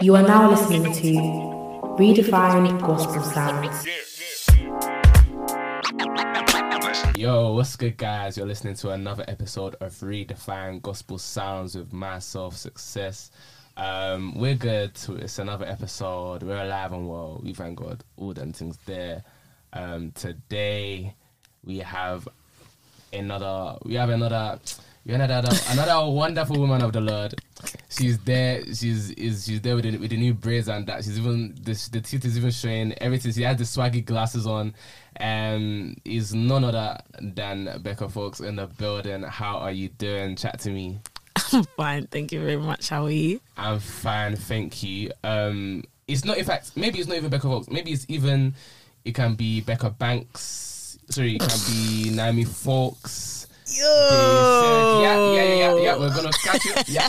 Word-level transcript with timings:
You 0.00 0.16
are 0.16 0.22
now 0.22 0.50
listening 0.50 0.92
to 0.92 1.12
Redefined 1.98 2.80
Gospel 2.80 3.22
Sounds. 3.22 3.86
Yo, 7.16 7.52
what's 7.54 7.76
good, 7.76 7.96
guys? 7.96 8.36
You're 8.36 8.46
listening 8.46 8.74
to 8.76 8.90
another 8.90 9.24
episode 9.26 9.74
of 9.80 9.92
Redefined 9.94 10.82
Gospel 10.82 11.18
Sounds 11.18 11.76
with 11.76 11.92
myself, 11.92 12.56
Success. 12.56 13.30
Um, 13.76 14.38
we're 14.38 14.54
good. 14.54 14.92
It's 15.08 15.38
another 15.38 15.66
episode. 15.66 16.42
We're 16.42 16.62
alive 16.62 16.92
and 16.92 17.08
well. 17.08 17.40
We 17.42 17.54
thank 17.54 17.78
God. 17.78 18.04
All 18.16 18.34
them 18.34 18.52
things 18.52 18.78
there. 18.86 19.24
Um, 19.72 20.12
today 20.12 21.14
we 21.64 21.78
have 21.78 22.28
another. 23.12 23.78
We 23.84 23.94
have 23.94 24.10
another. 24.10 24.58
Have 25.06 25.20
another 25.20 25.56
another 25.70 26.10
wonderful 26.10 26.58
woman 26.58 26.82
of 26.82 26.92
the 26.92 27.00
Lord. 27.00 27.34
She's 27.88 28.18
there. 28.18 28.62
She's 28.66 29.10
is 29.12 29.46
she's 29.46 29.60
there 29.60 29.74
with 29.74 29.84
the, 29.84 29.96
with 29.96 30.10
the 30.10 30.16
new 30.16 30.34
braids 30.34 30.68
and 30.68 30.86
that. 30.86 31.04
She's 31.04 31.18
even 31.18 31.54
the 31.62 31.88
the 31.92 32.00
teeth 32.00 32.24
is 32.24 32.36
even 32.36 32.50
showing 32.50 32.92
everything. 32.94 33.32
She 33.32 33.42
has 33.42 33.56
the 33.56 33.64
swaggy 33.64 34.04
glasses 34.04 34.46
on, 34.46 34.74
and 35.16 36.00
is 36.04 36.34
none 36.34 36.64
other 36.64 36.98
than 37.20 37.80
Becca 37.82 38.08
Folkes 38.08 38.40
in 38.40 38.56
the 38.56 38.66
building. 38.66 39.22
How 39.22 39.56
are 39.58 39.72
you 39.72 39.88
doing? 39.88 40.36
Chat 40.36 40.60
to 40.60 40.70
me. 40.70 41.00
I'm 41.52 41.64
fine, 41.64 42.06
thank 42.08 42.32
you 42.32 42.40
very 42.40 42.56
much. 42.56 42.88
How 42.88 43.06
are 43.06 43.10
you? 43.10 43.40
I'm 43.56 43.78
fine, 43.78 44.36
thank 44.36 44.82
you. 44.82 45.12
Um, 45.24 45.84
it's 46.06 46.24
not. 46.24 46.36
In 46.36 46.44
fact, 46.44 46.72
maybe 46.76 46.98
it's 46.98 47.08
not 47.08 47.16
even 47.16 47.30
Becca 47.30 47.48
Folkes. 47.48 47.70
Maybe 47.70 47.92
it's 47.92 48.04
even. 48.08 48.54
It 49.04 49.14
can 49.14 49.34
be 49.34 49.62
Becca 49.62 49.90
Banks. 49.90 50.98
Sorry, 51.08 51.36
it 51.36 51.40
can 51.40 51.58
be 51.72 52.10
Naomi 52.10 52.44
Folkes. 52.44 53.47
Yo, 53.76 55.00
Yeah, 55.02 55.32
yeah, 55.32 55.42
yeah, 55.42 55.54
yeah, 55.54 55.82
yeah. 55.82 55.98
We're 55.98 56.14
gonna 56.14 56.30
catch 56.42 56.64
it. 56.66 56.88
Yeah. 56.88 57.08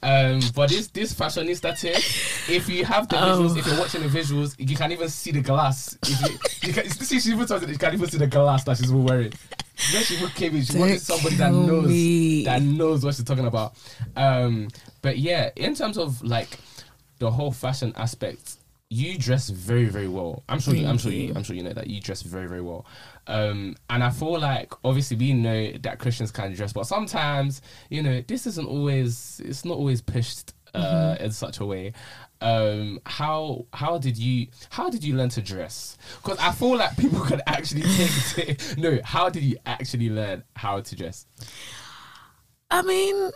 Um, 0.00 0.40
but 0.54 0.70
this 0.70 0.86
this 0.88 1.12
fashionista 1.12 1.76
thing, 1.76 1.94
if 2.54 2.68
you 2.68 2.84
have 2.84 3.08
the 3.08 3.16
visuals, 3.16 3.58
if 3.58 3.66
you're 3.66 3.78
watching 3.78 4.02
the 4.02 4.08
visuals, 4.08 4.54
you 4.56 4.76
can't 4.76 4.92
even 4.92 5.08
see 5.08 5.32
the 5.32 5.40
glass. 5.40 5.98
If 6.02 6.22
you, 6.62 6.68
you 6.68 6.72
can, 6.72 6.88
see, 6.88 7.18
she 7.18 7.30
even 7.30 7.46
tells 7.46 7.64
it, 7.64 7.68
you 7.68 7.78
can 7.78 7.94
even 7.94 8.08
see 8.08 8.18
the 8.18 8.28
glass 8.28 8.62
that 8.64 8.76
she's 8.76 8.92
wearing. 8.92 9.32
When 9.92 10.02
she 10.04 10.16
came 10.36 10.54
in, 10.54 10.62
she 10.62 10.78
wanted 10.78 11.00
somebody 11.00 11.34
that 11.36 11.52
knows 11.52 12.44
that 12.44 12.62
knows 12.62 13.04
what 13.04 13.16
she's 13.16 13.24
talking 13.24 13.46
about. 13.46 13.74
Um, 14.16 14.68
but 15.02 15.18
yeah, 15.18 15.50
in 15.56 15.74
terms 15.74 15.98
of 15.98 16.22
like 16.22 16.58
the 17.18 17.30
whole 17.30 17.50
fashion 17.50 17.92
aspect, 17.96 18.57
you 18.90 19.18
dress 19.18 19.50
very 19.50 19.84
very 19.86 20.08
well. 20.08 20.42
I'm 20.48 20.60
sure 20.60 20.74
you. 20.74 20.86
I'm 20.86 20.98
sure 20.98 21.12
you. 21.12 21.32
I'm 21.36 21.42
sure 21.42 21.54
you 21.54 21.62
know 21.62 21.72
that 21.74 21.88
you 21.88 22.00
dress 22.00 22.22
very 22.22 22.46
very 22.48 22.62
well. 22.62 22.86
Um, 23.26 23.76
and 23.90 24.02
I 24.02 24.10
feel 24.10 24.38
like 24.38 24.72
obviously 24.84 25.16
we 25.16 25.34
know 25.34 25.72
that 25.82 25.98
Christians 25.98 26.30
can 26.30 26.54
dress, 26.54 26.72
but 26.72 26.86
sometimes 26.86 27.60
you 27.90 28.02
know 28.02 28.22
this 28.26 28.46
isn't 28.46 28.66
always. 28.66 29.40
It's 29.44 29.64
not 29.64 29.76
always 29.76 30.00
pushed 30.00 30.54
uh, 30.74 30.78
Mm-hmm. 30.80 31.24
in 31.24 31.32
such 31.32 31.60
a 31.60 31.66
way. 31.66 31.92
Um, 32.40 33.00
how 33.04 33.66
how 33.72 33.98
did 33.98 34.16
you 34.16 34.46
how 34.70 34.88
did 34.90 35.02
you 35.04 35.16
learn 35.16 35.28
to 35.30 35.42
dress? 35.42 35.98
Because 36.22 36.38
I 36.38 36.52
feel 36.52 36.76
like 36.76 36.96
people 36.96 37.20
could 37.24 37.42
actually 37.46 37.82
take 37.82 38.48
it. 38.48 38.74
No, 38.78 38.98
how 39.04 39.28
did 39.28 39.42
you 39.42 39.56
actually 39.66 40.08
learn 40.08 40.44
how 40.56 40.80
to 40.80 40.96
dress? 40.96 41.26
I 42.70 42.82
mean, 42.82 43.30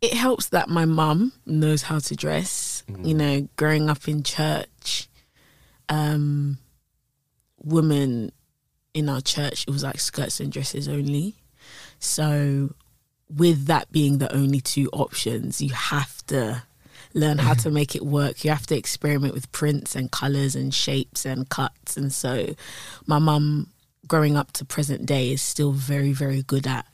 it 0.00 0.14
helps 0.14 0.48
that 0.50 0.68
my 0.68 0.84
mum 0.84 1.32
knows 1.44 1.82
how 1.82 1.98
to 1.98 2.16
dress. 2.16 2.69
Mm-hmm. 2.92 3.04
You 3.04 3.14
know, 3.14 3.48
growing 3.56 3.88
up 3.90 4.08
in 4.08 4.22
church, 4.22 5.08
um, 5.88 6.58
women 7.62 8.32
in 8.94 9.08
our 9.08 9.20
church, 9.20 9.64
it 9.66 9.70
was 9.70 9.82
like 9.82 10.00
skirts 10.00 10.40
and 10.40 10.52
dresses 10.52 10.88
only. 10.88 11.36
So, 11.98 12.74
with 13.28 13.66
that 13.66 13.92
being 13.92 14.18
the 14.18 14.32
only 14.34 14.60
two 14.60 14.88
options, 14.92 15.60
you 15.60 15.70
have 15.70 16.26
to 16.26 16.62
learn 17.14 17.38
how 17.38 17.54
to 17.54 17.70
make 17.80 17.94
it 17.94 18.04
work. 18.04 18.44
You 18.44 18.50
have 18.50 18.66
to 18.68 18.76
experiment 18.76 19.34
with 19.34 19.52
prints 19.52 19.94
and 19.94 20.10
colors 20.10 20.56
and 20.56 20.74
shapes 20.74 21.24
and 21.24 21.48
cuts. 21.48 21.96
And 21.96 22.12
so, 22.12 22.54
my 23.06 23.18
mum, 23.18 23.68
growing 24.06 24.36
up 24.36 24.52
to 24.52 24.64
present 24.64 25.06
day, 25.06 25.32
is 25.32 25.42
still 25.42 25.72
very, 25.72 26.12
very 26.12 26.42
good 26.42 26.66
at 26.66 26.86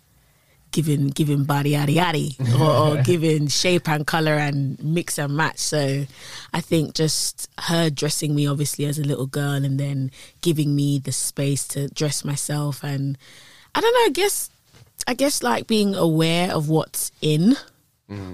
giving 0.77 1.09
giving 1.09 1.45
body 1.45 1.73
yaddy 1.73 1.97
yaddy 1.97 2.61
or, 2.61 2.99
or 2.99 3.03
giving 3.03 3.49
shape 3.49 3.89
and 3.89 4.07
color 4.07 4.35
and 4.35 4.79
mix 4.85 5.17
and 5.19 5.35
match. 5.35 5.57
So 5.57 6.05
I 6.53 6.61
think 6.61 6.93
just 6.95 7.49
her 7.61 7.89
dressing 7.89 8.35
me 8.35 8.47
obviously 8.47 8.85
as 8.85 8.99
a 8.99 9.03
little 9.03 9.27
girl 9.27 9.65
and 9.65 9.81
then 9.81 10.11
giving 10.43 10.77
me 10.77 10.99
the 10.99 11.13
space 11.13 11.67
to 11.69 11.89
dress 11.89 12.27
myself 12.27 12.85
and 12.85 13.17
I 13.75 13.81
don't 13.81 13.95
know, 13.95 14.05
I 14.05 14.11
guess 14.13 14.51
I 15.09 15.15
guess 15.15 15.43
like 15.43 15.67
being 15.67 15.95
aware 15.95 16.53
of 16.53 16.69
what's 16.69 17.11
in, 17.23 17.57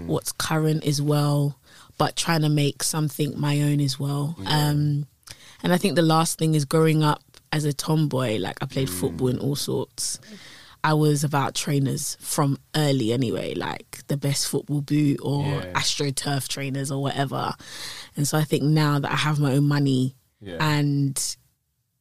what's 0.09 0.33
current 0.33 0.85
as 0.85 1.01
well, 1.01 1.57
but 1.97 2.17
trying 2.17 2.43
to 2.43 2.49
make 2.49 2.83
something 2.83 3.39
my 3.39 3.63
own 3.63 3.81
as 3.81 4.01
well. 4.01 4.35
Um 4.47 5.07
and 5.63 5.73
I 5.73 5.79
think 5.79 5.95
the 5.95 6.03
last 6.03 6.41
thing 6.41 6.57
is 6.57 6.65
growing 6.65 7.05
up 7.05 7.23
as 7.53 7.65
a 7.65 7.73
tomboy, 7.73 8.39
like 8.39 8.59
I 8.61 8.67
played 8.67 8.91
football 8.91 9.29
and 9.29 9.39
all 9.39 9.55
sorts. 9.55 10.19
I 10.85 10.95
was 10.95 11.23
about 11.23 11.55
trainers 11.55 12.17
from 12.21 12.59
early 12.75 13.13
anyway, 13.13 13.55
like 13.55 14.01
the 14.09 14.17
best 14.17 14.49
football 14.49 14.81
boot 14.81 15.19
or 15.23 15.45
Yeah. 15.63 15.73
AstroTurf 15.75 16.49
trainers 16.49 16.91
or 16.91 17.01
whatever. 17.01 17.55
And 18.17 18.27
so 18.27 18.37
I 18.37 18.45
think 18.45 18.65
now 18.65 18.99
that 18.99 19.11
I 19.13 19.17
have 19.17 19.39
my 19.39 19.53
own 19.53 19.69
money 19.69 20.17
Yeah. 20.41 20.57
and 20.61 21.17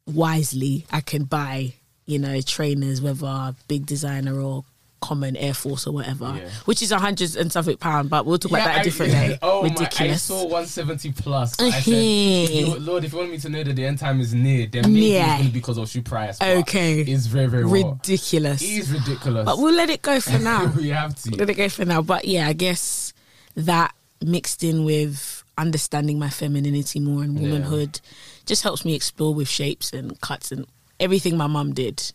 wisely, 0.08 0.86
I 0.92 1.02
can 1.02 1.26
buy, 1.26 1.74
you 2.06 2.20
know, 2.20 2.42
trainers, 2.42 3.02
whether 3.02 3.56
big 3.68 3.86
designer 3.86 4.40
or 4.40 4.66
common 5.02 5.36
Air 5.36 5.54
Force 5.54 5.88
or 5.88 5.92
whatever, 5.94 6.34
Yeah. 6.38 6.50
which 6.66 6.82
is 6.82 6.92
a 6.92 7.00
hundred 7.00 7.36
and 7.36 7.52
something 7.52 7.76
pound, 7.78 8.10
but 8.10 8.26
we'll 8.26 8.38
talk 8.38 8.52
about 8.52 8.66
that 8.66 8.78
I- 8.78 8.82
a 8.82 8.84
different 8.84 9.12
day. 9.12 9.38
Oh 9.42 9.64
Ridiculous. 9.64 10.00
my! 10.30 10.36
I 10.36 10.40
saw 10.40 10.44
170 10.44 11.12
plus. 11.14 11.60
I 11.60 11.70
said, 11.72 11.92
you- 11.94 12.76
Lord, 12.80 13.04
if 13.04 13.12
you 13.12 13.18
want 13.18 13.32
me 13.32 13.38
to 13.40 13.50
know 13.50 13.64
that 13.64 13.76
the 13.76 13.86
end 13.86 14.00
time 14.00 14.22
is 14.22 14.34
near, 14.34 14.68
then 14.68 14.84
maybe 14.94 15.08
Yeah. 15.08 15.24
it's 15.24 15.32
going 15.34 15.48
to 15.48 15.54
be 15.54 15.60
because 15.60 15.78
of 15.78 15.90
shoe 15.90 16.02
price. 16.04 16.40
Okay. 16.42 17.02
it's 17.02 17.26
very 17.26 17.48
very 17.48 17.66
well. 17.66 17.94
Ridiculous. 17.94 18.62
It 18.62 18.66
is 18.68 18.92
ridiculous. 18.92 19.46
But 19.46 19.58
we'll 19.58 19.74
let 19.74 19.90
it 19.90 20.02
go 20.02 20.20
for 20.20 20.38
now. 20.52 20.68
we 20.78 20.90
have 20.90 21.16
to. 21.24 21.32
let 21.36 21.50
it 21.50 21.56
go 21.56 21.68
for 21.70 21.84
now. 21.86 22.02
But 22.02 22.26
yeah, 22.26 22.48
I 22.48 22.54
guess 22.54 23.14
that 23.56 23.94
mixed 24.22 24.64
in 24.64 24.86
with 24.86 25.44
understanding 25.58 26.18
my 26.20 26.30
femininity 26.30 27.00
more 27.00 27.24
and 27.24 27.38
Yeah. 27.40 27.48
womanhood 27.50 28.00
just 28.46 28.64
helps 28.64 28.86
me 28.86 28.94
explore 28.96 29.34
with 29.34 29.48
shapes 29.48 29.92
and 29.94 30.20
cuts 30.22 30.52
and 30.52 30.66
everything 31.00 31.36
my 31.38 31.48
mum 31.48 31.74
did 31.74 32.12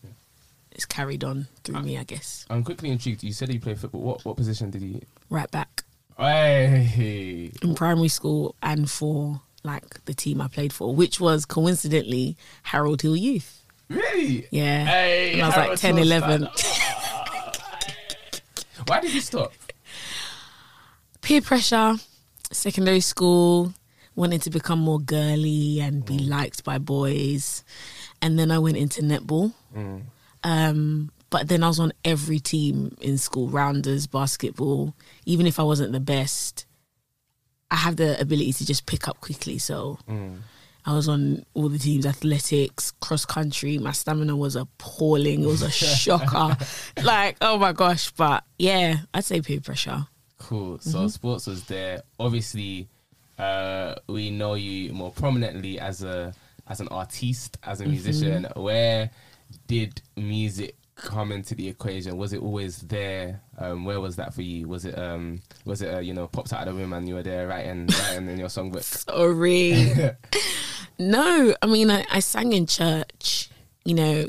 is 0.76 0.84
carried 0.86 1.24
on 1.24 1.48
through 1.64 1.82
me, 1.82 1.98
I 1.98 2.04
guess. 2.04 2.46
I'm 2.50 2.62
quickly 2.62 2.90
intrigued. 2.90 3.22
You 3.22 3.32
said 3.32 3.52
you 3.52 3.60
played 3.60 3.78
football. 3.78 4.02
What 4.02 4.24
what 4.24 4.36
position 4.36 4.70
did 4.70 4.82
you? 4.82 5.00
Right 5.28 5.50
back 5.50 5.82
Hey, 6.18 7.52
in 7.62 7.74
primary 7.74 8.08
school 8.08 8.54
and 8.62 8.90
for 8.90 9.42
like 9.62 10.02
the 10.06 10.14
team 10.14 10.40
I 10.40 10.48
played 10.48 10.72
for, 10.72 10.94
which 10.94 11.20
was 11.20 11.44
coincidentally 11.44 12.36
Harold 12.62 13.02
Hill 13.02 13.16
Youth. 13.16 13.62
really? 13.88 14.46
Yeah. 14.50 14.84
Hey, 14.86 15.34
When 15.34 15.42
I 15.42 15.46
was 15.48 15.56
like 15.56 15.64
Harold 15.64 15.80
10, 15.80 15.96
Hill 15.96 16.06
11. 16.06 16.42
Why 18.86 19.00
did 19.00 19.12
you 19.12 19.20
stop? 19.20 19.52
peer 21.20 21.40
pressure, 21.42 21.96
secondary 22.52 23.00
school, 23.00 23.74
wanting 24.14 24.38
to 24.38 24.48
become 24.48 24.78
more 24.78 25.00
girly 25.00 25.80
and 25.80 26.04
be 26.04 26.18
mm. 26.18 26.28
liked 26.28 26.62
by 26.62 26.78
boys. 26.78 27.64
And 28.22 28.38
then 28.38 28.52
I 28.52 28.60
went 28.60 28.76
into 28.76 29.02
netball. 29.02 29.52
Mm. 29.76 30.02
Um, 30.46 31.10
but 31.30 31.48
then 31.48 31.64
I 31.64 31.68
was 31.68 31.80
on 31.80 31.92
every 32.04 32.38
team 32.38 32.96
in 33.00 33.18
school, 33.18 33.48
rounders, 33.48 34.06
basketball. 34.06 34.94
Even 35.24 35.46
if 35.46 35.58
I 35.58 35.64
wasn't 35.64 35.90
the 35.92 36.00
best, 36.00 36.66
I 37.70 37.76
have 37.76 37.96
the 37.96 38.18
ability 38.20 38.52
to 38.54 38.66
just 38.66 38.86
pick 38.86 39.08
up 39.08 39.20
quickly. 39.20 39.58
So 39.58 39.98
I 40.86 40.94
was 40.94 41.08
on 41.08 41.44
all 41.54 41.68
the 41.68 41.80
teams, 41.80 42.06
athletics, 42.06 42.92
cross 43.00 43.24
country. 43.24 43.76
My 43.78 43.90
stamina 43.90 44.36
was 44.36 44.54
appalling. 44.54 45.42
It 45.42 45.46
was 45.46 45.62
a 45.62 45.70
shocker. 46.00 46.56
like, 47.02 47.38
oh 47.40 47.58
my 47.58 47.72
gosh. 47.72 48.12
But 48.12 48.44
yeah, 48.56 48.98
I'd 49.12 49.24
say 49.24 49.40
peer 49.40 49.60
pressure. 49.60 50.06
Cool. 50.38 50.78
So 50.78 50.98
Mm-hmm. 50.98 51.08
sports 51.08 51.46
was 51.48 51.64
there. 51.64 52.02
Obviously, 52.20 52.86
uh, 53.36 53.96
we 54.06 54.30
know 54.30 54.54
you 54.54 54.92
more 54.92 55.10
prominently 55.10 55.80
as 55.80 56.04
a 56.04 56.32
as 56.68 56.80
an 56.80 56.86
artiste, 56.88 57.58
as 57.64 57.80
a 57.80 57.82
Mm-hmm. 57.82 57.90
musician. 57.92 58.46
Where 58.54 59.10
did 59.66 60.02
music 60.16 60.76
come 60.96 61.30
into 61.30 61.54
the 61.54 61.68
equation? 61.68 62.16
Was 62.16 62.32
it 62.32 62.42
always 62.42 62.78
there? 62.78 63.42
Um, 63.58 63.84
where 63.84 64.00
was 64.00 64.16
that 64.16 64.34
for 64.34 64.42
you? 64.42 64.66
Was 64.68 64.84
it 64.84 64.98
um, 64.98 65.42
was 65.64 65.82
it 65.82 65.94
uh, 65.94 66.00
you 66.00 66.14
know 66.14 66.26
popped 66.26 66.52
out 66.52 66.66
of 66.66 66.74
the 66.74 66.80
womb 66.80 66.92
and 66.92 67.08
you 67.08 67.14
were 67.14 67.22
there 67.22 67.46
writing 67.48 67.86
writing 67.86 68.28
in 68.28 68.38
your 68.38 68.48
songbook? 68.48 68.82
Sorry. 68.82 70.16
no, 70.98 71.54
I 71.62 71.66
mean, 71.66 71.90
I, 71.90 72.04
I 72.10 72.20
sang 72.20 72.52
in 72.52 72.66
church, 72.66 73.50
you 73.84 73.94
know, 73.94 74.28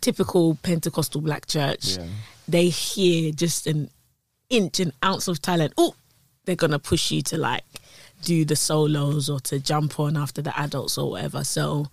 typical 0.00 0.56
Pentecostal 0.62 1.20
black 1.20 1.46
church. 1.46 1.98
Yeah. 1.98 2.06
They 2.48 2.68
hear 2.68 3.32
just 3.32 3.66
an 3.66 3.90
inch, 4.48 4.80
an 4.80 4.92
ounce 5.04 5.28
of 5.28 5.40
talent. 5.40 5.74
Oh, 5.76 5.94
they're 6.44 6.56
going 6.56 6.72
to 6.72 6.78
push 6.78 7.10
you 7.10 7.22
to 7.22 7.38
like 7.38 7.64
do 8.22 8.44
the 8.44 8.56
solos 8.56 9.30
or 9.30 9.40
to 9.40 9.58
jump 9.58 9.98
on 9.98 10.16
after 10.16 10.42
the 10.42 10.58
adults 10.58 10.98
or 10.98 11.12
whatever. 11.12 11.44
So, 11.44 11.86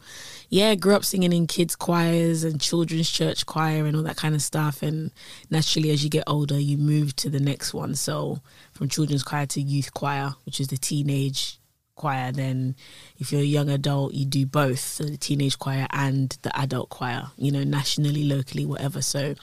yeah, 0.50 0.76
grew 0.76 0.96
up 0.96 1.04
singing 1.04 1.34
in 1.34 1.46
kids' 1.46 1.76
choirs 1.76 2.44
and 2.44 2.62
children's 2.62 3.10
church 3.10 3.46
choir 3.46 3.86
and 3.86 3.96
all 3.98 4.04
that 4.04 4.16
kind 4.16 4.34
of 4.34 4.42
stuff. 4.42 4.82
And 4.82 5.12
naturally, 5.50 5.92
as 5.92 6.04
you 6.04 6.10
get 6.10 6.24
older, 6.26 6.60
you 6.60 6.78
move 6.78 7.16
to 7.18 7.30
the 7.30 7.40
next 7.40 7.74
one. 7.74 7.96
So, 7.96 8.40
from 8.74 8.88
children's 8.88 9.24
choir 9.24 9.46
to 9.48 9.62
youth 9.62 9.94
choir, 9.94 10.36
which 10.46 10.60
is 10.62 10.70
the 10.70 10.78
teenage 10.78 11.60
choir. 11.96 12.32
Then, 12.32 12.76
if 13.18 13.32
you're 13.32 13.42
a 13.42 13.46
young 13.46 13.70
adult, 13.70 14.14
you 14.14 14.26
do 14.26 14.46
both 14.46 14.80
so 14.80 15.04
the 15.04 15.18
teenage 15.18 15.60
choir 15.60 15.86
and 15.92 16.38
the 16.44 16.58
adult 16.58 16.90
choir, 16.90 17.28
you 17.38 17.52
know, 17.52 17.64
nationally, 17.64 18.24
locally, 18.24 18.66
whatever. 18.66 19.02
So, 19.02 19.36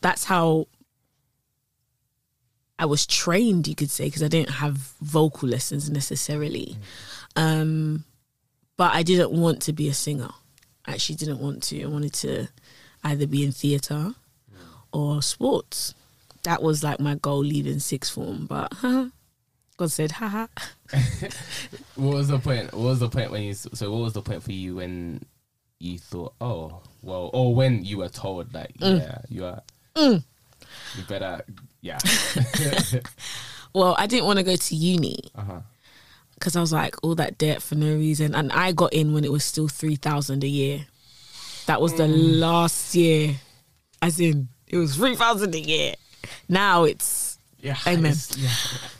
that's 0.00 0.24
how 0.24 0.66
I 2.78 2.86
was 2.86 3.06
trained, 3.06 3.68
you 3.68 3.74
could 3.74 3.90
say, 3.90 4.06
because 4.06 4.22
I 4.22 4.28
didn't 4.28 4.54
have 4.54 4.76
vocal 5.02 5.50
lessons 5.50 5.90
necessarily. 5.90 6.78
Um, 7.36 8.04
but 8.80 8.94
I 8.94 9.02
didn't 9.02 9.32
want 9.32 9.60
to 9.64 9.74
be 9.74 9.90
a 9.90 9.92
singer. 9.92 10.30
I 10.86 10.92
actually 10.92 11.16
didn't 11.16 11.38
want 11.38 11.62
to. 11.64 11.82
I 11.82 11.86
wanted 11.86 12.14
to 12.14 12.48
either 13.04 13.26
be 13.26 13.44
in 13.44 13.52
theatre 13.52 14.14
or 14.90 15.20
sports. 15.20 15.94
That 16.44 16.62
was 16.62 16.82
like 16.82 16.98
my 16.98 17.16
goal 17.16 17.40
leaving 17.40 17.80
sixth 17.80 18.14
form. 18.14 18.46
But 18.46 18.72
God 19.76 19.90
said, 19.92 20.12
haha. 20.12 20.46
What 21.96 22.14
was 22.14 22.28
the 22.28 22.38
point? 22.38 22.72
What 22.72 22.84
was 22.84 23.00
the 23.00 23.10
point 23.10 23.30
when 23.30 23.42
you? 23.42 23.52
So 23.52 23.92
what 23.92 24.00
was 24.00 24.14
the 24.14 24.22
point 24.22 24.42
for 24.42 24.52
you 24.52 24.76
when 24.76 25.26
you 25.78 25.98
thought, 25.98 26.32
oh, 26.40 26.80
well, 27.02 27.28
or 27.34 27.54
when 27.54 27.84
you 27.84 27.98
were 27.98 28.08
told, 28.08 28.54
like, 28.54 28.72
yeah, 28.78 29.18
you 29.28 29.44
are, 29.44 29.60
you 29.94 30.22
better, 31.06 31.42
yeah, 31.82 31.98
Well, 33.74 33.94
I 33.98 34.06
didn't 34.06 34.24
want 34.24 34.38
to 34.38 34.42
go 34.42 34.56
to 34.56 34.74
uni 34.74 35.30
uh 35.34 35.42
huh, 35.42 35.60
because 36.40 36.56
I 36.56 36.60
was 36.62 36.72
like, 36.72 36.96
all 37.04 37.14
that 37.16 37.36
debt 37.38 37.60
for 37.62 37.74
no 37.76 37.94
reason. 37.94 38.34
And 38.34 38.50
I 38.50 38.72
got 38.72 38.92
in 38.94 39.12
when 39.12 39.24
it 39.24 39.30
was 39.30 39.44
still 39.44 39.68
3000 39.68 40.42
a 40.42 40.48
year. 40.48 40.86
That 41.66 41.80
was 41.80 41.94
the 41.94 42.08
last 42.08 42.94
year, 42.96 43.36
as 44.02 44.18
in, 44.18 44.48
it 44.66 44.78
was 44.78 44.96
3000 44.96 45.54
a 45.54 45.60
year. 45.60 45.94
Now 46.48 46.84
it's, 46.84 47.38
yeah, 47.60 47.76
Amen. 47.86 48.12
it's- 48.12 48.36
yeah. 48.36 48.50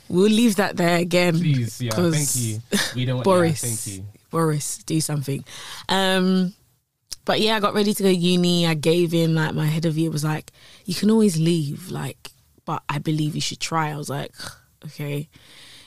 we'll 0.07 0.29
leave 0.31 0.55
that 0.57 0.77
there 0.77 0.97
again. 0.99 1.33
Please, 1.39 1.81
yeah, 1.81 1.91
thank 1.91 2.35
you. 2.35 2.59
We 2.95 3.05
don't 3.05 3.15
want 3.17 3.25
Boris. 3.25 3.63
Yeah, 3.63 3.69
thank 3.69 3.97
you. 3.97 4.05
Boris, 4.29 4.77
do 4.83 5.01
something. 5.01 5.43
Um, 5.89 6.53
but 7.25 7.41
yeah, 7.41 7.55
I 7.55 7.59
got 7.59 7.73
ready 7.73 7.93
to 7.93 8.03
go 8.03 8.09
uni. 8.09 8.65
I 8.67 8.75
gave 8.75 9.13
in. 9.13 9.35
Like 9.35 9.53
my 9.53 9.65
head 9.65 9.85
of 9.85 9.97
year 9.97 10.09
was 10.09 10.23
like, 10.23 10.51
"You 10.85 10.95
can 10.95 11.11
always 11.11 11.37
leave." 11.37 11.91
Like, 11.91 12.31
but 12.65 12.81
I 12.87 12.99
believe 12.99 13.35
you 13.35 13.41
should 13.41 13.59
try. 13.59 13.91
I 13.91 13.97
was 13.97 14.09
like, 14.09 14.33
okay. 14.85 15.27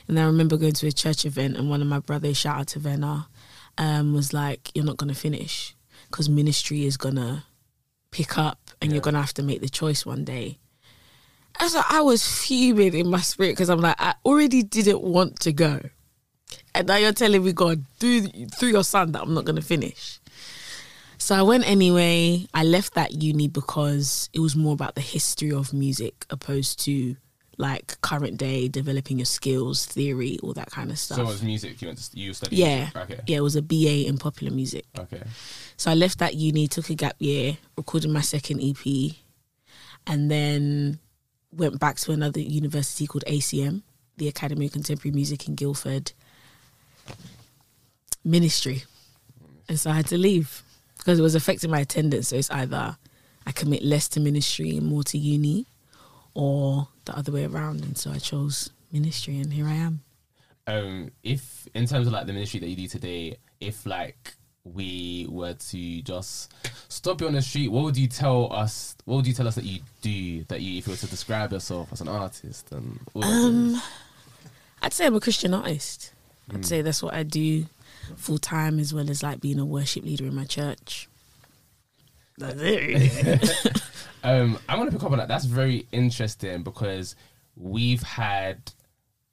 And 0.07 0.19
I 0.19 0.25
remember 0.25 0.57
going 0.57 0.73
to 0.73 0.87
a 0.87 0.91
church 0.91 1.25
event, 1.25 1.57
and 1.57 1.69
one 1.69 1.81
of 1.81 1.87
my 1.87 1.99
brothers, 1.99 2.37
shout 2.37 2.59
out 2.59 2.67
to 2.67 2.79
Venna, 2.79 3.27
um, 3.77 4.13
was 4.13 4.33
like, 4.33 4.71
"You're 4.75 4.85
not 4.85 4.97
gonna 4.97 5.15
finish 5.15 5.75
because 6.09 6.29
ministry 6.29 6.85
is 6.85 6.97
gonna 6.97 7.45
pick 8.11 8.37
up, 8.37 8.71
and 8.81 8.91
you're 8.91 9.01
gonna 9.01 9.21
have 9.21 9.33
to 9.35 9.43
make 9.43 9.61
the 9.61 9.69
choice 9.69 10.05
one 10.05 10.23
day." 10.23 10.59
I 11.59 11.63
was 11.63 11.75
I 11.75 12.01
was 12.01 12.27
fuming 12.27 12.93
in 12.93 13.09
my 13.09 13.21
spirit 13.21 13.53
because 13.53 13.69
I'm 13.69 13.81
like, 13.81 13.95
I 13.99 14.15
already 14.25 14.63
didn't 14.63 15.01
want 15.01 15.39
to 15.41 15.53
go. 15.53 15.79
And 16.73 16.87
now 16.87 16.97
you're 16.97 17.13
telling 17.13 17.43
me, 17.43 17.53
God, 17.53 17.85
through 17.99 18.27
through 18.57 18.69
your 18.69 18.83
son, 18.83 19.11
that 19.13 19.21
I'm 19.21 19.33
not 19.33 19.45
going 19.45 19.55
to 19.55 19.61
finish. 19.61 20.19
So 21.17 21.35
I 21.35 21.41
went 21.41 21.67
anyway. 21.67 22.45
I 22.53 22.63
left 22.63 22.93
that 22.95 23.13
uni 23.13 23.47
because 23.47 24.29
it 24.33 24.39
was 24.39 24.55
more 24.55 24.73
about 24.73 24.95
the 24.95 25.01
history 25.01 25.51
of 25.51 25.73
music 25.73 26.25
opposed 26.29 26.79
to 26.85 27.15
like 27.57 27.99
current 28.01 28.37
day 28.37 28.67
developing 28.67 29.19
your 29.19 29.25
skills, 29.25 29.85
theory, 29.85 30.37
all 30.43 30.53
that 30.53 30.71
kind 30.71 30.91
of 30.91 30.99
stuff. 30.99 31.17
So 31.17 31.23
it 31.23 31.27
was 31.27 31.43
music. 31.43 31.81
You 31.81 31.89
went 31.89 31.99
to 31.99 32.17
you 32.17 32.33
studied. 32.33 32.57
yeah, 32.57 32.77
music? 32.77 32.95
Okay. 32.97 33.19
yeah. 33.27 33.37
It 33.37 33.41
was 33.41 33.55
a 33.55 33.61
BA 33.61 34.07
in 34.07 34.17
popular 34.17 34.53
music. 34.53 34.85
Okay. 34.97 35.21
So 35.77 35.91
I 35.91 35.93
left 35.93 36.19
that 36.19 36.35
uni, 36.35 36.67
took 36.67 36.89
a 36.89 36.95
gap 36.95 37.15
year, 37.19 37.57
recorded 37.77 38.09
my 38.09 38.21
second 38.21 38.61
EP, 38.61 39.15
and 40.07 40.29
then 40.29 40.99
went 41.51 41.79
back 41.79 41.97
to 41.97 42.11
another 42.11 42.39
university 42.39 43.07
called 43.07 43.23
ACM, 43.27 43.83
the 44.17 44.27
Academy 44.27 44.65
of 44.65 44.73
Contemporary 44.73 45.13
Music 45.13 45.47
in 45.47 45.55
Guildford. 45.55 46.11
Ministry. 48.23 48.83
And 49.69 49.79
so 49.79 49.91
I 49.91 49.93
had 49.93 50.07
to 50.07 50.17
leave 50.17 50.63
because 50.97 51.19
it 51.19 51.21
was 51.21 51.35
affecting 51.35 51.69
my 51.69 51.79
attendance. 51.79 52.29
So 52.29 52.35
it's 52.35 52.49
either 52.51 52.97
I 53.45 53.51
commit 53.51 53.83
less 53.83 54.07
to 54.09 54.19
ministry 54.19 54.77
and 54.77 54.87
more 54.87 55.03
to 55.03 55.17
uni 55.17 55.67
or 56.35 56.87
the 57.05 57.17
other 57.17 57.31
way 57.31 57.45
around. 57.45 57.81
And 57.81 57.97
so 57.97 58.11
I 58.11 58.19
chose 58.19 58.69
ministry 58.91 59.39
and 59.39 59.51
here 59.51 59.65
I 59.67 59.73
am. 59.73 60.01
um 60.67 61.11
if 61.23 61.67
in 61.73 61.85
terms 61.87 62.05
of 62.07 62.13
like 62.13 62.27
the 62.27 62.33
ministry 62.33 62.59
that 62.59 62.67
you 62.69 62.75
do 62.75 62.87
today 62.87 63.37
if 63.59 63.85
like 63.85 64.33
we 64.63 65.27
were 65.29 65.53
to 65.53 66.01
just 66.01 66.51
stop 66.89 67.21
you 67.21 67.27
on 67.27 67.33
the 67.33 67.41
street 67.41 67.67
what 67.71 67.83
would 67.83 67.95
you 67.97 68.07
tell 68.07 68.51
us 68.51 68.95
what 69.05 69.17
would 69.17 69.27
you 69.27 69.33
tell 69.33 69.47
us 69.47 69.53
that 69.55 69.63
you 69.63 69.79
do 70.01 70.43
that 70.45 70.61
you 70.61 70.77
if 70.79 70.87
you 70.87 70.91
were 70.93 70.97
to 70.97 71.05
describe 71.07 71.51
yourself 71.51 71.91
as 71.93 72.01
an 72.01 72.07
artist 72.07 72.71
and 72.71 72.99
Um, 73.15 73.79
I'd 74.81 74.93
say 74.93 75.05
I'm 75.05 75.15
a 75.15 75.19
Christian 75.19 75.53
artist. 75.53 76.13
I'd 76.53 76.65
say 76.65 76.81
that's 76.81 77.01
what 77.03 77.13
I 77.13 77.23
do 77.23 77.65
full 78.17 78.37
time 78.39 78.79
as 78.79 78.93
well 78.93 79.09
as 79.09 79.21
like 79.23 79.39
being 79.41 79.59
a 79.59 79.65
worship 79.65 80.03
leader 80.03 80.25
in 80.25 80.35
my 80.35 80.45
church. 80.45 81.07
That's 82.37 82.59
it. 82.59 82.81
really. 82.81 83.39
Um, 84.25 84.57
I 84.67 84.75
want 84.75 84.89
to 84.89 84.97
pick 84.97 85.05
up 85.05 85.11
on 85.11 85.19
that. 85.19 85.27
That's 85.27 85.45
very 85.45 85.85
interesting 85.91 86.63
because 86.63 87.15
we've 87.55 88.01
had 88.01 88.71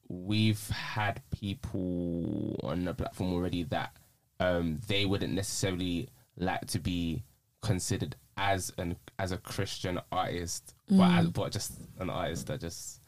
we've 0.06 0.68
had 0.68 1.22
people 1.30 2.60
on 2.62 2.84
the 2.84 2.92
platform 2.92 3.32
already 3.32 3.62
that 3.64 3.96
um, 4.38 4.80
they 4.88 5.06
wouldn't 5.06 5.32
necessarily 5.32 6.10
like 6.36 6.66
to 6.66 6.78
be 6.78 7.22
considered 7.62 8.16
as 8.36 8.70
an 8.76 8.96
as 9.18 9.32
a 9.32 9.38
Christian 9.38 9.98
artist, 10.10 10.74
but 10.90 11.10
as, 11.10 11.28
but 11.30 11.52
just 11.52 11.72
an 11.98 12.10
artist 12.10 12.48
that 12.48 12.60
just 12.60 13.00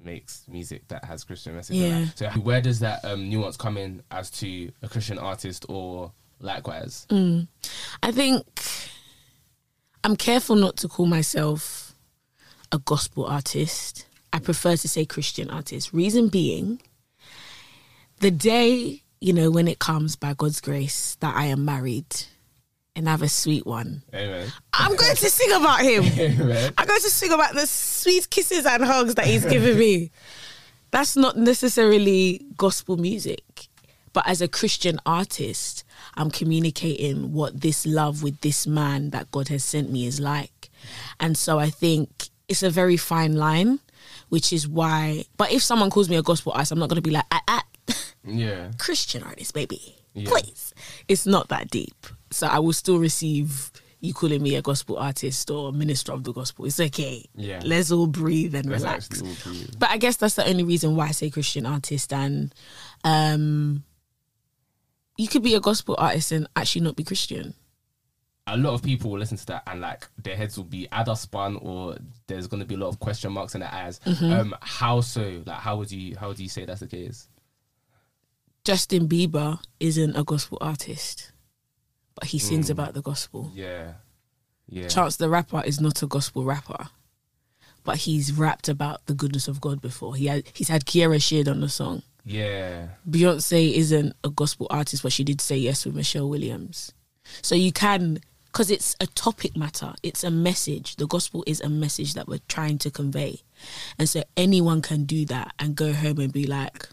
makes 0.00 0.44
music 0.48 0.86
that 0.88 1.04
has 1.04 1.24
Christian 1.24 1.56
message. 1.56 1.76
in 1.76 1.82
Yeah. 1.82 2.06
So 2.14 2.28
where 2.40 2.60
does 2.60 2.78
that 2.80 3.04
um, 3.04 3.28
nuance 3.28 3.56
come 3.56 3.76
in 3.76 4.04
as 4.12 4.30
to 4.30 4.70
a 4.80 4.88
Christian 4.88 5.18
artist 5.18 5.66
or 5.68 6.12
likewise? 6.38 7.04
I 8.02 8.12
think 8.12 8.46
I'm 10.04 10.16
careful 10.16 10.56
not 10.56 10.76
to 10.78 10.88
call 10.88 11.06
myself 11.06 11.94
a 12.72 12.78
gospel 12.78 13.24
artist. 13.24 14.06
I 14.32 14.38
prefer 14.40 14.76
to 14.76 14.88
say 14.88 15.04
Christian 15.04 15.50
artist. 15.50 15.92
Reason 15.92 16.28
being, 16.28 16.80
the 18.20 18.30
day, 18.30 19.02
you 19.20 19.32
know, 19.32 19.50
when 19.50 19.68
it 19.68 19.78
comes 19.78 20.16
by 20.16 20.34
God's 20.34 20.60
grace 20.60 21.16
that 21.20 21.36
I 21.36 21.46
am 21.46 21.64
married 21.64 22.24
and 22.96 23.06
have 23.06 23.22
a 23.22 23.28
sweet 23.28 23.64
one, 23.64 24.02
Amen. 24.14 24.50
I'm 24.72 24.96
going 24.96 25.16
to 25.16 25.30
sing 25.30 25.52
about 25.52 25.82
him. 25.82 26.04
Amen. 26.18 26.72
I'm 26.76 26.86
going 26.86 27.00
to 27.00 27.10
sing 27.10 27.32
about 27.32 27.54
the 27.54 27.66
sweet 27.66 28.28
kisses 28.30 28.66
and 28.66 28.84
hugs 28.84 29.14
that 29.14 29.26
he's 29.26 29.44
given 29.44 29.78
me. 29.78 30.10
That's 30.90 31.16
not 31.16 31.36
necessarily 31.36 32.44
gospel 32.56 32.96
music. 32.96 33.68
But 34.12 34.28
as 34.28 34.42
a 34.42 34.48
Christian 34.48 34.98
artist, 35.06 35.81
I'm 36.14 36.30
communicating 36.30 37.32
what 37.32 37.60
this 37.60 37.86
love 37.86 38.22
with 38.22 38.40
this 38.40 38.66
man 38.66 39.10
that 39.10 39.30
God 39.30 39.48
has 39.48 39.64
sent 39.64 39.90
me 39.90 40.06
is 40.06 40.20
like. 40.20 40.70
And 41.20 41.36
so 41.36 41.58
I 41.58 41.70
think 41.70 42.28
it's 42.48 42.62
a 42.62 42.70
very 42.70 42.96
fine 42.96 43.36
line, 43.36 43.80
which 44.28 44.52
is 44.52 44.68
why. 44.68 45.24
But 45.36 45.52
if 45.52 45.62
someone 45.62 45.90
calls 45.90 46.08
me 46.08 46.16
a 46.16 46.22
gospel 46.22 46.52
artist, 46.52 46.72
I'm 46.72 46.78
not 46.78 46.88
going 46.88 46.96
to 46.96 47.02
be 47.02 47.10
like, 47.10 47.24
ah, 47.30 47.42
ah, 47.48 47.64
Yeah. 48.24 48.70
Christian 48.78 49.22
artist, 49.22 49.54
baby. 49.54 49.96
Yeah. 50.14 50.28
Please. 50.28 50.74
It's 51.08 51.26
not 51.26 51.48
that 51.48 51.70
deep. 51.70 52.06
So 52.30 52.46
I 52.46 52.58
will 52.58 52.72
still 52.74 52.98
receive 52.98 53.70
you 54.00 54.12
calling 54.12 54.42
me 54.42 54.56
a 54.56 54.62
gospel 54.62 54.98
artist 54.98 55.48
or 55.50 55.72
minister 55.72 56.12
of 56.12 56.24
the 56.24 56.32
gospel. 56.32 56.64
It's 56.66 56.80
okay. 56.80 57.24
Yeah. 57.36 57.60
Let's 57.64 57.92
all 57.92 58.08
breathe 58.08 58.54
and 58.54 58.66
Let's 58.68 58.82
relax. 58.82 59.08
breathe. 59.08 59.74
But 59.78 59.90
I 59.90 59.96
guess 59.96 60.16
that's 60.16 60.34
the 60.34 60.46
only 60.48 60.64
reason 60.64 60.96
why 60.96 61.06
I 61.06 61.10
say 61.12 61.30
Christian 61.30 61.66
artist 61.66 62.12
and 62.12 62.52
um 63.04 63.84
you 65.16 65.28
could 65.28 65.42
be 65.42 65.54
a 65.54 65.60
gospel 65.60 65.94
artist 65.98 66.32
and 66.32 66.46
actually 66.56 66.82
not 66.82 66.96
be 66.96 67.04
Christian. 67.04 67.54
a 68.46 68.56
lot 68.56 68.74
of 68.74 68.82
people 68.82 69.10
will 69.10 69.18
listen 69.20 69.36
to 69.36 69.46
that 69.46 69.62
and 69.66 69.80
like 69.80 70.08
their 70.18 70.36
heads 70.36 70.56
will 70.56 70.64
be 70.64 70.88
either 70.90 71.14
spun 71.14 71.56
or 71.62 71.96
there's 72.26 72.48
going 72.48 72.60
to 72.60 72.66
be 72.66 72.74
a 72.74 72.78
lot 72.78 72.88
of 72.88 72.98
question 72.98 73.30
marks 73.32 73.54
in 73.54 73.60
their 73.60 73.72
eyes. 73.72 74.00
Mm-hmm. 74.00 74.32
Um, 74.32 74.54
how 74.60 75.00
so? 75.00 75.42
Like, 75.46 75.60
how 75.60 75.76
would 75.76 75.92
you 75.92 76.16
how 76.16 76.28
would 76.28 76.40
you 76.40 76.48
say 76.48 76.64
that's 76.64 76.80
the 76.80 76.88
case? 76.88 77.28
Justin 78.64 79.08
Bieber 79.08 79.58
isn't 79.80 80.16
a 80.16 80.24
gospel 80.24 80.58
artist, 80.60 81.32
but 82.14 82.24
he 82.24 82.38
sings 82.38 82.70
about 82.70 82.94
the 82.94 83.02
gospel. 83.02 83.50
Yeah, 83.54 83.94
yeah, 84.68 84.88
Chance 84.88 85.16
the 85.16 85.28
Rapper 85.28 85.62
is 85.64 85.80
not 85.80 86.02
a 86.02 86.06
gospel 86.06 86.44
rapper, 86.44 86.88
but 87.84 87.98
he's 87.98 88.32
rapped 88.32 88.68
about 88.68 89.06
the 89.06 89.14
goodness 89.14 89.48
of 89.48 89.60
God 89.60 89.80
before. 89.80 90.14
He 90.14 90.26
had 90.26 90.44
he's 90.54 90.68
had 90.68 90.84
Kierra 90.84 91.20
Sheard 91.20 91.48
on 91.48 91.60
the 91.60 91.68
song. 91.68 92.02
Yeah, 92.24 92.88
Beyonce 93.08 93.74
isn't 93.74 94.14
a 94.22 94.30
gospel 94.30 94.66
artist, 94.70 95.02
but 95.02 95.12
she 95.12 95.24
did 95.24 95.40
say 95.40 95.56
yes 95.56 95.84
with 95.84 95.94
Michelle 95.94 96.28
Williams. 96.28 96.92
So 97.40 97.54
you 97.54 97.72
can, 97.72 98.20
because 98.46 98.70
it's 98.70 98.96
a 99.00 99.06
topic 99.06 99.56
matter, 99.56 99.94
it's 100.02 100.22
a 100.22 100.30
message. 100.30 100.96
The 100.96 101.06
gospel 101.06 101.42
is 101.46 101.60
a 101.60 101.68
message 101.68 102.14
that 102.14 102.28
we're 102.28 102.40
trying 102.48 102.78
to 102.78 102.90
convey. 102.90 103.40
And 103.98 104.08
so 104.08 104.22
anyone 104.36 104.82
can 104.82 105.04
do 105.04 105.24
that 105.26 105.52
and 105.58 105.74
go 105.74 105.92
home 105.92 106.18
and 106.18 106.32
be 106.32 106.46
like, 106.46 106.88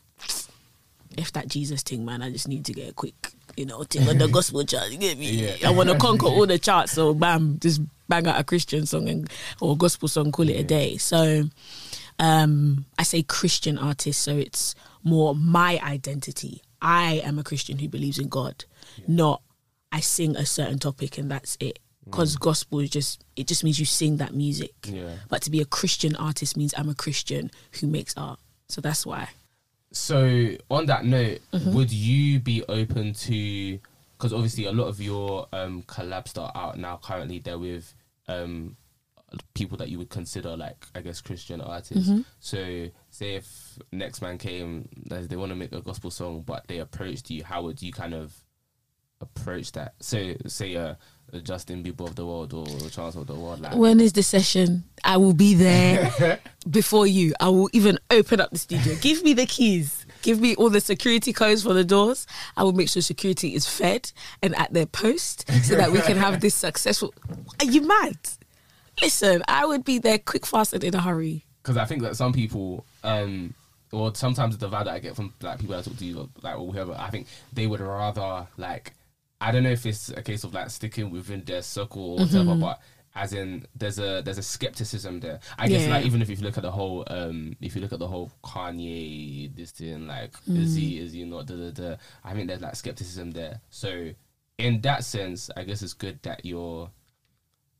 if 1.17 1.31
that 1.33 1.47
Jesus 1.47 1.83
thing, 1.83 2.05
man, 2.05 2.21
I 2.21 2.31
just 2.31 2.47
need 2.47 2.65
to 2.65 2.73
get 2.73 2.89
a 2.89 2.93
quick, 2.93 3.13
you 3.55 3.65
know, 3.65 3.83
thing 3.83 4.07
on 4.07 4.17
the 4.17 4.27
gospel 4.31 4.63
chart. 4.63 4.89
You 4.89 4.97
get 4.97 5.17
me? 5.17 5.29
Yeah. 5.31 5.67
I 5.67 5.71
want 5.71 5.89
to 5.89 5.97
conquer 5.97 6.27
all 6.27 6.47
the 6.47 6.59
charts, 6.59 6.93
so 6.93 7.13
bam, 7.13 7.59
just 7.59 7.81
bang 8.07 8.25
out 8.27 8.39
a 8.39 8.43
Christian 8.43 8.85
song 8.85 9.09
and 9.09 9.29
or 9.61 9.77
gospel 9.77 10.07
song, 10.07 10.31
call 10.31 10.49
it 10.49 10.59
a 10.59 10.63
day. 10.63 10.97
So, 10.97 11.43
um, 12.17 12.85
I 12.97 13.03
say 13.03 13.23
Christian 13.23 13.77
artist, 13.77 14.21
so 14.21 14.35
it's 14.35 14.75
more 15.03 15.35
my 15.35 15.79
identity. 15.83 16.61
I 16.81 17.21
am 17.25 17.37
a 17.39 17.43
Christian 17.43 17.77
who 17.79 17.87
believes 17.89 18.17
in 18.19 18.29
God, 18.29 18.65
not 19.07 19.41
I 19.91 19.99
sing 19.99 20.35
a 20.35 20.45
certain 20.45 20.79
topic 20.79 21.17
and 21.17 21.29
that's 21.29 21.57
it. 21.59 21.79
Because 22.05 22.37
gospel 22.37 22.79
is 22.79 22.89
just 22.89 23.23
it 23.35 23.45
just 23.45 23.63
means 23.63 23.79
you 23.79 23.85
sing 23.85 24.17
that 24.17 24.33
music. 24.33 24.73
Yeah. 24.85 25.15
But 25.29 25.43
to 25.43 25.51
be 25.51 25.61
a 25.61 25.65
Christian 25.65 26.15
artist 26.15 26.57
means 26.57 26.73
I'm 26.75 26.89
a 26.89 26.95
Christian 26.95 27.51
who 27.79 27.85
makes 27.87 28.15
art. 28.17 28.39
So 28.67 28.81
that's 28.81 29.05
why. 29.05 29.29
So 29.91 30.51
on 30.69 30.85
that 30.87 31.05
note, 31.05 31.39
Mm-hmm. 31.53 31.73
would 31.73 31.91
you 31.91 32.39
be 32.39 32.63
open 32.67 33.13
to? 33.13 33.79
Because 34.17 34.33
obviously 34.33 34.65
a 34.65 34.71
lot 34.71 34.87
of 34.87 34.99
your 35.01 35.47
um, 35.53 35.83
collabs 35.83 36.33
that 36.33 36.41
are 36.41 36.51
out 36.55 36.77
now 36.79 36.99
currently 37.01 37.39
they're 37.39 37.57
with 37.59 37.93
um, 38.27 38.75
people 39.53 39.77
that 39.77 39.89
you 39.89 39.97
would 39.97 40.09
consider 40.09 40.55
like 40.55 40.85
I 40.95 41.01
guess 41.01 41.21
Christian 41.21 41.61
artists. 41.61 42.09
Mm-hmm. 42.09 42.21
So 42.39 42.89
say 43.09 43.35
if 43.35 43.79
next 43.91 44.21
man 44.21 44.37
came, 44.37 44.89
uh, 45.11 45.21
they 45.21 45.35
want 45.35 45.49
to 45.49 45.55
make 45.55 45.73
a 45.73 45.81
gospel 45.81 46.11
song, 46.11 46.43
but 46.45 46.67
they 46.67 46.79
approached 46.79 47.29
you, 47.29 47.43
how 47.43 47.63
would 47.63 47.81
you 47.81 47.91
kind 47.91 48.13
of 48.13 48.33
approach 49.21 49.71
that? 49.73 49.93
So 49.99 50.33
say 50.47 50.75
a, 50.75 50.97
a 51.31 51.39
Justin 51.39 51.83
Bieber 51.83 52.07
of 52.07 52.15
the 52.15 52.25
world 52.25 52.53
or 52.53 52.65
Chance 52.89 53.15
of 53.15 53.27
the 53.27 53.35
world, 53.35 53.61
like 53.61 53.75
When 53.75 53.99
is 53.99 54.13
the 54.13 54.23
session? 54.23 54.83
I 55.03 55.17
will 55.17 55.33
be 55.33 55.53
there 55.53 56.39
before 56.69 57.07
you. 57.07 57.33
I 57.39 57.49
will 57.49 57.69
even 57.73 57.99
open 58.09 58.41
up 58.41 58.51
the 58.51 58.57
studio. 58.57 58.95
Give 59.01 59.23
me 59.23 59.33
the 59.33 59.45
keys. 59.45 60.05
Give 60.21 60.41
me 60.41 60.55
all 60.55 60.69
the 60.69 60.81
security 60.81 61.31
codes 61.31 61.63
for 61.63 61.73
the 61.73 61.83
doors. 61.83 62.27
I 62.57 62.63
will 62.63 62.73
make 62.73 62.89
sure 62.89 63.01
security 63.01 63.55
is 63.55 63.67
fed 63.67 64.11
and 64.41 64.55
at 64.57 64.73
their 64.73 64.85
post 64.85 65.49
so 65.63 65.75
that 65.75 65.91
we 65.91 66.01
can 66.01 66.17
have 66.17 66.41
this 66.41 66.55
successful. 66.55 67.13
Are 67.59 67.65
you 67.65 67.87
mad? 67.87 68.17
Listen, 69.01 69.43
I 69.47 69.65
would 69.65 69.83
be 69.83 69.97
there 69.99 70.19
quick, 70.19 70.45
fast, 70.45 70.73
and 70.73 70.83
in 70.83 70.95
a 70.95 71.01
hurry. 71.01 71.45
because 71.61 71.77
I 71.77 71.85
think 71.85 72.01
that 72.01 72.15
some 72.15 72.33
people, 72.33 72.85
um, 73.03 73.53
or 73.91 74.13
sometimes 74.15 74.57
the 74.57 74.69
vibe 74.69 74.85
that 74.85 74.93
I 74.93 74.99
get 74.99 75.15
from 75.15 75.33
like 75.41 75.59
people 75.59 75.73
that 75.75 75.79
I 75.85 75.89
talk 75.89 75.97
to 75.97 76.05
you, 76.05 76.29
like 76.41 76.57
or 76.59 76.71
whoever, 76.71 76.93
I 76.97 77.09
think 77.09 77.27
they 77.53 77.65
would 77.67 77.79
rather 77.79 78.47
like, 78.57 78.93
I 79.41 79.51
don't 79.51 79.63
know 79.63 79.71
if 79.71 79.85
it's 79.85 80.09
a 80.09 80.21
case 80.21 80.43
of 80.43 80.53
like 80.53 80.69
sticking 80.69 81.09
within 81.11 81.43
their 81.45 81.61
circle 81.61 82.13
or 82.13 82.19
whatever, 82.19 82.55
but 82.55 82.81
as 83.15 83.33
in 83.33 83.65
there's 83.75 83.97
a 83.99 84.21
there's 84.23 84.37
a 84.37 84.43
skepticism 84.43 85.19
there. 85.21 85.39
I 85.57 85.67
guess 85.67 85.83
Yeah. 85.83 85.91
like 85.95 86.05
even 86.05 86.21
if 86.21 86.29
you 86.29 86.35
look 86.37 86.57
at 86.57 86.63
the 86.63 86.71
whole, 86.71 87.03
um, 87.07 87.55
if 87.61 87.75
you 87.75 87.81
look 87.81 87.93
at 87.93 87.99
the 87.99 88.07
whole 88.07 88.31
Kanye 88.43 89.55
this 89.55 89.71
thing, 89.71 90.07
like 90.07 90.33
is 90.47 90.75
he 90.75 90.99
is 90.99 91.13
he 91.13 91.23
not? 91.23 91.45
Da, 91.47 91.55
da, 91.55 91.71
da, 91.71 91.95
I 92.23 92.33
think 92.33 92.47
there's 92.47 92.61
like 92.61 92.75
skepticism 92.75 93.31
there. 93.31 93.61
So 93.69 94.11
in 94.57 94.81
that 94.81 95.03
sense, 95.05 95.49
I 95.55 95.63
guess 95.63 95.81
it's 95.81 95.93
good 95.93 96.19
that 96.23 96.45
you're. 96.45 96.89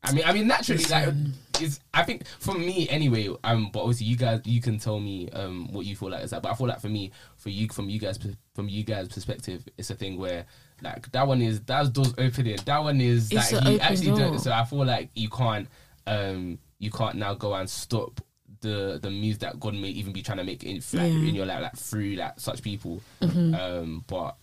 I 0.02 0.12
mean, 0.12 0.24
I 0.24 0.32
mean, 0.32 0.46
naturally, 0.46 0.82
like, 0.86 1.12
is 1.60 1.78
I 1.92 2.04
think 2.04 2.26
for 2.38 2.54
me 2.54 2.88
anyway. 2.88 3.28
Um, 3.44 3.70
but 3.70 3.80
obviously, 3.80 4.06
you 4.06 4.16
guys, 4.16 4.40
you 4.44 4.60
can 4.62 4.78
tell 4.78 4.98
me 4.98 5.28
um 5.30 5.70
what 5.72 5.84
you 5.84 5.94
feel 5.94 6.10
like 6.10 6.24
is 6.24 6.30
that. 6.30 6.42
But 6.42 6.52
I 6.52 6.54
feel 6.54 6.68
like 6.68 6.80
for 6.80 6.88
me, 6.88 7.12
for 7.36 7.50
you, 7.50 7.68
from 7.68 7.90
you 7.90 7.98
guys, 7.98 8.18
from 8.54 8.68
you 8.68 8.82
guys' 8.82 9.08
perspective, 9.08 9.62
it's 9.76 9.90
a 9.90 9.94
thing 9.94 10.18
where 10.18 10.46
like 10.82 11.12
that 11.12 11.26
one 11.26 11.42
is 11.42 11.60
that's 11.60 11.90
doors 11.90 12.14
opening. 12.16 12.56
That 12.64 12.82
one 12.82 13.00
is 13.00 13.30
like 13.32 13.52
open 13.52 13.80
actually 13.80 14.06
door. 14.06 14.16
doing. 14.16 14.38
So 14.38 14.52
I 14.52 14.64
feel 14.64 14.84
like 14.86 15.10
you 15.14 15.28
can't 15.28 15.68
um 16.06 16.58
you 16.78 16.90
can't 16.90 17.16
now 17.16 17.34
go 17.34 17.52
and 17.54 17.68
stop 17.68 18.22
the 18.62 18.98
the 19.02 19.10
music 19.10 19.40
that 19.40 19.60
God 19.60 19.74
may 19.74 19.88
even 19.88 20.14
be 20.14 20.22
trying 20.22 20.38
to 20.38 20.44
make 20.44 20.64
in 20.64 20.76
like, 20.76 20.84
Yeah. 20.92 21.00
Mm-hmm. 21.02 21.26
in 21.28 21.34
your 21.34 21.44
life 21.46 21.62
like 21.62 21.76
through 21.76 22.14
like 22.14 22.40
such 22.40 22.62
people. 22.62 23.02
Um, 23.20 24.02
but 24.06 24.36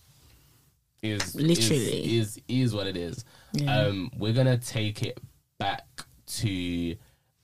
is 1.02 1.34
Literally. 1.34 2.16
is 2.18 2.36
is, 2.36 2.42
is 2.48 2.74
what 2.74 2.86
it 2.86 2.96
is. 2.96 3.24
Yeah. 3.54 3.76
Um, 3.76 4.10
we're 4.16 4.32
gonna 4.32 4.58
take 4.58 5.02
it 5.02 5.18
back 5.58 5.86
to 6.26 6.96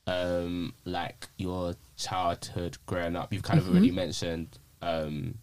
um 0.06 0.74
like 0.84 1.28
your 1.36 1.74
childhood 1.96 2.76
growing 2.86 3.16
up. 3.16 3.32
You've 3.32 3.42
kind 3.42 3.58
of 3.58 3.68
already 3.68 3.90
mentioned 3.90 4.58
um 4.82 5.38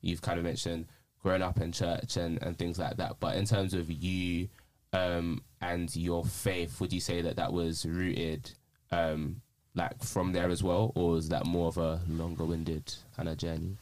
you've 0.00 0.22
kind 0.22 0.38
of 0.38 0.44
mentioned 0.44 0.86
growing 1.22 1.42
up 1.42 1.60
in 1.60 1.72
church 1.72 2.16
and, 2.16 2.42
and 2.42 2.56
things 2.56 2.78
like 2.78 2.96
that. 2.96 3.16
But 3.20 3.36
in 3.36 3.44
terms 3.44 3.74
of 3.74 3.90
you 3.90 4.48
um 4.92 5.42
and 5.60 5.94
your 5.94 6.24
faith, 6.24 6.80
would 6.80 6.92
you 6.92 7.00
say 7.00 7.20
that 7.22 7.36
that 7.36 7.52
was 7.52 7.84
rooted 7.84 8.50
um 8.90 9.42
like 9.74 10.02
from 10.02 10.32
there 10.32 10.48
as 10.48 10.62
well, 10.62 10.92
or 10.94 11.18
is 11.18 11.28
that 11.28 11.46
more 11.46 11.68
of 11.68 11.76
a 11.78 12.00
longer 12.08 12.44
winded 12.44 12.94
kind 13.16 13.28
of 13.28 13.36
journey? 13.36 13.76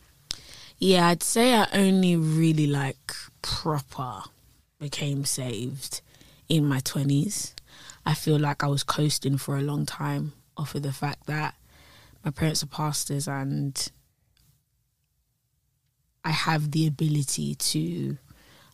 Yeah, 0.78 1.08
I'd 1.08 1.22
say 1.22 1.54
I 1.54 1.66
only 1.72 2.16
really 2.16 2.66
like 2.66 3.14
proper 3.40 4.22
became 4.78 5.24
saved 5.24 6.02
in 6.48 6.66
my 6.66 6.80
20s. 6.80 7.54
I 8.06 8.14
feel 8.14 8.38
like 8.38 8.62
I 8.62 8.68
was 8.68 8.84
coasting 8.84 9.36
for 9.36 9.58
a 9.58 9.62
long 9.62 9.84
time 9.84 10.32
off 10.56 10.76
of 10.76 10.82
the 10.82 10.92
fact 10.92 11.26
that 11.26 11.56
my 12.24 12.30
parents 12.30 12.62
are 12.62 12.68
pastors 12.68 13.26
and 13.26 13.90
I 16.24 16.30
have 16.30 16.70
the 16.70 16.86
ability 16.86 17.56
to 17.56 18.18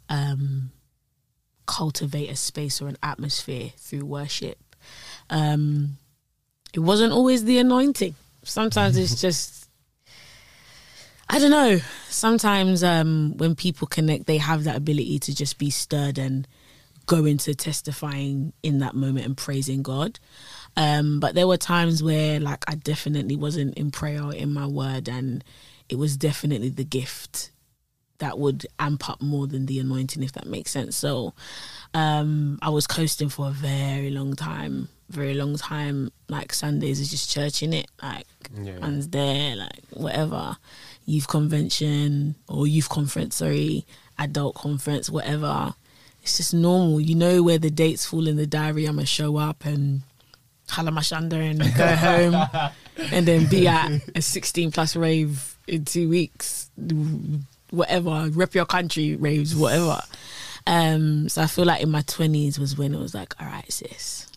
um, 0.08 0.70
cultivate 1.66 2.28
a 2.28 2.36
space 2.36 2.80
or 2.82 2.88
an 2.88 2.98
atmosphere 3.02 3.72
through 3.78 4.04
worship. 4.04 4.58
Um, 5.30 5.96
it 6.74 6.80
wasn't 6.80 7.12
always 7.12 7.44
the 7.44 7.58
anointing. 7.58 8.14
Sometimes 8.44 8.96
it's 8.96 9.20
just 9.20 9.68
I 11.28 11.38
don't 11.38 11.50
know. 11.50 11.80
Sometimes 12.08 12.84
um, 12.84 13.34
when 13.38 13.54
people 13.54 13.86
connect, 13.86 14.26
they 14.26 14.36
have 14.36 14.64
that 14.64 14.76
ability 14.76 15.18
to 15.20 15.34
just 15.34 15.56
be 15.56 15.70
stirred 15.70 16.18
and 16.18 16.46
go 17.06 17.22
to 17.36 17.54
testifying 17.54 18.52
in 18.62 18.78
that 18.78 18.94
moment 18.94 19.26
and 19.26 19.36
praising 19.36 19.82
God. 19.82 20.18
Um, 20.76 21.20
but 21.20 21.34
there 21.34 21.46
were 21.46 21.56
times 21.56 22.02
where, 22.02 22.40
like, 22.40 22.64
I 22.68 22.74
definitely 22.76 23.36
wasn't 23.36 23.74
in 23.76 23.90
prayer 23.90 24.22
or 24.22 24.34
in 24.34 24.52
my 24.52 24.66
word, 24.66 25.08
and 25.08 25.44
it 25.88 25.96
was 25.96 26.16
definitely 26.16 26.70
the 26.70 26.84
gift 26.84 27.50
that 28.18 28.38
would 28.38 28.66
amp 28.78 29.08
up 29.10 29.20
more 29.20 29.46
than 29.46 29.66
the 29.66 29.80
anointing, 29.80 30.22
if 30.22 30.32
that 30.32 30.46
makes 30.46 30.70
sense. 30.70 30.96
So 30.96 31.34
um, 31.92 32.58
I 32.62 32.70
was 32.70 32.86
coasting 32.86 33.28
for 33.28 33.48
a 33.48 33.50
very 33.50 34.10
long 34.10 34.34
time, 34.34 34.88
very 35.10 35.34
long 35.34 35.56
time. 35.56 36.12
Like 36.28 36.52
Sundays 36.54 37.00
is 37.00 37.10
just 37.10 37.30
church 37.30 37.62
in 37.64 37.72
it, 37.72 37.90
like 38.00 38.26
Yeah. 38.54 38.78
man's 38.78 39.08
there, 39.08 39.56
like 39.56 39.82
whatever, 39.90 40.56
youth 41.04 41.26
convention 41.26 42.36
or 42.48 42.66
youth 42.68 42.88
conference, 42.88 43.36
sorry, 43.36 43.84
adult 44.18 44.54
conference, 44.54 45.10
whatever. 45.10 45.74
It's 46.22 46.36
just 46.36 46.54
normal. 46.54 47.00
You 47.00 47.14
know 47.14 47.42
where 47.42 47.58
the 47.58 47.70
dates 47.70 48.06
fall 48.06 48.26
in 48.28 48.36
the 48.36 48.46
diary. 48.46 48.86
I'm 48.86 48.94
gonna 48.96 49.06
show 49.06 49.36
up 49.36 49.64
and 49.64 50.02
halamashanda 50.68 51.32
and 51.32 51.60
go 51.74 51.86
home, 51.96 52.70
and 53.12 53.26
then 53.26 53.46
be 53.48 53.66
at 53.68 53.90
a 54.14 54.22
16 54.22 54.70
plus 54.70 54.96
rave 54.96 55.56
in 55.66 55.84
two 55.84 56.08
weeks, 56.08 56.70
whatever. 57.70 58.28
Rep 58.30 58.54
your 58.54 58.66
country 58.66 59.16
raves, 59.16 59.54
whatever. 59.54 60.00
Um, 60.66 61.28
so 61.28 61.42
I 61.42 61.46
feel 61.46 61.64
like 61.64 61.82
in 61.82 61.90
my 61.90 62.02
20s 62.02 62.58
was 62.58 62.78
when 62.78 62.94
it 62.94 63.00
was 63.00 63.14
like, 63.14 63.34
all 63.40 63.48
right, 63.48 63.70
sis, 63.70 64.28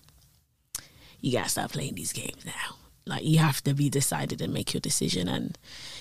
you 1.22 1.32
gotta 1.32 1.50
start 1.50 1.72
playing 1.72 1.96
these 1.96 2.13
games 2.13 2.44
now. 2.46 2.75
Like 3.07 3.24
you 3.24 3.38
have 3.38 3.63
to 3.65 3.74
be 3.75 3.89
decided 3.89 4.41
and 4.41 4.51
make 4.51 4.74
your 4.74 4.81
decision. 4.81 5.27
And 5.27 5.57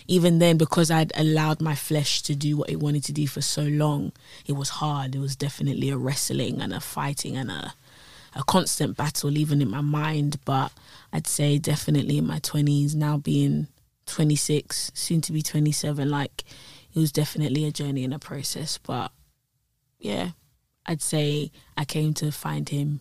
even 0.06 0.38
then, 0.38 0.56
because 0.56 0.90
I'd 0.90 1.12
allowed 1.14 1.61
my 1.61 1.75
flesh 1.75 2.23
to 2.23 2.34
do 2.34 2.56
what 2.56 2.70
it 2.70 2.80
wanted 2.80 3.04
to 3.04 3.12
do 3.12 3.26
for 3.26 3.42
so 3.42 3.62
long, 3.62 4.12
it 4.46 4.52
was 4.52 4.70
hard. 4.70 5.14
It 5.14 5.18
was 5.18 5.37
definitely 5.37 5.90
a 5.90 5.99
wrestling 5.99 6.62
and 6.62 6.73
a 6.73 6.80
fighting 6.80 7.37
and 7.37 7.50
a 7.50 7.75
a 8.37 8.42
constant 8.42 8.96
battle, 8.96 9.37
even 9.38 9.62
in 9.62 9.70
my 9.70 9.80
mind. 9.80 10.40
But 10.44 10.73
I'd 11.12 11.26
say 11.26 11.58
definitely 11.58 12.18
in 12.18 12.26
my 12.26 12.38
twenties, 12.38 12.94
now 12.94 13.18
being 13.18 13.68
twenty 14.06 14.37
six, 14.37 14.90
soon 14.94 15.20
to 15.23 15.32
be 15.32 15.42
twenty 15.42 15.73
seven, 15.73 16.11
like 16.11 16.44
it 16.94 16.99
was 16.99 17.12
definitely 17.12 17.64
a 17.66 17.70
journey 17.70 18.02
and 18.04 18.14
a 18.14 18.18
process. 18.18 18.78
But 18.78 19.12
yeah, 19.99 20.30
I'd 20.87 21.02
say 21.02 21.52
I 21.76 21.84
came 21.84 22.14
to 22.14 22.32
find 22.32 22.68
him 22.68 23.00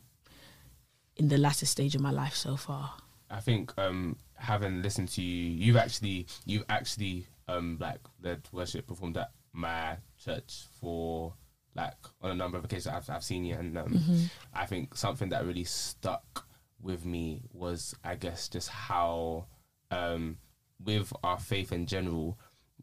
in 1.16 1.30
the 1.30 1.38
latter 1.38 1.66
stage 1.66 1.96
of 1.96 2.02
my 2.02 2.12
life 2.12 2.36
so 2.36 2.58
far. 2.58 2.96
I 3.34 3.40
think 3.40 3.74
um, 3.80 4.18
having 4.36 4.84
listened 4.84 5.10
to 5.10 5.22
you, 5.22 5.66
you've 5.66 5.76
actually 5.76 6.28
you've 6.46 6.66
actually 6.70 7.28
um, 7.48 7.78
like 7.80 8.00
led 8.22 8.48
worship 8.52 8.88
performed 8.88 9.18
at 9.18 9.32
my 9.54 9.98
church 10.24 10.66
for 10.80 11.34
like 11.76 11.96
on 12.22 12.30
a 12.30 12.36
number 12.36 12.58
of 12.58 12.66
occasions. 12.66 12.88
I've 12.88 13.10
I've 13.10 13.24
seen 13.24 13.44
you, 13.44 13.56
and 13.56 13.76
um, 13.78 14.30
I 14.54 14.68
think 14.68 14.96
something 14.96 15.30
that 15.30 15.46
really 15.46 15.64
stuck 15.64 16.46
with 16.80 17.06
me 17.06 17.42
was 17.52 17.96
I 18.04 18.16
guess 18.16 18.48
just 18.48 18.70
how 18.70 19.48
um, 19.90 20.38
with 20.84 21.12
our 21.24 21.40
faith 21.40 21.72
in 21.72 21.88
general, 21.88 22.38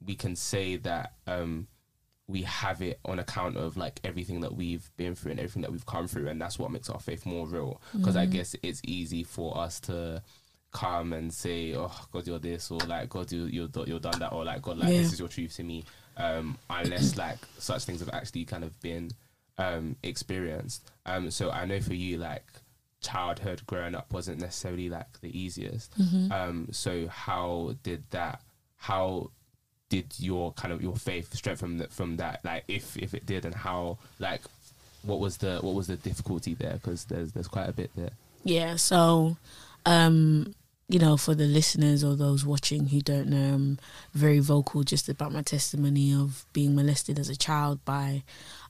we 0.04 0.16
can 0.16 0.34
say 0.34 0.76
that 0.78 1.12
um, 1.28 1.68
we 2.26 2.42
have 2.42 2.80
it 2.80 2.98
on 3.04 3.18
account 3.18 3.56
of 3.56 3.76
like 3.76 4.00
everything 4.04 4.40
that 4.40 4.54
we've 4.54 4.90
been 4.96 5.14
through 5.14 5.32
and 5.32 5.40
everything 5.40 5.62
that 5.62 5.72
we've 5.72 5.86
come 5.86 6.08
through, 6.08 6.28
and 6.28 6.40
that's 6.40 6.58
what 6.58 6.70
makes 6.70 6.88
our 6.90 7.00
faith 7.00 7.26
more 7.26 7.46
real. 7.46 7.80
Because 7.92 8.16
I 8.16 8.26
guess 8.26 8.56
it's 8.62 8.80
easy 8.84 9.22
for 9.24 9.56
us 9.56 9.80
to 9.80 10.22
come 10.72 11.12
and 11.12 11.32
say, 11.32 11.74
"Oh 11.74 11.92
God, 12.12 12.26
you're 12.26 12.38
this," 12.38 12.70
or 12.70 12.78
like, 12.80 13.08
"God, 13.08 13.30
you 13.32 13.44
you're, 13.46 13.68
you're 13.86 14.00
done 14.00 14.18
that," 14.20 14.32
or 14.32 14.44
like, 14.44 14.62
"God, 14.62 14.78
like 14.78 14.90
Yeah. 14.90 14.98
this 15.02 15.12
is 15.12 15.18
your 15.18 15.28
truth 15.28 15.56
to 15.56 15.64
me," 15.64 15.84
um, 16.16 16.56
unless 16.68 17.16
like 17.24 17.38
such 17.58 17.84
things 17.84 18.00
have 18.00 18.10
actually 18.12 18.44
kind 18.44 18.64
of 18.64 18.78
been 18.80 19.10
um, 19.58 19.96
experienced. 20.02 20.82
Um, 21.06 21.30
so 21.30 21.50
I 21.50 21.64
know 21.64 21.80
for 21.80 21.94
you, 21.94 22.18
like 22.18 22.44
childhood 23.00 23.62
growing 23.66 23.94
up 23.94 24.12
wasn't 24.12 24.40
necessarily 24.40 24.88
like 24.90 25.20
the 25.22 25.36
easiest. 25.38 25.92
Um, 26.30 26.68
so 26.70 27.08
how 27.08 27.74
did 27.82 28.04
that? 28.10 28.40
How 28.76 29.30
did 29.88 30.06
your 30.18 30.52
kind 30.52 30.72
of 30.72 30.80
your 30.82 30.94
faith 30.96 31.34
strengthen 31.34 31.78
that 31.78 31.92
from 31.92 32.16
that? 32.18 32.44
Like, 32.44 32.64
if 32.68 32.96
if 32.96 33.12
it 33.14 33.26
did, 33.26 33.44
and 33.44 33.54
how 33.54 33.98
like 34.18 34.42
what 35.02 35.18
was 35.18 35.38
the 35.38 35.58
what 35.62 35.74
was 35.74 35.86
the 35.88 35.96
difficulty 35.96 36.54
there? 36.54 36.74
Because 36.74 37.04
there's 37.06 37.32
there's 37.32 37.48
quite 37.48 37.68
a 37.68 37.72
bit 37.72 37.90
there. 37.96 38.10
Yeah, 38.44 38.76
so 38.76 39.36
um, 39.86 40.54
you 40.90 40.98
know, 40.98 41.16
for 41.16 41.36
the 41.36 41.46
listeners 41.46 42.02
or 42.02 42.16
those 42.16 42.44
watching 42.44 42.88
who 42.88 43.00
don't 43.00 43.28
know, 43.28 43.54
I'm 43.54 43.78
very 44.12 44.40
vocal 44.40 44.82
just 44.82 45.08
about 45.08 45.30
my 45.30 45.42
testimony 45.42 46.12
of 46.12 46.44
being 46.52 46.74
molested 46.74 47.16
as 47.16 47.28
a 47.28 47.36
child 47.36 47.84
by 47.84 48.24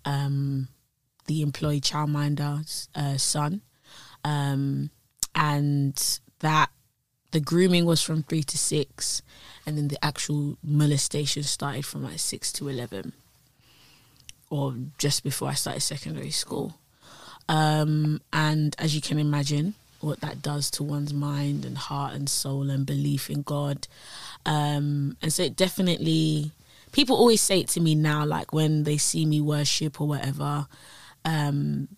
um, 0.04 0.68
the 1.26 1.40
employee 1.40 1.80
childminder's 1.80 2.90
uh, 2.94 3.16
son. 3.16 3.62
Um, 4.22 4.90
and 5.34 6.20
that 6.40 6.68
the 7.30 7.40
grooming 7.40 7.86
was 7.86 8.02
from 8.02 8.22
three 8.22 8.42
to 8.42 8.58
six, 8.58 9.22
and 9.64 9.78
then 9.78 9.88
the 9.88 10.04
actual 10.04 10.58
molestation 10.62 11.42
started 11.42 11.86
from 11.86 12.04
like 12.04 12.18
six 12.18 12.52
to 12.52 12.68
11, 12.68 13.14
or 14.50 14.74
just 14.98 15.24
before 15.24 15.48
I 15.48 15.54
started 15.54 15.80
secondary 15.80 16.32
school. 16.32 16.76
Um, 17.48 18.20
and 18.30 18.76
as 18.78 18.94
you 18.94 19.00
can 19.00 19.18
imagine, 19.18 19.74
what 20.00 20.20
that 20.20 20.42
does 20.42 20.70
to 20.72 20.82
one's 20.82 21.12
mind 21.12 21.64
and 21.64 21.76
heart 21.76 22.14
and 22.14 22.28
soul 22.28 22.70
and 22.70 22.86
belief 22.86 23.30
in 23.30 23.42
God. 23.42 23.86
Um, 24.46 25.16
and 25.22 25.32
so 25.32 25.42
it 25.42 25.56
definitely, 25.56 26.52
people 26.92 27.16
always 27.16 27.40
say 27.40 27.60
it 27.60 27.68
to 27.68 27.80
me 27.80 27.94
now, 27.94 28.24
like 28.24 28.52
when 28.52 28.84
they 28.84 28.96
see 28.96 29.26
me 29.26 29.40
worship 29.40 30.00
or 30.00 30.08
whatever. 30.08 30.66
Um, 31.24 31.88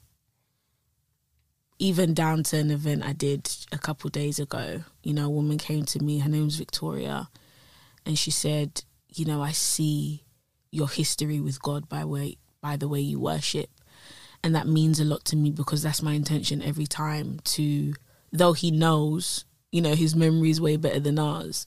even 1.79 2.15
down 2.15 2.45
to 2.45 2.59
an 2.59 2.71
event 2.71 3.05
I 3.05 3.13
did 3.13 3.51
a 3.73 3.79
couple 3.79 4.09
days 4.11 4.39
ago, 4.39 4.83
you 5.03 5.13
know, 5.13 5.27
a 5.27 5.31
woman 5.31 5.59
came 5.59 5.85
to 5.87 5.99
me, 5.99 6.21
her 6.21 6.29
name's 6.29 6.57
Victoria, 6.57 7.29
and 8.07 8.19
she 8.19 8.31
said, 8.31 8.83
you 9.09 9.25
know, 9.25 9.43
I 9.43 9.53
see 9.53 10.23
your 10.71 10.89
history 10.89 11.41
with 11.41 11.61
God 11.61 11.89
by 11.89 12.05
way 12.05 12.37
by 12.61 12.77
the 12.77 12.89
way 12.89 13.01
you 13.01 13.19
worship 13.19 13.69
and 14.45 14.55
that 14.55 14.67
means 14.67 14.99
a 15.01 15.05
lot 15.05 15.25
to 15.27 15.37
me 15.37 15.51
because 15.51 15.83
that's 15.83 16.03
my 16.03 16.15
intention 16.15 16.63
every 16.63 16.87
time 16.87 17.41
to 17.45 17.95
though 18.33 18.53
he 18.53 18.71
knows 18.71 19.45
you 19.71 19.81
know 19.81 19.95
his 19.95 20.15
memory 20.15 20.51
is 20.51 20.61
way 20.61 20.77
better 20.77 21.01
than 21.01 21.19
ours 21.19 21.67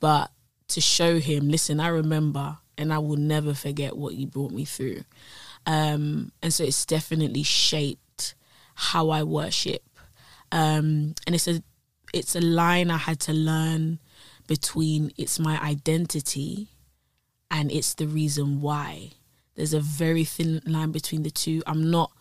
but 0.00 0.30
to 0.68 0.80
show 0.80 1.18
him 1.18 1.48
listen 1.48 1.80
i 1.80 1.88
remember 1.88 2.58
and 2.78 2.92
i 2.92 2.98
will 2.98 3.16
never 3.16 3.52
forget 3.52 3.96
what 3.96 4.14
you 4.14 4.26
brought 4.26 4.52
me 4.52 4.64
through. 4.64 5.02
Um 5.66 6.32
and 6.40 6.54
so 6.54 6.64
it's 6.64 6.86
definitely 6.86 7.42
shaped 7.42 8.34
how 8.74 9.10
i 9.10 9.22
worship. 9.24 9.82
Um 10.52 11.14
and 11.26 11.34
it's 11.34 11.48
a 11.48 11.62
it's 12.14 12.34
a 12.34 12.40
line 12.40 12.90
i 12.90 12.96
had 12.96 13.20
to 13.20 13.32
learn 13.34 13.98
between 14.46 15.12
it's 15.18 15.38
my 15.38 15.60
identity 15.60 16.68
and 17.50 17.70
it's 17.70 17.92
the 17.94 18.06
reason 18.06 18.62
why 18.62 19.10
there's 19.58 19.74
a 19.74 19.80
very 19.80 20.22
thin 20.22 20.62
line 20.66 20.92
between 20.92 21.24
the 21.24 21.32
two. 21.32 21.64
I'm 21.66 21.90
not. 21.90 22.12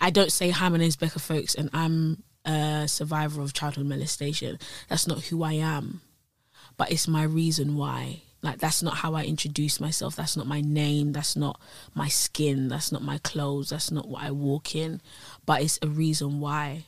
I 0.00 0.08
don't 0.08 0.32
say 0.32 0.48
hi. 0.48 0.70
My 0.70 0.78
name's 0.78 0.96
Becca 0.96 1.18
Folkes, 1.18 1.54
and 1.54 1.68
I'm 1.74 2.22
a 2.46 2.86
survivor 2.88 3.42
of 3.42 3.52
childhood 3.52 3.84
molestation. 3.84 4.58
That's 4.88 5.06
not 5.06 5.24
who 5.24 5.42
I 5.42 5.52
am, 5.52 6.00
but 6.78 6.90
it's 6.90 7.06
my 7.06 7.24
reason 7.24 7.76
why. 7.76 8.22
Like 8.40 8.58
that's 8.58 8.82
not 8.82 8.96
how 8.96 9.14
I 9.14 9.24
introduce 9.24 9.80
myself. 9.80 10.16
That's 10.16 10.34
not 10.34 10.46
my 10.46 10.62
name. 10.62 11.12
That's 11.12 11.36
not 11.36 11.60
my 11.94 12.08
skin. 12.08 12.68
That's 12.68 12.90
not 12.90 13.02
my 13.02 13.18
clothes. 13.18 13.68
That's 13.68 13.90
not 13.90 14.08
what 14.08 14.22
I 14.22 14.30
walk 14.30 14.74
in. 14.74 15.02
But 15.44 15.60
it's 15.60 15.78
a 15.82 15.88
reason 15.88 16.40
why. 16.40 16.86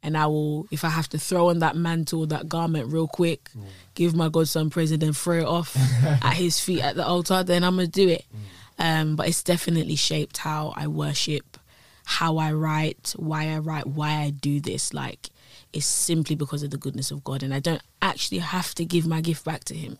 And 0.00 0.16
I 0.16 0.26
will, 0.26 0.68
if 0.70 0.84
I 0.84 0.90
have 0.90 1.08
to 1.08 1.18
throw 1.18 1.48
on 1.48 1.58
that 1.58 1.74
mantle, 1.74 2.24
that 2.26 2.48
garment 2.48 2.92
real 2.92 3.08
quick, 3.08 3.50
mm. 3.50 3.64
give 3.94 4.14
my 4.14 4.28
godson 4.28 4.70
praise 4.70 4.92
and 4.92 5.02
then 5.02 5.12
throw 5.12 5.38
it 5.38 5.44
off 5.44 5.76
at 6.04 6.34
his 6.34 6.60
feet 6.60 6.82
at 6.82 6.94
the 6.94 7.04
altar, 7.04 7.42
then 7.42 7.64
I'm 7.64 7.74
gonna 7.74 7.88
do 7.88 8.08
it. 8.08 8.24
Mm. 8.32 8.38
Um, 8.78 9.16
but 9.16 9.28
it's 9.28 9.42
definitely 9.42 9.96
shaped 9.96 10.38
how 10.38 10.72
I 10.76 10.86
worship, 10.86 11.58
how 12.04 12.36
I 12.36 12.52
write, 12.52 13.14
why 13.16 13.48
I 13.48 13.58
write, 13.58 13.86
why 13.86 14.20
I 14.20 14.30
do 14.30 14.60
this. 14.60 14.94
Like, 14.94 15.30
it's 15.72 15.86
simply 15.86 16.36
because 16.36 16.62
of 16.62 16.70
the 16.70 16.76
goodness 16.76 17.10
of 17.10 17.24
God. 17.24 17.42
And 17.42 17.52
I 17.52 17.60
don't 17.60 17.82
actually 18.00 18.38
have 18.38 18.74
to 18.76 18.84
give 18.84 19.06
my 19.06 19.20
gift 19.20 19.44
back 19.44 19.64
to 19.64 19.74
Him 19.74 19.98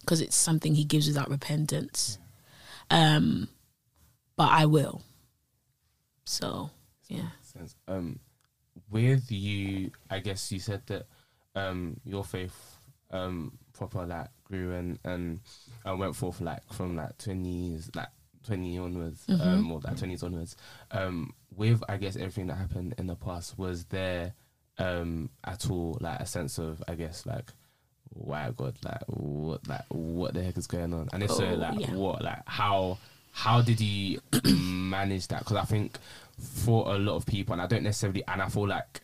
because 0.00 0.20
it's 0.20 0.36
something 0.36 0.74
He 0.74 0.84
gives 0.84 1.06
without 1.06 1.30
repentance. 1.30 2.18
Um, 2.90 3.48
but 4.36 4.50
I 4.50 4.66
will. 4.66 5.02
So, 6.24 6.70
yeah. 7.08 7.28
Um, 7.86 8.18
with 8.90 9.30
you, 9.30 9.90
I 10.08 10.18
guess 10.18 10.50
you 10.50 10.58
said 10.58 10.82
that 10.86 11.06
um, 11.54 12.00
your 12.04 12.24
faith 12.24 12.78
um, 13.10 13.58
proper 13.88 14.06
like 14.06 14.28
grew 14.44 14.72
and 14.74 14.98
and 15.04 15.40
uh, 15.88 15.96
went 15.96 16.14
forth 16.14 16.40
like 16.40 16.62
from 16.72 16.96
like 16.96 17.16
twenties, 17.18 17.90
like 17.94 18.08
twenty 18.46 18.78
onwards, 18.78 19.24
um, 19.28 19.72
or 19.72 19.80
like 19.82 19.96
twenties 19.96 20.22
onwards. 20.22 20.56
Um, 20.90 21.32
with 21.56 21.82
I 21.88 21.96
guess 21.96 22.16
everything 22.16 22.46
that 22.48 22.54
happened 22.56 22.94
in 22.98 23.06
the 23.06 23.16
past, 23.16 23.58
was 23.58 23.84
there 23.86 24.34
um 24.78 25.30
at 25.44 25.68
all 25.70 25.98
like 26.00 26.20
a 26.20 26.26
sense 26.26 26.58
of 26.58 26.82
I 26.88 26.94
guess 26.94 27.26
like 27.26 27.50
why 28.12 28.50
God 28.56 28.76
like 28.84 29.02
what 29.06 29.66
like 29.68 29.84
what 29.88 30.34
the 30.34 30.42
heck 30.42 30.58
is 30.58 30.66
going 30.66 30.92
on? 30.94 31.08
And 31.12 31.22
if 31.22 31.30
so, 31.30 31.44
Oh, 31.46 31.54
like 31.54 31.80
yeah. 31.80 31.92
what 31.94 32.22
like 32.22 32.42
how 32.46 32.98
how 33.32 33.62
did 33.62 33.78
he 33.80 34.18
manage 34.44 35.28
that? 35.28 35.40
Because 35.40 35.56
I 35.56 35.64
think 35.64 35.98
for 36.38 36.92
a 36.94 36.98
lot 36.98 37.16
of 37.16 37.26
people, 37.26 37.52
and 37.52 37.62
I 37.62 37.66
don't 37.66 37.84
necessarily, 37.84 38.24
and 38.26 38.42
I 38.42 38.48
feel 38.48 38.66
like 38.66 39.00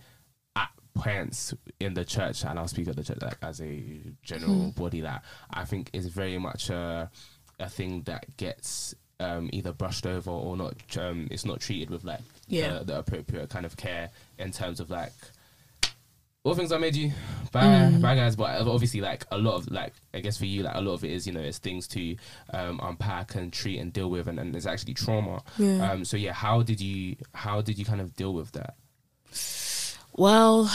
points 0.97 1.55
in 1.81 1.95
the 1.95 2.05
church, 2.05 2.45
and 2.45 2.59
I'll 2.59 2.69
speak 2.69 2.89
of 2.89 2.97
the 2.97 3.05
church 3.05 3.19
like 3.23 3.39
as 3.43 3.61
a 3.61 4.01
general 4.23 4.73
body, 4.73 5.03
that 5.03 5.23
I 5.51 5.65
think 5.65 5.91
is 5.93 6.07
very 6.09 6.39
much 6.39 6.71
a 6.71 7.11
a 7.61 7.69
thing 7.69 8.03
that 8.03 8.37
gets 8.37 8.95
um, 9.21 9.49
either 9.53 9.73
brushed 9.73 10.07
over 10.07 10.31
or 10.31 10.57
not. 10.57 10.75
Um, 10.99 11.29
it's 11.31 11.45
not 11.45 11.61
treated 11.61 11.89
with 11.91 12.05
like 12.05 12.21
Yeah. 12.49 12.79
the, 12.81 12.85
the 12.85 12.99
appropriate 12.99 13.49
kind 13.51 13.65
of 13.65 13.77
care 13.77 14.11
in 14.39 14.51
terms 14.53 14.79
of 14.81 14.91
like 14.91 15.13
all 16.45 16.55
things 16.55 16.71
I 16.71 16.79
made 16.79 16.95
you 16.95 17.11
bye 17.51 17.91
bye 18.01 18.15
guys 18.15 18.37
but 18.37 18.61
obviously 18.69 19.01
like 19.01 19.25
a 19.33 19.39
lot 19.39 19.55
of 19.57 19.69
like 19.69 19.95
I 20.15 20.21
guess 20.21 20.37
for 20.39 20.45
you 20.45 20.63
like 20.63 20.77
a 20.77 20.81
lot 20.81 20.93
of 20.95 21.03
it 21.03 21.11
is 21.11 21.27
you 21.27 21.33
know 21.33 21.41
it's 21.41 21.59
things 21.59 21.89
to 21.89 22.15
um, 22.53 22.79
unpack 22.81 23.35
and 23.35 23.53
treat 23.53 23.81
and 23.81 23.93
deal 23.93 24.09
with 24.09 24.29
and, 24.29 24.39
and 24.39 24.55
it's 24.55 24.65
actually 24.67 24.95
trauma 24.95 25.43
Yeah. 25.59 25.91
um, 25.91 26.05
so 26.05 26.17
yeah 26.17 26.33
how 26.33 26.63
did 26.63 26.81
you 26.81 27.17
how 27.35 27.63
did 27.63 27.79
you 27.81 27.85
kind 27.85 28.01
of 28.01 28.15
deal 28.15 28.33
with 28.33 28.53
that 28.53 28.75
Well, 30.17 30.71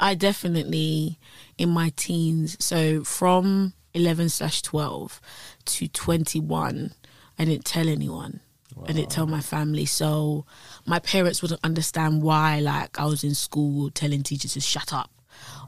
I 0.00 0.14
definitely 0.14 1.18
in 1.56 1.70
my 1.70 1.92
teens, 1.94 2.56
so 2.58 3.04
from 3.04 3.74
11 3.94 4.28
slash 4.30 4.62
12 4.62 5.20
to 5.66 5.88
21, 5.88 6.92
I 7.38 7.44
didn't 7.44 7.64
tell 7.64 7.88
anyone. 7.88 8.40
I 8.84 8.92
didn't 8.92 9.10
tell 9.10 9.26
my 9.26 9.40
family. 9.40 9.84
So 9.84 10.46
my 10.86 10.98
parents 10.98 11.42
wouldn't 11.42 11.60
understand 11.62 12.22
why, 12.22 12.58
like, 12.60 12.98
I 12.98 13.04
was 13.04 13.22
in 13.22 13.34
school 13.34 13.90
telling 13.90 14.22
teachers 14.22 14.54
to 14.54 14.60
shut 14.60 14.92
up 14.92 15.10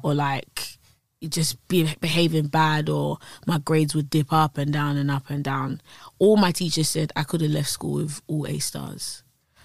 or, 0.03 0.15
like, 0.15 0.79
just 1.29 1.67
be 1.69 1.89
behaving 2.01 2.49
bad 2.49 2.89
or 2.89 3.19
my 3.47 3.59
grades 3.59 3.95
would 3.95 4.11
dip 4.11 4.33
up 4.33 4.59
and 4.59 4.73
down 4.73 4.97
and 4.97 5.11
up 5.11 5.31
and 5.31 5.45
down. 5.45 5.81
All 6.19 6.37
my 6.37 6.51
teachers 6.51 6.89
said 6.89 7.13
I 7.15 7.23
could 7.23 7.41
have 7.43 7.51
left 7.51 7.71
school 7.71 7.95
with 7.97 8.21
all 8.27 8.47
A 8.47 8.59
stars. 8.59 9.24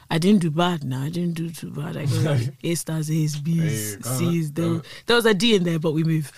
I 0.10 0.18
didn't 0.18 0.42
do 0.42 0.50
bad 0.50 0.84
now. 0.84 1.04
I 1.04 1.10
didn't 1.10 1.34
do 1.36 1.50
too 1.52 1.70
bad. 1.70 1.96
I 1.96 2.06
got 2.06 2.40
A 2.64 2.76
stars, 2.76 3.12
A's, 3.12 3.36
B's, 3.38 3.96
Hey, 3.96 4.02
C's. 4.02 4.48
uh, 4.50 4.52
There, 4.54 4.74
uh. 4.76 4.82
there 5.06 5.16
was 5.16 5.26
a 5.26 5.34
D 5.34 5.56
in 5.56 5.64
there, 5.64 5.80
but 5.80 5.92
we 5.94 6.04
move. 6.04 6.32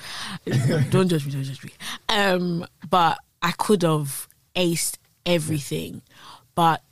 don't 0.90 1.08
judge 1.08 1.26
me, 1.26 1.32
don't 1.32 1.44
judge 1.44 1.64
me. 1.64 1.72
Um, 2.10 2.66
but 2.90 3.18
I 3.42 3.52
could 3.52 3.84
have 3.84 4.28
aced 4.56 4.98
everything. 5.26 6.02
But 6.54 6.84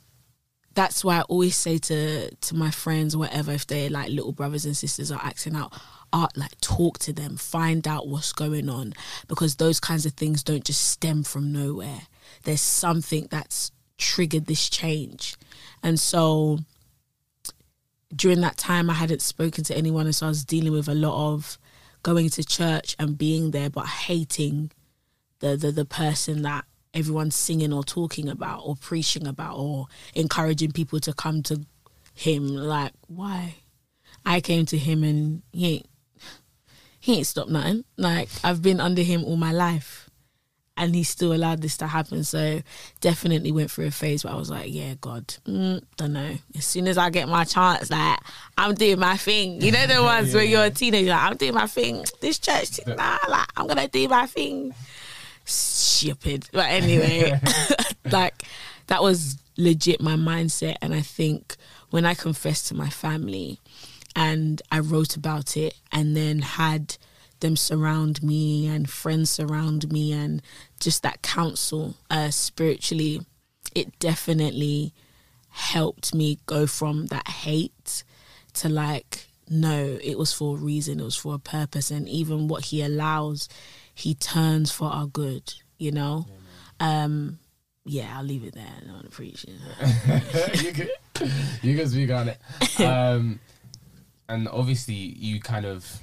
that's 0.74 1.04
why 1.04 1.18
I 1.18 1.22
always 1.22 1.56
say 1.56 1.78
to 1.78 2.34
to 2.34 2.54
my 2.54 2.70
friends, 2.70 3.16
whatever, 3.16 3.52
if 3.52 3.66
they're 3.66 3.90
like 3.90 4.08
little 4.08 4.32
brothers 4.32 4.64
and 4.64 4.76
sisters 4.76 5.10
are 5.12 5.20
acting 5.22 5.54
out, 5.56 5.78
art 6.12 6.36
like 6.36 6.58
talk 6.62 6.98
to 7.00 7.12
them, 7.12 7.36
find 7.36 7.86
out 7.86 8.08
what's 8.08 8.32
going 8.32 8.70
on, 8.70 8.94
because 9.28 9.56
those 9.56 9.80
kinds 9.80 10.06
of 10.06 10.14
things 10.14 10.42
don't 10.42 10.64
just 10.64 10.88
stem 10.88 11.24
from 11.24 11.52
nowhere. 11.52 12.02
There's 12.44 12.62
something 12.62 13.28
that's 13.30 13.70
triggered 13.98 14.46
this 14.46 14.70
change, 14.70 15.36
and 15.82 16.00
so 16.00 16.60
during 18.14 18.40
that 18.40 18.56
time, 18.56 18.90
I 18.90 18.94
hadn't 18.94 19.22
spoken 19.22 19.64
to 19.64 19.76
anyone, 19.76 20.06
and 20.06 20.14
so 20.14 20.26
I 20.26 20.28
was 20.30 20.44
dealing 20.44 20.72
with 20.72 20.88
a 20.88 20.94
lot 20.94 21.32
of 21.32 21.58
going 22.02 22.30
to 22.30 22.44
church 22.44 22.96
and 22.98 23.18
being 23.18 23.50
there, 23.50 23.70
but 23.70 23.86
hating 23.86 24.70
the 25.40 25.56
the, 25.56 25.72
the 25.72 25.84
person 25.84 26.42
that 26.42 26.64
everyone's 26.92 27.36
singing 27.36 27.72
or 27.72 27.84
talking 27.84 28.28
about 28.28 28.60
or 28.64 28.74
preaching 28.76 29.26
about 29.26 29.56
or 29.56 29.86
encouraging 30.14 30.72
people 30.72 30.98
to 30.98 31.12
come 31.12 31.40
to 31.40 31.64
him 32.12 32.48
like 32.48 32.92
why 33.06 33.54
i 34.26 34.40
came 34.40 34.66
to 34.66 34.76
him 34.76 35.04
and 35.04 35.40
he 35.52 35.76
ain't 35.76 35.86
he 37.00 37.16
ain't 37.16 37.26
stopped 37.26 37.50
nothing. 37.50 37.84
Like 37.96 38.28
I've 38.44 38.62
been 38.62 38.78
under 38.78 39.02
him 39.02 39.24
all 39.24 39.36
my 39.36 39.52
life. 39.52 40.09
And 40.80 40.94
he 40.94 41.02
still 41.02 41.34
allowed 41.34 41.60
this 41.60 41.76
to 41.76 41.86
happen. 41.86 42.24
So 42.24 42.62
definitely 43.02 43.52
went 43.52 43.70
through 43.70 43.88
a 43.88 43.90
phase 43.90 44.24
where 44.24 44.32
I 44.32 44.36
was 44.36 44.48
like, 44.48 44.72
yeah, 44.72 44.94
God, 44.98 45.26
mm, 45.46 45.82
don't 45.98 46.14
know. 46.14 46.38
As 46.56 46.64
soon 46.64 46.88
as 46.88 46.96
I 46.96 47.10
get 47.10 47.28
my 47.28 47.44
chance, 47.44 47.90
like 47.90 48.18
I'm 48.56 48.74
doing 48.74 48.98
my 48.98 49.18
thing. 49.18 49.60
You 49.60 49.72
know 49.72 49.86
the 49.86 50.02
ones 50.02 50.34
where 50.34 50.42
you're 50.42 50.64
a 50.64 50.70
teenager, 50.70 51.10
like, 51.10 51.20
I'm 51.20 51.36
doing 51.36 51.52
my 51.52 51.66
thing. 51.66 52.06
This 52.20 52.38
church, 52.38 52.80
nah, 52.86 53.18
like 53.28 53.46
I'm 53.58 53.66
gonna 53.66 53.88
do 53.88 54.08
my 54.08 54.24
thing. 54.24 54.72
Stupid. 55.44 56.48
But 56.50 56.70
anyway, 56.70 57.38
like 58.10 58.42
that 58.86 59.02
was 59.02 59.36
legit 59.58 60.00
my 60.00 60.14
mindset. 60.14 60.76
And 60.80 60.94
I 60.94 61.02
think 61.02 61.56
when 61.90 62.06
I 62.06 62.14
confessed 62.14 62.68
to 62.68 62.74
my 62.74 62.88
family 62.88 63.58
and 64.16 64.62
I 64.72 64.78
wrote 64.78 65.14
about 65.14 65.58
it 65.58 65.74
and 65.92 66.16
then 66.16 66.40
had 66.40 66.96
them 67.40 67.56
surround 67.56 68.22
me 68.22 68.66
and 68.66 68.88
friends 68.88 69.30
surround 69.30 69.90
me 69.92 70.12
and 70.12 70.42
just 70.78 71.02
that 71.02 71.22
counsel 71.22 71.96
uh, 72.10 72.30
spiritually, 72.30 73.20
it 73.74 73.98
definitely 73.98 74.92
helped 75.48 76.14
me 76.14 76.38
go 76.46 76.66
from 76.66 77.06
that 77.06 77.28
hate 77.28 78.04
to 78.54 78.68
like, 78.68 79.26
no, 79.48 79.98
it 80.02 80.18
was 80.18 80.32
for 80.32 80.56
a 80.56 80.60
reason, 80.60 81.00
it 81.00 81.04
was 81.04 81.16
for 81.16 81.34
a 81.34 81.38
purpose. 81.38 81.90
And 81.90 82.08
even 82.08 82.48
what 82.48 82.66
he 82.66 82.82
allows, 82.82 83.48
he 83.94 84.14
turns 84.14 84.70
for 84.70 84.88
our 84.88 85.06
good, 85.06 85.54
you 85.78 85.90
know? 85.90 86.26
Um, 86.78 87.38
yeah, 87.84 88.16
I'll 88.16 88.24
leave 88.24 88.44
it 88.44 88.54
there. 88.54 88.64
I 88.82 88.86
don't 88.86 89.10
preach 89.10 89.44
it. 89.44 90.62
you 90.64 90.72
can 90.72 90.88
you 91.62 91.76
can 91.76 91.88
speak 91.88 92.10
on 92.10 92.28
it. 92.28 92.38
Um, 92.80 93.40
and 94.28 94.48
obviously, 94.48 94.94
you 94.94 95.40
kind 95.40 95.66
of 95.66 96.00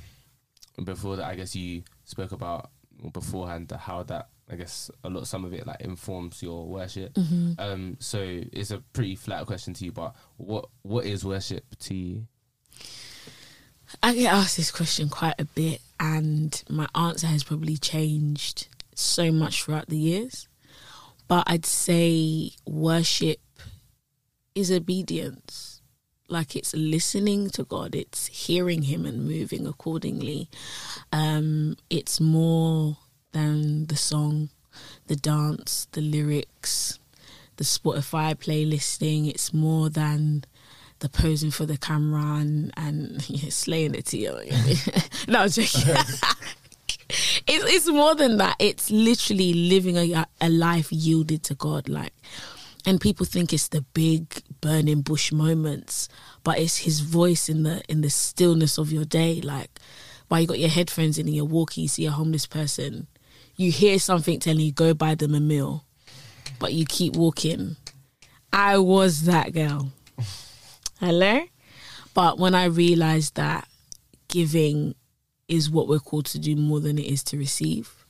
before 0.85 1.15
that, 1.17 1.25
I 1.25 1.35
guess 1.35 1.55
you 1.55 1.83
spoke 2.05 2.31
about 2.31 2.71
beforehand 3.13 3.71
how 3.79 4.03
that 4.03 4.29
I 4.49 4.55
guess 4.55 4.89
a 5.03 5.09
lot 5.09 5.27
some 5.27 5.43
of 5.43 5.53
it 5.53 5.67
like 5.67 5.81
informs 5.81 6.41
your 6.41 6.65
worship. 6.67 7.13
Mm-hmm. 7.13 7.53
Um, 7.59 7.97
so 7.99 8.19
it's 8.21 8.71
a 8.71 8.79
pretty 8.93 9.15
flat 9.15 9.45
question 9.45 9.73
to 9.75 9.85
you, 9.85 9.91
but 9.91 10.15
what 10.37 10.69
what 10.83 11.05
is 11.05 11.25
worship 11.25 11.65
to 11.79 11.95
you? 11.95 12.27
I 14.01 14.13
get 14.13 14.33
asked 14.33 14.57
this 14.57 14.71
question 14.71 15.09
quite 15.09 15.35
a 15.39 15.45
bit, 15.45 15.81
and 15.99 16.63
my 16.69 16.87
answer 16.95 17.27
has 17.27 17.43
probably 17.43 17.77
changed 17.77 18.67
so 18.95 19.31
much 19.31 19.63
throughout 19.63 19.87
the 19.89 19.97
years. 19.97 20.47
But 21.27 21.43
I'd 21.47 21.65
say 21.65 22.51
worship 22.65 23.39
is 24.55 24.71
obedience. 24.71 25.76
Like 26.29 26.55
it's 26.55 26.73
listening 26.75 27.49
to 27.51 27.63
God, 27.63 27.95
it's 27.95 28.27
hearing 28.27 28.83
Him 28.83 29.05
and 29.05 29.25
moving 29.25 29.65
accordingly. 29.65 30.49
Um, 31.11 31.77
it's 31.89 32.19
more 32.19 32.97
than 33.31 33.85
the 33.85 33.95
song, 33.95 34.49
the 35.07 35.15
dance, 35.15 35.87
the 35.91 36.01
lyrics, 36.01 36.99
the 37.57 37.63
Spotify 37.63 38.35
playlisting. 38.35 39.29
It's 39.29 39.53
more 39.53 39.89
than 39.89 40.43
the 40.99 41.09
posing 41.09 41.51
for 41.51 41.65
the 41.65 41.77
camera 41.77 42.39
and, 42.39 42.73
and 42.75 43.21
slaying 43.53 43.95
it 43.95 44.05
to 44.07 44.17
you. 44.17 44.33
no, 45.27 45.41
I'm 45.41 45.49
joking. 45.49 45.81
it's, 47.09 47.45
it's 47.47 47.87
more 47.87 48.15
than 48.15 48.37
that. 48.37 48.55
It's 48.59 48.89
literally 48.89 49.53
living 49.53 49.97
a, 49.97 50.27
a 50.41 50.49
life 50.49 50.91
yielded 50.91 51.43
to 51.43 51.55
God. 51.55 51.87
Like, 51.87 52.13
and 52.87 53.01
people 53.01 53.25
think 53.25 53.51
it's 53.51 53.67
the 53.67 53.81
big 53.81 54.41
burning 54.61 55.01
bush 55.01 55.33
moments, 55.33 56.07
but 56.45 56.57
it's 56.57 56.77
His 56.77 57.01
voice 57.01 57.49
in 57.49 57.63
the 57.63 57.83
in 57.89 57.99
the 57.99 58.09
stillness 58.09 58.77
of 58.77 58.93
your 58.93 59.03
day. 59.03 59.41
Like, 59.41 59.69
while 60.29 60.39
you 60.39 60.47
got 60.47 60.57
your 60.57 60.69
headphones 60.69 61.17
in 61.17 61.27
and 61.27 61.35
you're 61.35 61.43
walking, 61.43 61.83
you 61.83 61.89
see 61.89 62.05
a 62.05 62.11
homeless 62.11 62.45
person, 62.45 63.07
you 63.57 63.73
hear 63.73 63.99
something 63.99 64.39
telling 64.39 64.61
you 64.61 64.71
go 64.71 64.93
buy 64.93 65.15
them 65.15 65.35
a 65.35 65.41
meal, 65.41 65.83
but 66.59 66.71
you 66.71 66.85
keep 66.85 67.17
walking. 67.17 67.75
I 68.53 68.77
was 68.77 69.25
that 69.25 69.53
girl. 69.53 69.91
Hello, 71.01 71.41
but 72.13 72.39
when 72.39 72.55
I 72.55 72.65
realized 72.65 73.35
that 73.35 73.67
giving 74.29 74.95
is 75.49 75.69
what 75.69 75.89
we're 75.89 75.99
called 75.99 76.27
to 76.27 76.39
do 76.39 76.55
more 76.55 76.79
than 76.79 76.97
it 76.97 77.05
is 77.05 77.21
to 77.25 77.37
receive, 77.37 78.05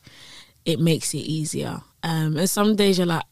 it 0.66 0.80
makes 0.80 1.16
it 1.16 1.26
easier. 1.26 1.82
Um, 2.04 2.38
and 2.38 2.48
some 2.48 2.76
days 2.76 3.00
you're 3.00 3.08
like, 3.08 3.26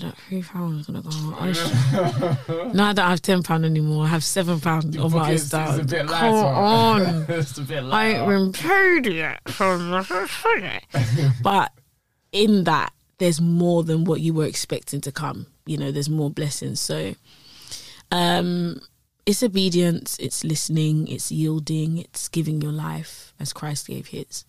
that 0.00 0.16
three 0.28 0.42
pounds 0.42 0.86
gonna 0.86 1.02
go. 1.02 1.10
I 1.38 1.52
should- 1.52 2.74
no, 2.74 2.84
I 2.84 2.92
don't 2.92 3.08
have 3.08 3.22
ten 3.22 3.42
pound 3.42 3.64
anymore. 3.64 4.04
I 4.04 4.08
have 4.08 4.24
seven 4.24 4.60
pound 4.60 4.96
of 4.98 5.12
my 5.14 5.30
It's, 5.32 5.44
it's 5.44 5.54
a 5.54 5.66
stuff. 5.74 5.86
bit 5.88 6.06
Come 6.06 6.34
lighter. 6.34 6.46
on. 6.56 7.26
it's 7.28 7.58
a 7.58 7.62
bit 7.62 7.78
I 7.78 7.80
lighter. 7.80 8.18
ain't 8.18 8.26
been 8.28 8.52
paid 8.52 9.06
yet 9.12 9.40
from 9.50 9.90
the 9.90 11.34
But 11.42 11.72
in 12.32 12.64
that, 12.64 12.92
there's 13.18 13.40
more 13.40 13.82
than 13.84 14.04
what 14.04 14.20
you 14.20 14.34
were 14.34 14.46
expecting 14.46 15.00
to 15.02 15.12
come. 15.12 15.46
You 15.66 15.78
know, 15.78 15.90
there's 15.92 16.10
more 16.10 16.30
blessings. 16.30 16.80
So 16.80 17.14
um 18.10 18.80
it's 19.26 19.42
obedience, 19.42 20.18
it's 20.20 20.44
listening, 20.44 21.08
it's 21.08 21.32
yielding, 21.32 21.96
it's 21.98 22.28
giving 22.28 22.60
your 22.60 22.72
life 22.72 23.32
as 23.40 23.54
Christ 23.54 23.86
gave 23.86 24.08
his. 24.08 24.44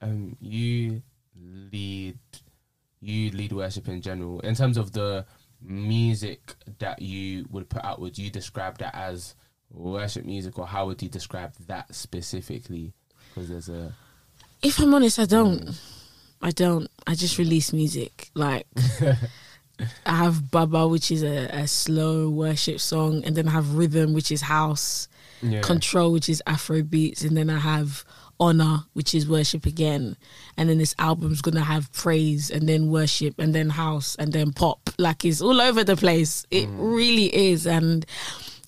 um, 0.00 0.36
you 0.40 1.02
lead 1.72 2.16
you 3.00 3.30
lead 3.30 3.52
worship 3.52 3.88
in 3.88 4.00
general 4.00 4.40
in 4.40 4.54
terms 4.54 4.76
of 4.76 4.92
the 4.92 5.24
music 5.62 6.54
that 6.78 7.00
you 7.00 7.46
would 7.50 7.68
put 7.68 7.84
out 7.84 8.00
would 8.00 8.16
you 8.18 8.30
describe 8.30 8.78
that 8.78 8.94
as 8.94 9.34
worship 9.70 10.24
music 10.24 10.58
or 10.58 10.66
how 10.66 10.86
would 10.86 11.02
you 11.02 11.08
describe 11.08 11.52
that 11.66 11.92
specifically 11.94 12.92
because 13.34 13.48
there's 13.48 13.68
a 13.68 13.92
If 14.62 14.78
I'm 14.80 14.94
honest, 14.94 15.18
I 15.18 15.26
don't. 15.26 15.78
I 16.40 16.50
don't. 16.50 16.88
I 17.06 17.14
just 17.14 17.38
release 17.38 17.72
music. 17.72 18.30
Like 18.34 18.66
I 20.06 20.16
have 20.16 20.50
Baba, 20.50 20.88
which 20.88 21.10
is 21.10 21.22
a, 21.22 21.48
a 21.52 21.66
slow 21.66 22.30
worship 22.30 22.80
song, 22.80 23.22
and 23.24 23.36
then 23.36 23.48
I 23.48 23.50
have 23.52 23.74
Rhythm, 23.74 24.14
which 24.14 24.32
is 24.32 24.42
house. 24.42 25.08
yeah 25.42 25.60
Control, 25.60 26.12
which 26.12 26.28
is 26.28 26.42
Afro 26.46 26.82
beats, 26.82 27.22
and 27.22 27.36
then 27.36 27.50
I 27.50 27.58
have 27.58 28.04
Honor, 28.38 28.84
which 28.92 29.14
is 29.14 29.28
worship 29.28 29.66
again. 29.66 30.16
And 30.56 30.68
then 30.68 30.78
this 30.78 30.94
album's 30.98 31.40
gonna 31.42 31.62
have 31.64 31.92
praise 31.92 32.50
and 32.50 32.68
then 32.68 32.90
worship 32.90 33.38
and 33.38 33.54
then 33.54 33.70
house 33.70 34.14
and 34.16 34.32
then 34.32 34.52
pop. 34.52 34.90
Like 34.98 35.24
it's 35.24 35.40
all 35.40 35.60
over 35.60 35.84
the 35.84 35.96
place. 35.96 36.46
It 36.50 36.68
really 36.72 37.34
is. 37.34 37.66
And 37.66 38.04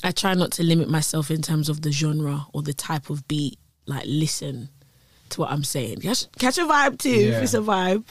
I 0.04 0.10
try 0.12 0.34
not 0.34 0.52
to 0.52 0.62
limit 0.62 0.88
myself 0.88 1.30
in 1.30 1.42
terms 1.42 1.68
of 1.68 1.82
the 1.82 1.90
genre 1.92 2.46
or 2.52 2.62
the 2.62 2.72
type 2.74 3.10
of 3.10 3.26
beat. 3.28 3.58
Like 3.86 4.04
listen 4.06 4.68
to 5.30 5.40
what 5.40 5.50
I'm 5.50 5.64
saying. 5.64 5.98
Catch, 5.98 6.30
catch 6.38 6.58
a 6.58 6.62
vibe 6.62 6.98
too 6.98 7.10
Yeah. 7.10 7.36
if 7.38 7.42
it's 7.44 7.54
a 7.54 7.58
vibe. 7.58 8.04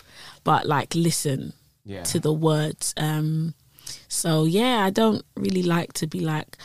But 0.44 0.66
like 0.68 0.94
listen 0.96 1.54
yeah 1.86 2.04
to 2.04 2.20
the 2.20 2.34
words. 2.34 2.94
Um, 2.98 3.54
so 4.08 4.44
yeah, 4.46 4.84
I 4.84 4.90
don't 4.90 5.24
really 5.36 5.64
like 5.64 5.94
to 5.94 6.08
be 6.08 6.20
like 6.20 6.58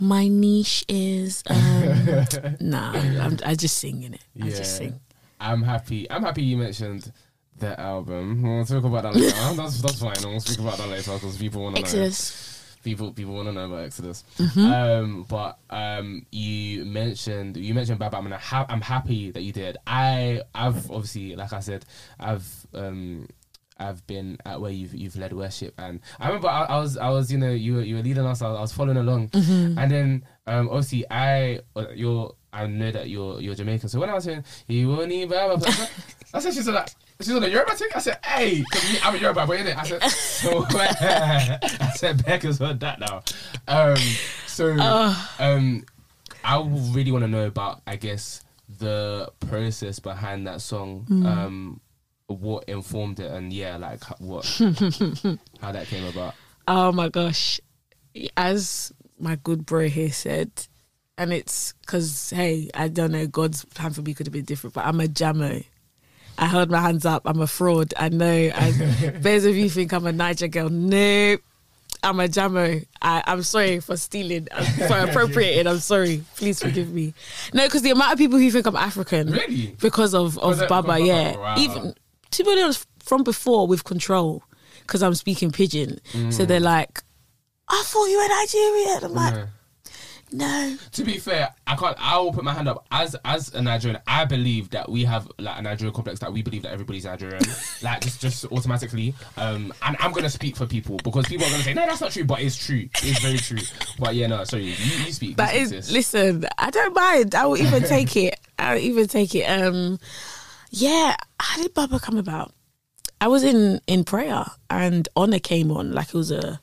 my 0.00 0.28
niche 0.28 0.84
is. 0.88 1.42
Um, 1.46 2.26
nah, 2.60 2.92
I'm, 2.92 3.38
I 3.44 3.54
just 3.54 3.78
sing 3.78 4.02
in 4.02 4.14
it. 4.14 4.24
I 4.40 4.50
just 4.50 4.76
sing. 4.76 5.00
I'm 5.40 5.62
happy. 5.62 6.10
I'm 6.10 6.22
happy 6.22 6.42
you 6.42 6.56
mentioned 6.56 7.12
the 7.58 7.78
album. 7.78 8.42
We'll 8.42 8.64
talk 8.64 8.84
about 8.84 9.02
that 9.04 9.14
later. 9.14 9.36
that's 9.56 9.80
that's 9.80 10.00
fine. 10.00 10.14
We'll 10.22 10.40
speak 10.40 10.58
about 10.58 10.78
that 10.78 10.88
later 10.88 11.12
because 11.14 11.36
people 11.36 11.62
want 11.62 11.76
to 11.76 11.82
know. 11.82 11.86
Exodus. 11.86 12.50
People 12.82 13.12
people 13.12 13.34
want 13.34 13.48
to 13.48 13.52
know 13.52 13.66
about 13.66 13.84
Exodus. 13.84 14.24
Mm-hmm. 14.38 14.66
Um, 14.66 15.26
but 15.28 15.58
um, 15.70 16.26
you 16.30 16.84
mentioned 16.84 17.56
you 17.56 17.74
mentioned 17.74 17.98
Baba. 17.98 18.18
I'm 18.18 18.30
ha- 18.30 18.66
I'm 18.68 18.80
happy 18.80 19.30
that 19.30 19.42
you 19.42 19.52
did. 19.52 19.76
I 19.86 20.42
I've 20.54 20.90
obviously 20.90 21.36
like 21.36 21.52
I 21.52 21.60
said 21.60 21.84
I've 22.18 22.66
um. 22.74 23.28
I've 23.76 24.06
been 24.06 24.38
at 24.44 24.60
where 24.60 24.70
you've 24.70 24.94
you've 24.94 25.16
led 25.16 25.32
worship, 25.32 25.74
and 25.78 26.00
I 26.20 26.26
remember 26.28 26.48
I, 26.48 26.64
I 26.64 26.78
was 26.78 26.96
I 26.96 27.08
was 27.10 27.32
you 27.32 27.38
know 27.38 27.50
you 27.50 27.74
were 27.74 27.82
you 27.82 27.96
were 27.96 28.02
leading 28.02 28.24
us. 28.24 28.40
I 28.42 28.48
was, 28.48 28.56
I 28.58 28.60
was 28.60 28.72
following 28.72 28.96
along, 28.98 29.28
Mm-hmm. 29.30 29.78
and 29.78 29.90
then 29.90 30.24
um 30.46 30.68
obviously 30.68 31.04
I 31.10 31.60
you're 31.94 32.34
I 32.52 32.66
know 32.68 32.90
that 32.92 33.08
you're 33.08 33.40
you're 33.40 33.54
Jamaican. 33.56 33.88
So 33.88 33.98
when 33.98 34.10
I 34.10 34.14
was 34.14 34.24
saying 34.24 34.44
you 34.68 34.88
won't 34.90 35.10
even, 35.10 35.28
blah, 35.28 35.48
blah, 35.48 35.56
blah, 35.56 35.86
I 36.34 36.38
said 36.38 36.54
she's 36.54 36.68
on 36.68 36.74
that 36.74 36.94
she's 37.20 37.34
on 37.34 37.42
the 37.42 37.50
Yoruba 37.50 37.72
thing. 37.74 37.88
I 37.94 37.98
said 37.98 38.18
"Hey, 38.24 38.64
I'm 39.02 39.14
a 39.14 39.18
Yoruba 39.18 39.44
boy, 39.46 39.58
innit? 39.58 39.76
I 39.76 39.82
said 39.84 40.02
so 40.10 40.64
I 40.70 41.90
said 41.96 42.24
Becca's 42.24 42.58
heard 42.58 42.78
that 42.80 43.00
now. 43.00 43.22
Um, 43.66 43.96
so 44.46 44.70
um, 45.40 45.84
I 46.44 46.60
really 46.92 47.10
want 47.10 47.24
to 47.24 47.28
know 47.28 47.46
about 47.46 47.82
I 47.86 47.96
guess 47.96 48.44
the 48.78 49.30
process 49.48 49.98
behind 49.98 50.46
that 50.46 50.60
song. 50.60 51.06
Um, 51.10 51.80
what 52.26 52.64
informed 52.64 53.20
it, 53.20 53.30
and 53.30 53.52
yeah, 53.52 53.76
like 53.76 54.02
what 54.20 54.44
how 55.60 55.72
that 55.72 55.86
came 55.86 56.06
about. 56.06 56.34
Oh 56.66 56.92
my 56.92 57.08
gosh. 57.08 57.60
As 58.36 58.92
my 59.18 59.36
good 59.36 59.66
bro 59.66 59.88
here 59.88 60.12
said, 60.12 60.50
and 61.18 61.32
it's 61.32 61.74
because, 61.80 62.30
hey, 62.30 62.70
I 62.74 62.88
don't 62.88 63.12
know, 63.12 63.26
God's 63.26 63.64
plan 63.64 63.92
for 63.92 64.02
me 64.02 64.14
could 64.14 64.26
have 64.26 64.32
been 64.32 64.44
different, 64.44 64.74
but 64.74 64.86
I'm 64.86 65.00
a 65.00 65.04
jammo. 65.06 65.64
I 66.36 66.46
held 66.46 66.70
my 66.70 66.80
hands 66.80 67.04
up. 67.06 67.22
I'm 67.26 67.40
a 67.40 67.46
fraud. 67.46 67.94
I 67.96 68.08
know. 68.08 68.50
I, 68.54 68.70
those 69.20 69.44
of 69.44 69.54
you 69.56 69.70
think 69.70 69.92
I'm 69.92 70.06
a 70.06 70.12
Naija 70.12 70.50
girl. 70.50 70.68
Nope. 70.68 71.40
I'm 72.02 72.18
a 72.20 72.24
Jamo. 72.24 72.84
I, 73.00 73.22
I'm 73.26 73.42
sorry 73.42 73.78
for 73.80 73.96
stealing, 73.96 74.48
for 74.88 74.98
appropriating. 75.08 75.66
I'm 75.66 75.78
sorry. 75.78 76.22
Please 76.36 76.60
forgive 76.60 76.92
me. 76.92 77.14
No, 77.54 77.64
because 77.64 77.82
the 77.82 77.90
amount 77.92 78.12
of 78.12 78.18
people 78.18 78.38
who 78.38 78.50
think 78.50 78.66
I'm 78.66 78.76
African 78.76 79.30
Really? 79.30 79.76
because 79.80 80.12
of 80.12 80.36
of 80.38 80.60
of- 80.60 80.68
Baba, 80.68 80.98
yeah. 80.98 81.36
Wow. 81.36 81.54
Even 81.56 81.94
to 82.34 82.44
be 82.44 82.50
honest, 82.62 82.86
from 83.02 83.22
before 83.22 83.66
with 83.66 83.84
control, 83.84 84.42
because 84.82 85.02
I'm 85.02 85.14
speaking 85.14 85.50
pidgin, 85.50 85.98
so 86.30 86.44
they're 86.44 86.60
like, 86.60 87.02
"I 87.68 87.82
thought 87.86 88.06
you 88.06 88.18
were 88.18 88.28
Nigerian." 88.28 89.04
I'm 89.04 89.14
like, 89.14 89.34
Yeah. 89.34 89.46
"No." 90.32 90.76
To 90.92 91.04
be 91.04 91.18
fair, 91.18 91.54
I 91.66 91.76
can't. 91.76 91.96
I 92.00 92.18
will 92.18 92.32
put 92.32 92.44
my 92.44 92.52
hand 92.52 92.68
up 92.68 92.86
as 92.90 93.14
as 93.24 93.52
a 93.54 93.62
Nigerian. 93.62 94.00
I 94.06 94.24
believe 94.24 94.70
that 94.70 94.88
we 94.90 95.04
have 95.04 95.28
like 95.38 95.58
a 95.58 95.62
Nigerian 95.62 95.94
complex 95.94 96.20
that 96.20 96.32
we 96.32 96.42
believe 96.42 96.62
that 96.62 96.72
everybody's 96.72 97.04
Nigerian, 97.04 97.42
like 97.82 98.00
just 98.02 98.20
just 98.20 98.44
automatically. 98.46 99.14
Um, 99.36 99.72
and 99.82 99.96
I'm 100.00 100.12
gonna 100.12 100.30
speak 100.30 100.56
for 100.56 100.66
people 100.66 100.96
because 101.04 101.26
people 101.26 101.46
are 101.46 101.50
gonna 101.50 101.62
say 101.62 101.74
no, 101.74 101.86
that's 101.86 102.00
not 102.00 102.10
true, 102.12 102.24
but 102.24 102.40
it's 102.40 102.56
true. 102.56 102.88
It's 103.02 103.20
very 103.20 103.38
true. 103.38 103.58
But 103.98 104.14
yeah, 104.14 104.26
no, 104.26 104.44
sorry, 104.44 104.64
you, 104.64 104.70
you 104.70 105.12
speak. 105.12 105.38
you 105.38 105.46
speak, 105.46 105.72
is, 105.72 105.92
listen, 105.92 106.46
I 106.58 106.70
don't 106.70 106.94
mind. 106.94 107.34
I 107.34 107.46
will 107.46 107.58
even 107.58 107.82
take 107.96 108.16
it. 108.16 108.38
I'll 108.58 108.78
even 108.78 109.06
take 109.08 109.34
it. 109.34 109.44
Um, 109.44 109.98
yeah, 110.74 111.16
how 111.38 111.62
did 111.62 111.72
Baba 111.72 112.00
come 112.00 112.18
about? 112.18 112.52
I 113.20 113.28
was 113.28 113.44
in 113.44 113.80
in 113.86 114.04
prayer 114.04 114.44
and 114.68 115.08
Honor 115.14 115.38
came 115.38 115.70
on 115.70 115.92
like 115.92 116.08
it 116.08 116.14
was 116.14 116.30
a 116.32 116.60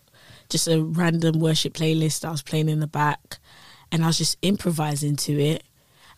just 0.50 0.68
a 0.68 0.84
random 0.84 1.40
worship 1.40 1.74
playlist. 1.74 2.26
I 2.26 2.32
was 2.32 2.42
playing 2.42 2.68
in 2.68 2.82
the 2.82 2.88
back, 2.88 3.40
and 3.92 4.04
I 4.04 4.08
was 4.08 4.18
just 4.18 4.38
improvising 4.42 5.16
to 5.16 5.40
it, 5.40 5.64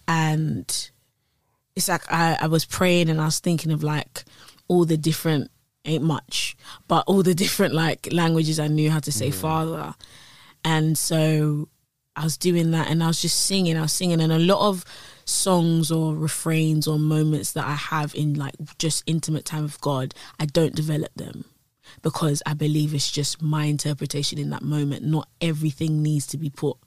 and 0.08 0.92
it's 1.76 1.88
like 1.88 2.12
I, 2.12 2.38
I 2.42 2.48
was 2.48 2.66
praying 2.66 3.10
and 3.10 3.22
I 3.22 3.26
was 3.26 3.40
thinking 3.40 3.72
of 3.72 3.84
like 3.84 4.26
all 4.68 4.86
the 4.86 4.98
different 4.98 5.52
ain't 5.86 6.04
much, 6.04 6.58
but 6.88 7.04
all 7.06 7.22
the 7.22 7.36
different 7.44 7.76
like 7.76 8.12
languages 8.12 8.60
I 8.60 8.68
knew 8.68 8.90
how 8.90 9.00
to 9.02 9.12
say 9.12 9.30
father. 9.30 9.94
And 10.66 10.98
so 10.98 11.68
I 12.16 12.24
was 12.24 12.38
doing 12.38 12.72
that 12.72 12.90
and 12.90 13.04
I 13.04 13.08
was 13.08 13.22
just 13.22 13.46
singing, 13.46 13.78
I 13.78 13.82
was 13.82 13.92
singing 13.92 14.20
and 14.20 14.32
a 14.32 14.40
lot 14.40 14.68
of 14.68 14.84
songs 15.26 15.92
or 15.92 16.16
refrains 16.16 16.88
or 16.88 17.00
moments 17.00 17.54
that 17.54 17.66
I 17.66 17.76
have 17.76 18.14
in 18.16 18.34
like 18.34 18.56
just 18.78 19.04
intimate 19.06 19.46
time 19.46 19.64
with 19.64 19.82
God, 19.82 20.14
I 20.40 20.46
don't 20.46 20.76
develop 20.76 21.14
them 21.16 21.46
because 22.02 22.42
I 22.46 22.54
believe 22.54 22.94
it's 22.94 23.12
just 23.12 23.42
my 23.42 23.66
interpretation 23.66 24.40
in 24.40 24.50
that 24.52 24.62
moment. 24.62 25.06
Not 25.06 25.30
everything 25.42 26.02
needs 26.02 26.28
to 26.28 26.38
be 26.38 26.50
put 26.50 26.78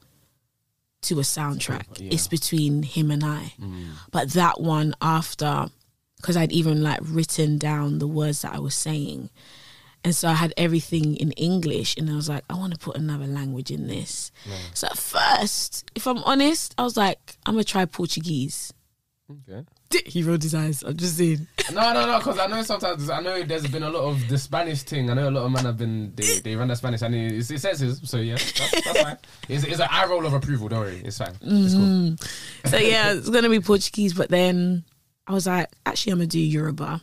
to 1.03 1.19
a 1.19 1.23
soundtrack. 1.23 1.85
Yeah. 1.99 2.11
It's 2.13 2.29
between 2.29 2.83
him 2.83 3.11
and 3.11 3.25
I. 3.25 3.55
Mm. 3.61 3.91
But 4.11 4.31
that 4.31 4.61
one 4.61 4.95
after, 5.01 5.69
because 6.17 6.37
I'd 6.37 6.53
even 6.53 6.83
like 6.83 7.01
written 7.03 7.59
down 7.59 7.99
the 7.99 8.09
words 8.09 8.43
that 8.43 8.55
I 8.55 8.59
was 8.59 8.75
saying. 8.75 9.31
And 10.07 10.15
so 10.15 10.29
I 10.29 10.35
had 10.35 10.55
everything 10.57 11.17
in 11.17 11.33
English, 11.33 11.97
and 11.97 12.09
I 12.09 12.15
was 12.15 12.29
like, 12.29 12.45
I 12.49 12.55
want 12.55 12.73
to 12.73 12.79
put 12.79 12.95
another 12.95 13.27
language 13.27 13.73
in 13.73 13.89
this. 13.89 14.31
So 14.73 14.87
at 14.87 14.97
first, 14.97 15.91
if 15.97 16.07
I'm 16.07 16.19
honest, 16.19 16.77
I 16.79 16.85
was 16.85 16.97
like, 16.97 17.19
I'm 17.45 17.55
gonna 17.55 17.65
try 17.65 17.85
Portuguese. 17.87 18.73
Okay. 19.29 19.67
He 20.07 20.23
rolled 20.23 20.45
his 20.45 20.55
eyes. 20.55 20.85
I'm 20.85 20.97
just 20.97 21.17
saying. 21.17 21.49
No, 21.73 21.93
no, 21.93 22.07
no, 22.07 22.19
because 22.19 22.39
I 22.39 22.47
know 22.47 22.63
sometimes 22.63 23.11
I 23.11 23.21
know 23.21 23.43
there's 23.43 23.67
been 23.67 23.83
a 23.83 23.91
lot 23.91 24.03
of 24.03 24.29
the 24.29 24.39
Spanish 24.39 24.83
thing. 24.83 25.11
I 25.11 25.15
know 25.15 25.29
a 25.29 25.31
lot 25.31 25.45
of 25.47 25.51
men 25.51 25.65
have 25.65 25.77
been 25.77 26.13
they, 26.15 26.39
they 26.39 26.55
run 26.55 26.69
the 26.69 26.77
Spanish 26.77 27.03
and 27.03 27.13
it, 27.13 27.51
it 27.51 27.59
says 27.59 27.81
his, 27.81 28.01
so 28.09 28.19
yeah, 28.19 28.35
that's, 28.35 28.85
that's 28.85 29.03
fine. 29.03 29.17
It's, 29.49 29.65
it's 29.65 29.81
an 29.81 29.89
eye 29.91 30.07
roll 30.07 30.25
of 30.25 30.35
approval. 30.35 30.69
Don't 30.69 30.81
worry, 30.81 31.03
it's 31.05 31.19
fine. 31.19 31.35
It's 31.41 31.75
cool. 31.75 31.83
Mm. 31.83 32.29
So 32.67 32.77
yeah, 32.77 33.15
it's 33.15 33.29
gonna 33.31 33.49
be 33.49 33.59
Portuguese, 33.59 34.15
but 34.15 34.29
then 34.29 34.85
I 35.27 35.33
was 35.33 35.49
like, 35.49 35.69
actually, 35.85 36.13
I'm 36.13 36.19
gonna 36.19 36.29
do 36.29 36.39
Yoruba. 36.39 37.01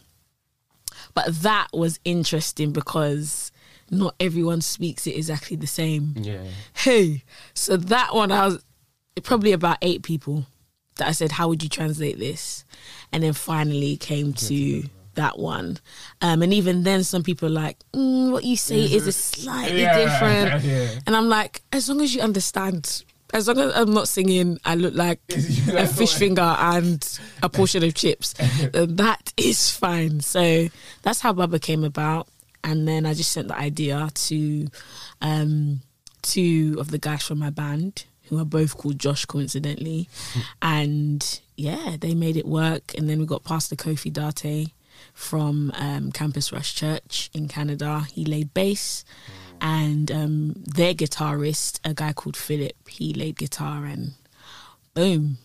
But 1.13 1.27
that 1.41 1.67
was 1.73 1.99
interesting 2.03 2.71
because 2.71 3.51
not 3.91 4.15
everyone 4.19 4.61
speaks 4.61 5.05
it 5.07 5.15
exactly 5.15 5.55
the 5.57 5.67
same. 5.67 6.13
Yeah. 6.17 6.43
Hey, 6.73 7.23
so 7.53 7.77
that 7.77 8.15
one 8.15 8.31
I 8.31 8.47
was 8.47 8.63
probably 9.23 9.51
about 9.51 9.77
eight 9.81 10.03
people 10.03 10.45
that 10.95 11.07
I 11.07 11.11
said, 11.11 11.33
"How 11.33 11.47
would 11.47 11.61
you 11.63 11.69
translate 11.69 12.17
this?" 12.19 12.65
And 13.11 13.23
then 13.23 13.33
finally 13.33 13.97
came 13.97 14.33
to 14.33 14.83
that 15.15 15.37
one. 15.37 15.77
Um, 16.21 16.41
and 16.41 16.53
even 16.53 16.83
then, 16.83 17.03
some 17.03 17.21
people 17.23 17.47
are 17.47 17.51
like, 17.51 17.77
mm, 17.93 18.31
"What 18.31 18.43
you 18.43 18.57
say 18.57 18.81
is 18.81 19.05
a 19.07 19.11
slightly 19.27 19.81
Yeah, 19.81 19.97
different." 19.97 20.63
yeah. 20.65 20.99
And 21.05 21.15
I'm 21.15 21.29
like, 21.29 21.61
as 21.71 21.87
long 21.89 22.01
as 22.01 22.15
you 22.15 22.21
understand. 22.21 23.03
As 23.33 23.47
long 23.47 23.59
as 23.59 23.75
I'm 23.75 23.93
not 23.93 24.07
singing, 24.07 24.59
I 24.63 24.75
look 24.75 24.93
like 24.93 25.19
a 25.29 25.87
fish 25.87 26.13
finger 26.13 26.41
and 26.41 27.19
a 27.41 27.49
portion 27.49 27.83
of 27.83 27.93
chips. 27.95 28.33
that 28.73 29.33
is 29.35 29.71
fine. 29.71 30.21
So 30.21 30.67
that's 31.01 31.19
how 31.19 31.33
Baba 31.33 31.59
came 31.59 31.83
about. 31.83 32.27
And 32.63 32.87
then 32.87 33.05
I 33.05 33.13
just 33.13 33.31
sent 33.31 33.49
the 33.49 33.57
idea 33.57 34.09
to 34.13 34.67
um, 35.21 35.81
two 36.21 36.77
of 36.79 36.91
the 36.91 36.97
guys 36.99 37.23
from 37.23 37.39
my 37.39 37.49
band, 37.49 38.05
who 38.29 38.39
are 38.39 38.45
both 38.45 38.77
called 38.77 38.99
Josh, 38.99 39.25
coincidentally. 39.25 40.07
and 40.61 41.41
yeah, 41.57 41.97
they 41.99 42.13
made 42.15 42.37
it 42.37 42.45
work. 42.45 42.93
And 42.97 43.09
then 43.09 43.19
we 43.19 43.25
got 43.25 43.43
Pastor 43.43 43.75
Kofi 43.75 44.13
Date 44.13 44.71
from 45.13 45.71
um, 45.75 46.11
Campus 46.11 46.51
Rush 46.51 46.73
Church 46.75 47.29
in 47.33 47.47
Canada. 47.47 48.05
He 48.13 48.25
laid 48.25 48.53
bass. 48.53 49.03
And 49.61 50.11
um, 50.11 50.53
their 50.57 50.93
guitarist, 50.93 51.79
a 51.83 51.93
guy 51.93 52.13
called 52.13 52.35
Philip, 52.35 52.73
he 52.89 53.13
laid 53.13 53.37
guitar 53.37 53.85
and 53.85 54.13
boom. 54.93 55.37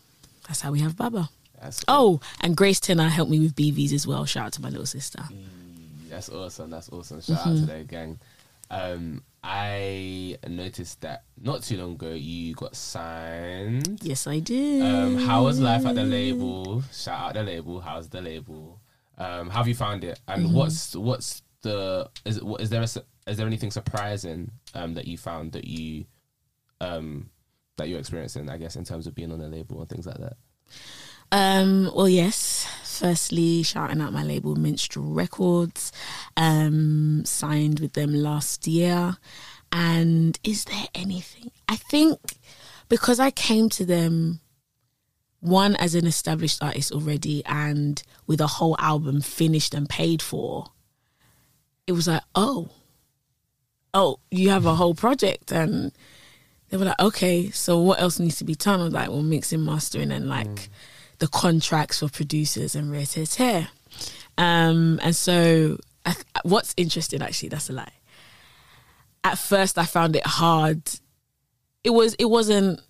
That's 0.46 0.60
how 0.62 0.72
we 0.72 0.80
have 0.80 0.96
Baba. 0.96 1.30
That's, 1.60 1.84
Oh, 1.88 2.20
and 2.40 2.56
Grace 2.56 2.80
Tenner 2.80 3.08
helped 3.08 3.30
me 3.30 3.38
with 3.40 3.54
BVs 3.54 3.92
as 3.92 4.06
well. 4.06 4.24
Shout 4.24 4.46
out 4.46 4.52
to 4.54 4.62
my 4.62 4.68
little 4.70 4.86
sister. 4.86 5.22
that's 6.08 6.28
awesome. 6.30 6.70
That's 6.70 6.88
awesome. 6.90 7.20
Shout 7.20 7.46
out 7.46 7.56
to 7.56 7.66
that 7.66 7.86
gang. 7.88 8.18
Um, 8.70 9.22
I 9.42 10.36
noticed 10.46 11.00
that 11.02 11.22
not 11.40 11.62
too 11.62 11.76
long 11.78 11.92
ago 11.92 12.10
you 12.12 12.54
got 12.54 12.74
signed. 12.76 14.00
Yes, 14.02 14.26
I 14.26 14.40
did. 14.40 14.82
Um, 14.82 15.16
how 15.18 15.44
was 15.44 15.60
life 15.60 15.86
at 15.86 15.94
the 15.94 16.04
label? 16.04 16.82
Shout 16.92 17.28
out 17.30 17.34
the 17.34 17.42
label. 17.42 17.80
How's 17.80 18.08
the 18.08 18.20
label? 18.20 18.80
Um, 19.16 19.48
how 19.50 19.58
have 19.58 19.68
you 19.68 19.74
found 19.74 20.04
it? 20.04 20.18
And 20.28 20.46
Mm-hmm. 20.46 20.54
what's 20.54 20.94
what's 20.96 21.42
the 21.62 22.08
is 22.24 22.36
it, 22.36 22.44
what, 22.44 22.60
is 22.60 22.70
there 22.70 22.82
a, 22.82 22.88
is 23.28 23.36
there 23.36 23.46
anything 23.46 23.70
surprising 23.70 24.50
um, 24.74 24.94
that 24.94 25.06
you 25.06 25.16
found 25.16 25.52
that 25.52 25.66
you 25.66 26.06
um, 26.80 27.30
that 27.76 27.88
you're 27.88 27.98
experiencing? 27.98 28.50
I 28.50 28.56
guess 28.56 28.76
in 28.76 28.84
terms 28.84 29.06
of 29.06 29.14
being 29.14 29.32
on 29.32 29.40
a 29.40 29.48
label 29.48 29.80
and 29.80 29.88
things 29.88 30.06
like 30.06 30.18
that. 30.18 30.36
Um, 31.30 31.90
well, 31.94 32.08
yes. 32.08 32.66
Firstly, 32.82 33.62
shouting 33.62 34.00
out 34.00 34.12
my 34.12 34.24
label 34.24 34.56
Minstrel 34.56 35.12
Records. 35.12 35.92
Um, 36.36 37.24
signed 37.24 37.80
with 37.80 37.92
them 37.92 38.12
last 38.12 38.66
year. 38.66 39.16
And 39.70 40.38
is 40.42 40.64
there 40.64 40.86
anything? 40.94 41.50
I 41.68 41.76
think 41.76 42.18
because 42.88 43.20
I 43.20 43.30
came 43.30 43.68
to 43.70 43.84
them 43.84 44.40
one 45.40 45.76
as 45.76 45.94
an 45.94 46.06
established 46.06 46.62
artist 46.62 46.90
already 46.90 47.44
and 47.44 48.02
with 48.26 48.40
a 48.40 48.46
whole 48.46 48.76
album 48.78 49.20
finished 49.20 49.74
and 49.74 49.88
paid 49.88 50.22
for, 50.22 50.72
it 51.86 51.92
was 51.92 52.08
like, 52.08 52.22
oh, 52.34 52.70
oh, 53.98 54.20
you 54.30 54.50
have 54.50 54.64
a 54.64 54.74
whole 54.76 54.94
project 54.94 55.50
and 55.50 55.92
they 56.68 56.76
were 56.76 56.84
like, 56.84 57.00
okay, 57.00 57.50
so 57.50 57.78
what 57.80 58.00
else 58.00 58.20
needs 58.20 58.36
to 58.36 58.44
be 58.44 58.54
done? 58.54 58.80
I 58.80 58.84
was 58.84 58.92
like, 58.92 59.08
well, 59.08 59.22
mixing, 59.22 59.64
mastering, 59.64 60.12
and 60.12 60.28
like 60.28 60.68
the 61.18 61.26
contracts 61.26 61.98
for 61.98 62.08
producers 62.08 62.76
and 62.76 62.92
rare 62.92 63.06
tear 63.06 63.26
tear. 63.26 63.68
Um, 64.36 65.00
and 65.02 65.16
so, 65.16 65.78
I 66.06 66.14
what's 66.42 66.74
interesting 66.76 67.22
actually, 67.22 67.48
that's 67.48 67.70
a 67.70 67.72
lie. 67.72 67.92
At 69.24 69.38
first, 69.38 69.78
I 69.78 69.84
found 69.84 70.14
it 70.14 70.26
hard. 70.26 70.82
It 71.82 71.90
was, 71.90 72.14
it 72.14 72.26
wasn't 72.26 72.80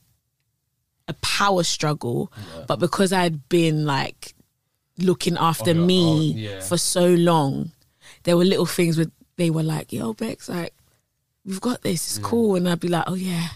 a 1.06 1.14
power 1.14 1.62
struggle, 1.62 2.30
but 2.66 2.78
because 2.78 3.14
I'd 3.14 3.48
been 3.48 3.86
like 3.86 4.34
looking 4.98 5.38
after 5.38 5.72
me 5.72 6.02
own, 6.02 6.36
yeah. 6.36 6.60
for 6.60 6.76
so 6.76 7.08
long, 7.14 7.70
there 8.24 8.36
were 8.36 8.44
little 8.44 8.66
things 8.66 8.98
where 8.98 9.06
they 9.36 9.48
were 9.48 9.62
like, 9.62 9.92
"Yo, 9.92 10.12
Bex, 10.12 10.50
like." 10.50 10.74
We've 11.48 11.60
got 11.60 11.82
this. 11.82 12.06
It's 12.06 12.18
cool, 12.24 12.56
and 12.56 12.68
I'd 12.68 12.78
be 12.78 12.88
like, 12.88 13.04
"Oh 13.06 13.14
yeah, 13.14 13.48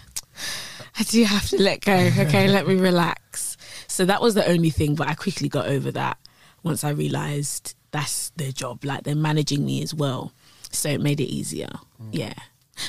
I 0.99 1.03
do 1.03 1.23
have 1.23 1.47
to 1.49 1.61
let 1.61 1.81
go. 1.81 1.93
Okay, 2.17 2.47
let 2.47 2.67
me 2.67 2.75
relax. 2.75 3.55
So 3.87 4.05
that 4.05 4.21
was 4.21 4.33
the 4.33 4.45
only 4.47 4.71
thing, 4.71 4.95
but 4.95 5.07
I 5.07 5.13
quickly 5.13 5.47
got 5.47 5.67
over 5.67 5.91
that 5.91 6.17
once 6.63 6.83
I 6.83 6.89
realized 6.89 7.75
that's 7.91 8.31
their 8.31 8.51
job. 8.51 8.83
Like 8.83 9.03
they're 9.03 9.15
managing 9.15 9.63
me 9.65 9.83
as 9.83 9.93
well. 9.93 10.33
So 10.71 10.89
it 10.89 11.01
made 11.01 11.19
it 11.19 11.25
easier. 11.31 11.69
Yeah. 12.11 12.33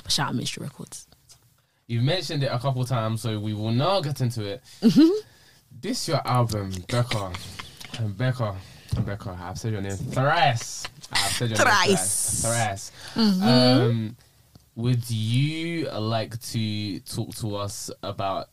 But 0.03 0.11
shout 0.13 0.29
out 0.29 0.35
Ministry 0.35 0.63
Records. 0.63 1.07
You've 1.87 2.05
mentioned 2.05 2.43
it 2.43 2.47
a 2.47 2.59
couple 2.59 2.83
times, 2.87 3.21
so 3.21 3.39
we 3.39 3.53
will 3.53 3.73
now 3.73 4.01
get 4.01 4.23
into 4.23 4.43
it. 4.43 4.63
Mm-hmm. 4.81 5.11
This 5.83 6.09
your 6.09 6.27
album, 6.27 6.73
Becca. 6.89 7.33
And 7.99 8.17
Becca. 8.17 8.57
Becca, 9.05 9.39
I've 9.43 9.59
said 9.59 9.73
your 9.73 9.83
name 9.83 9.97
thrice. 9.97 10.85
I've 11.13 11.33
said 11.33 11.51
your 11.51 11.59
Thrice. 11.59 12.43
name 12.45 12.53
thrice. 12.53 12.93
Mm-hmm. 13.15 13.41
Thrice. 13.41 13.81
Um, 13.91 14.17
would 14.77 15.09
you 15.11 15.89
like 15.91 16.41
to 16.41 17.01
talk 17.01 17.35
to 17.37 17.57
us 17.57 17.91
about 18.03 18.49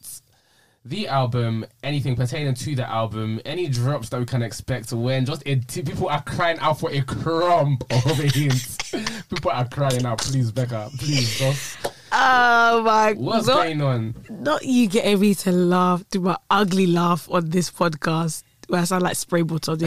the 0.84 1.08
album, 1.08 1.66
anything 1.84 2.16
pertaining 2.16 2.54
to 2.56 2.76
the 2.76 2.88
album, 2.88 3.40
any 3.46 3.68
drops 3.68 4.10
that 4.10 4.20
we 4.20 4.26
can 4.26 4.42
expect 4.42 4.92
when 4.92 5.26
just 5.26 5.44
it, 5.46 5.68
people 5.68 6.10
are 6.10 6.24
crying 6.24 6.58
out 6.60 6.80
for 6.80 6.92
a 6.92 7.02
crumb 7.02 7.78
of 7.92 8.20
a 8.20 8.28
hint. 8.28 8.78
People 9.30 9.52
are 9.52 9.68
crying 9.70 10.06
out. 10.06 10.18
Please, 10.18 10.52
Becca. 10.52 10.90
Please, 10.98 11.40
boss. 11.40 11.78
Oh 12.12 12.82
my 12.84 13.14
god. 13.14 13.24
What's 13.24 13.48
not, 13.48 13.54
going 13.56 13.82
on? 13.82 14.16
not 14.30 14.66
you 14.66 14.88
getting 14.88 15.20
me 15.20 15.34
to 15.36 15.52
laugh, 15.52 16.04
do 16.10 16.20
my 16.20 16.38
ugly 16.50 16.88
laugh 16.88 17.30
on 17.32 17.50
this 17.50 17.72
podcast 17.72 18.44
where 18.68 18.82
I 18.82 18.84
sound 18.84 19.04
like 19.04 19.16
spray 19.16 19.44
bottle. 19.44 19.78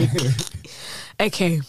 okay. 1.19 1.61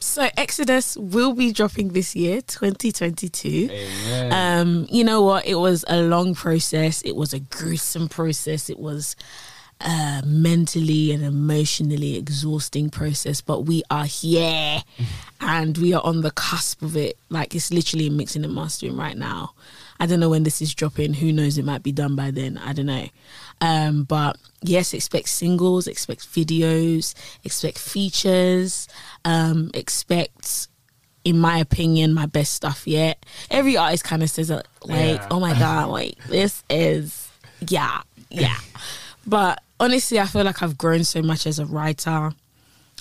So 0.00 0.28
Exodus 0.36 0.96
will 0.96 1.34
be 1.34 1.52
dropping 1.52 1.88
this 1.88 2.16
year, 2.16 2.40
2022. 2.40 3.68
Amen. 3.70 4.32
Um, 4.32 4.86
you 4.90 5.04
know 5.04 5.20
what? 5.20 5.46
It 5.46 5.56
was 5.56 5.84
a 5.88 6.00
long 6.00 6.34
process. 6.34 7.02
It 7.02 7.14
was 7.14 7.34
a 7.34 7.40
gruesome 7.40 8.08
process. 8.08 8.70
It 8.70 8.78
was 8.78 9.14
a 9.82 10.22
mentally 10.24 11.12
and 11.12 11.22
emotionally 11.22 12.16
exhausting 12.16 12.88
process, 12.88 13.42
but 13.42 13.62
we 13.66 13.82
are 13.90 14.06
here 14.06 14.82
and 15.40 15.76
we 15.76 15.92
are 15.92 16.02
on 16.02 16.22
the 16.22 16.30
cusp 16.30 16.80
of 16.80 16.96
it. 16.96 17.18
Like 17.28 17.54
it's 17.54 17.70
literally 17.70 18.08
mixing 18.08 18.44
and 18.44 18.54
mastering 18.54 18.96
right 18.96 19.16
now. 19.16 19.52
I 19.98 20.06
don't 20.06 20.20
know 20.20 20.30
when 20.30 20.44
this 20.44 20.62
is 20.62 20.74
dropping. 20.74 21.14
Who 21.14 21.30
knows? 21.30 21.58
It 21.58 21.64
might 21.66 21.82
be 21.82 21.92
done 21.92 22.16
by 22.16 22.30
then. 22.30 22.56
I 22.56 22.72
don't 22.72 22.86
know. 22.86 23.06
Um, 23.60 24.04
but 24.04 24.38
yes, 24.62 24.94
expect 24.94 25.28
singles, 25.28 25.86
expect 25.86 26.26
videos, 26.26 27.14
expect 27.44 27.78
features, 27.78 28.88
um, 29.24 29.70
expect 29.74 30.68
in 31.24 31.38
my 31.38 31.58
opinion, 31.58 32.14
my 32.14 32.26
best 32.26 32.54
stuff 32.54 32.86
yet. 32.86 33.24
Every 33.50 33.76
artist 33.76 34.04
kind 34.04 34.22
of 34.22 34.30
says, 34.30 34.50
like, 34.50 34.64
Yeah. 34.86 35.28
oh 35.30 35.38
my 35.38 35.58
God, 35.58 35.88
like, 35.90 36.16
this 36.28 36.64
is, 36.70 37.30
yeah, 37.68 38.00
yeah. 38.30 38.56
but 39.26 39.62
honestly, 39.78 40.18
I 40.18 40.24
feel 40.24 40.44
like 40.44 40.62
I've 40.62 40.78
grown 40.78 41.04
so 41.04 41.20
much 41.22 41.46
as 41.46 41.58
a 41.58 41.66
writer. 41.66 42.32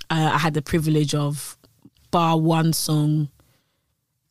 Uh, 0.10 0.32
I 0.34 0.38
had 0.38 0.53
the 0.53 0.62
privilege 0.62 1.15
of, 1.15 1.58
bar 2.12 2.38
one 2.38 2.73
song 2.73 3.29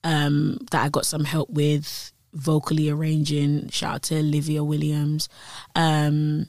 um, 0.04 0.58
that 0.70 0.84
I 0.84 0.88
got 0.88 1.06
some 1.06 1.24
help 1.24 1.48
with, 1.50 2.12
vocally 2.34 2.90
arranging. 2.90 3.68
Shout 3.70 3.94
out 3.94 4.02
to 4.04 4.18
Olivia 4.18 4.62
Williams. 4.62 5.28
Um, 5.74 6.48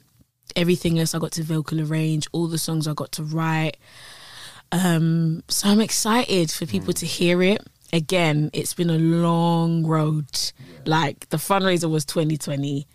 everything 0.56 0.98
else 0.98 1.14
I 1.14 1.18
got 1.18 1.32
to 1.32 1.42
vocal 1.42 1.80
arrange, 1.80 2.28
all 2.32 2.48
the 2.48 2.58
songs 2.58 2.86
I 2.86 2.94
got 2.94 3.12
to 3.12 3.22
write. 3.22 3.76
Um, 4.72 5.42
so 5.48 5.68
I'm 5.68 5.80
excited 5.80 6.50
for 6.50 6.66
people 6.66 6.92
to 6.94 7.06
hear 7.06 7.42
it. 7.42 7.60
Again, 7.92 8.50
it's 8.52 8.74
been 8.74 8.90
a 8.90 8.98
long 8.98 9.84
road. 9.84 10.26
Like 10.86 11.28
the 11.30 11.36
fundraiser 11.36 11.90
was 11.90 12.04
2020, 12.04 12.86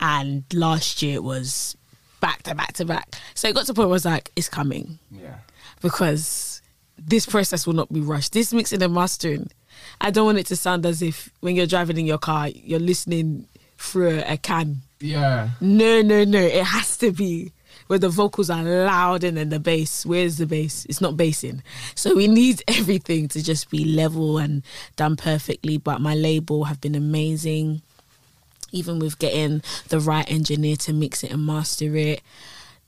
and 0.00 0.44
last 0.52 1.02
year 1.02 1.16
it 1.16 1.24
was 1.24 1.76
back 2.20 2.42
to 2.44 2.54
back 2.54 2.74
to 2.74 2.84
back. 2.84 3.16
So 3.34 3.48
it 3.48 3.54
got 3.54 3.62
to 3.62 3.72
the 3.72 3.74
point 3.74 3.88
where 3.88 3.94
I 3.94 4.00
was 4.00 4.04
like, 4.04 4.30
it's 4.36 4.48
coming 4.48 4.98
yeah. 5.10 5.36
because 5.80 6.62
this 6.98 7.26
process 7.26 7.66
will 7.66 7.74
not 7.74 7.92
be 7.92 8.00
rushed. 8.00 8.32
This 8.32 8.52
mixing 8.52 8.82
and 8.82 8.94
mastering, 8.94 9.50
I 10.00 10.10
don't 10.10 10.26
want 10.26 10.38
it 10.38 10.46
to 10.46 10.56
sound 10.56 10.86
as 10.86 11.02
if 11.02 11.30
when 11.40 11.56
you're 11.56 11.66
driving 11.66 11.98
in 11.98 12.06
your 12.06 12.18
car, 12.18 12.48
you're 12.48 12.80
listening 12.80 13.46
through 13.78 14.22
a 14.26 14.36
can. 14.36 14.82
Yeah. 15.00 15.50
No, 15.60 16.02
no, 16.02 16.24
no. 16.24 16.40
It 16.40 16.64
has 16.64 16.96
to 16.98 17.12
be 17.12 17.52
where 17.86 17.98
the 17.98 18.08
vocals 18.08 18.50
are 18.50 18.62
loud 18.62 19.24
and 19.24 19.36
then 19.36 19.50
the 19.50 19.60
bass. 19.60 20.06
Where's 20.06 20.38
the 20.38 20.46
bass? 20.46 20.86
It's 20.88 21.00
not 21.00 21.16
bassing. 21.16 21.62
So 21.94 22.14
we 22.14 22.28
need 22.28 22.62
everything 22.68 23.28
to 23.28 23.42
just 23.42 23.70
be 23.70 23.84
level 23.84 24.38
and 24.38 24.62
done 24.96 25.16
perfectly. 25.16 25.78
But 25.78 26.00
my 26.00 26.14
label 26.14 26.64
have 26.64 26.80
been 26.80 26.94
amazing. 26.94 27.82
Even 28.72 28.98
with 28.98 29.18
getting 29.18 29.62
the 29.88 30.00
right 30.00 30.28
engineer 30.30 30.76
to 30.76 30.92
mix 30.92 31.22
it 31.22 31.30
and 31.30 31.46
master 31.46 31.94
it. 31.96 32.22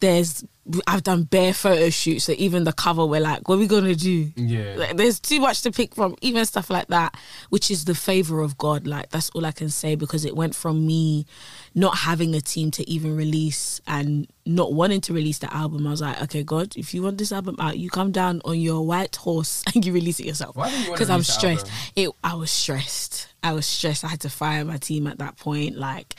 There's 0.01 0.45
I've 0.87 1.05
done 1.05 1.23
bare 1.25 1.55
photo 1.55 1.91
shoots, 1.91 2.25
so 2.25 2.35
even 2.37 2.65
the 2.65 2.73
cover 2.73 3.07
we're 3.07 3.21
like, 3.21 3.49
what 3.49 3.55
are 3.55 3.59
we 3.59 3.67
gonna 3.67 3.95
do? 3.95 4.33
Yeah. 4.35 4.75
Like, 4.77 4.97
there's 4.97 5.21
too 5.21 5.41
much 5.41 5.63
to 5.63 5.71
pick 5.71 5.95
from, 5.95 6.17
even 6.23 6.45
stuff 6.45 6.71
like 6.71 6.89
that, 6.89 7.17
which 7.51 7.71
is 7.71 7.85
the 7.85 7.95
favor 7.95 8.41
of 8.41 8.59
God. 8.59 8.87
Like 8.87 9.11
that's 9.11 9.31
all 9.31 9.47
I 9.47 9.53
can 9.53 9.69
say 9.69 9.95
because 9.95 10.25
it 10.25 10.35
went 10.35 10.55
from 10.55 10.87
me 10.87 11.27
not 11.75 11.99
having 11.99 12.35
a 12.35 12.41
team 12.41 12.71
to 12.73 12.91
even 12.91 13.17
release 13.17 13.81
and 13.87 14.27
not 14.45 14.73
wanting 14.73 15.01
to 15.03 15.13
release 15.13 15.39
the 15.39 15.55
album. 15.55 15.87
I 15.87 15.91
was 15.91 16.01
like, 16.01 16.21
okay, 16.25 16.43
God, 16.43 16.77
if 16.77 16.95
you 16.95 17.03
want 17.03 17.19
this 17.19 17.33
album 17.33 17.57
out, 17.61 17.79
you 17.79 17.89
come 17.91 18.11
down 18.11 18.41
on 18.45 18.59
your 18.59 18.85
white 18.85 19.15
horse 19.15 19.63
and 19.75 19.85
you 19.85 19.93
release 19.93 20.19
it 20.19 20.27
yourself. 20.27 20.57
Why 20.57 20.71
didn't 20.71 20.87
you 20.87 20.93
Because 20.93 21.11
I'm 21.11 21.23
stressed. 21.23 21.71
It, 21.95 22.11
I 22.25 22.35
was 22.35 22.51
stressed. 22.51 23.29
I 23.43 23.53
was 23.53 23.67
stressed. 23.67 24.05
I 24.05 24.09
had 24.09 24.21
to 24.21 24.31
fire 24.31 24.65
my 24.65 24.79
team 24.79 25.07
at 25.07 25.19
that 25.19 25.37
point. 25.37 25.77
Like, 25.77 26.15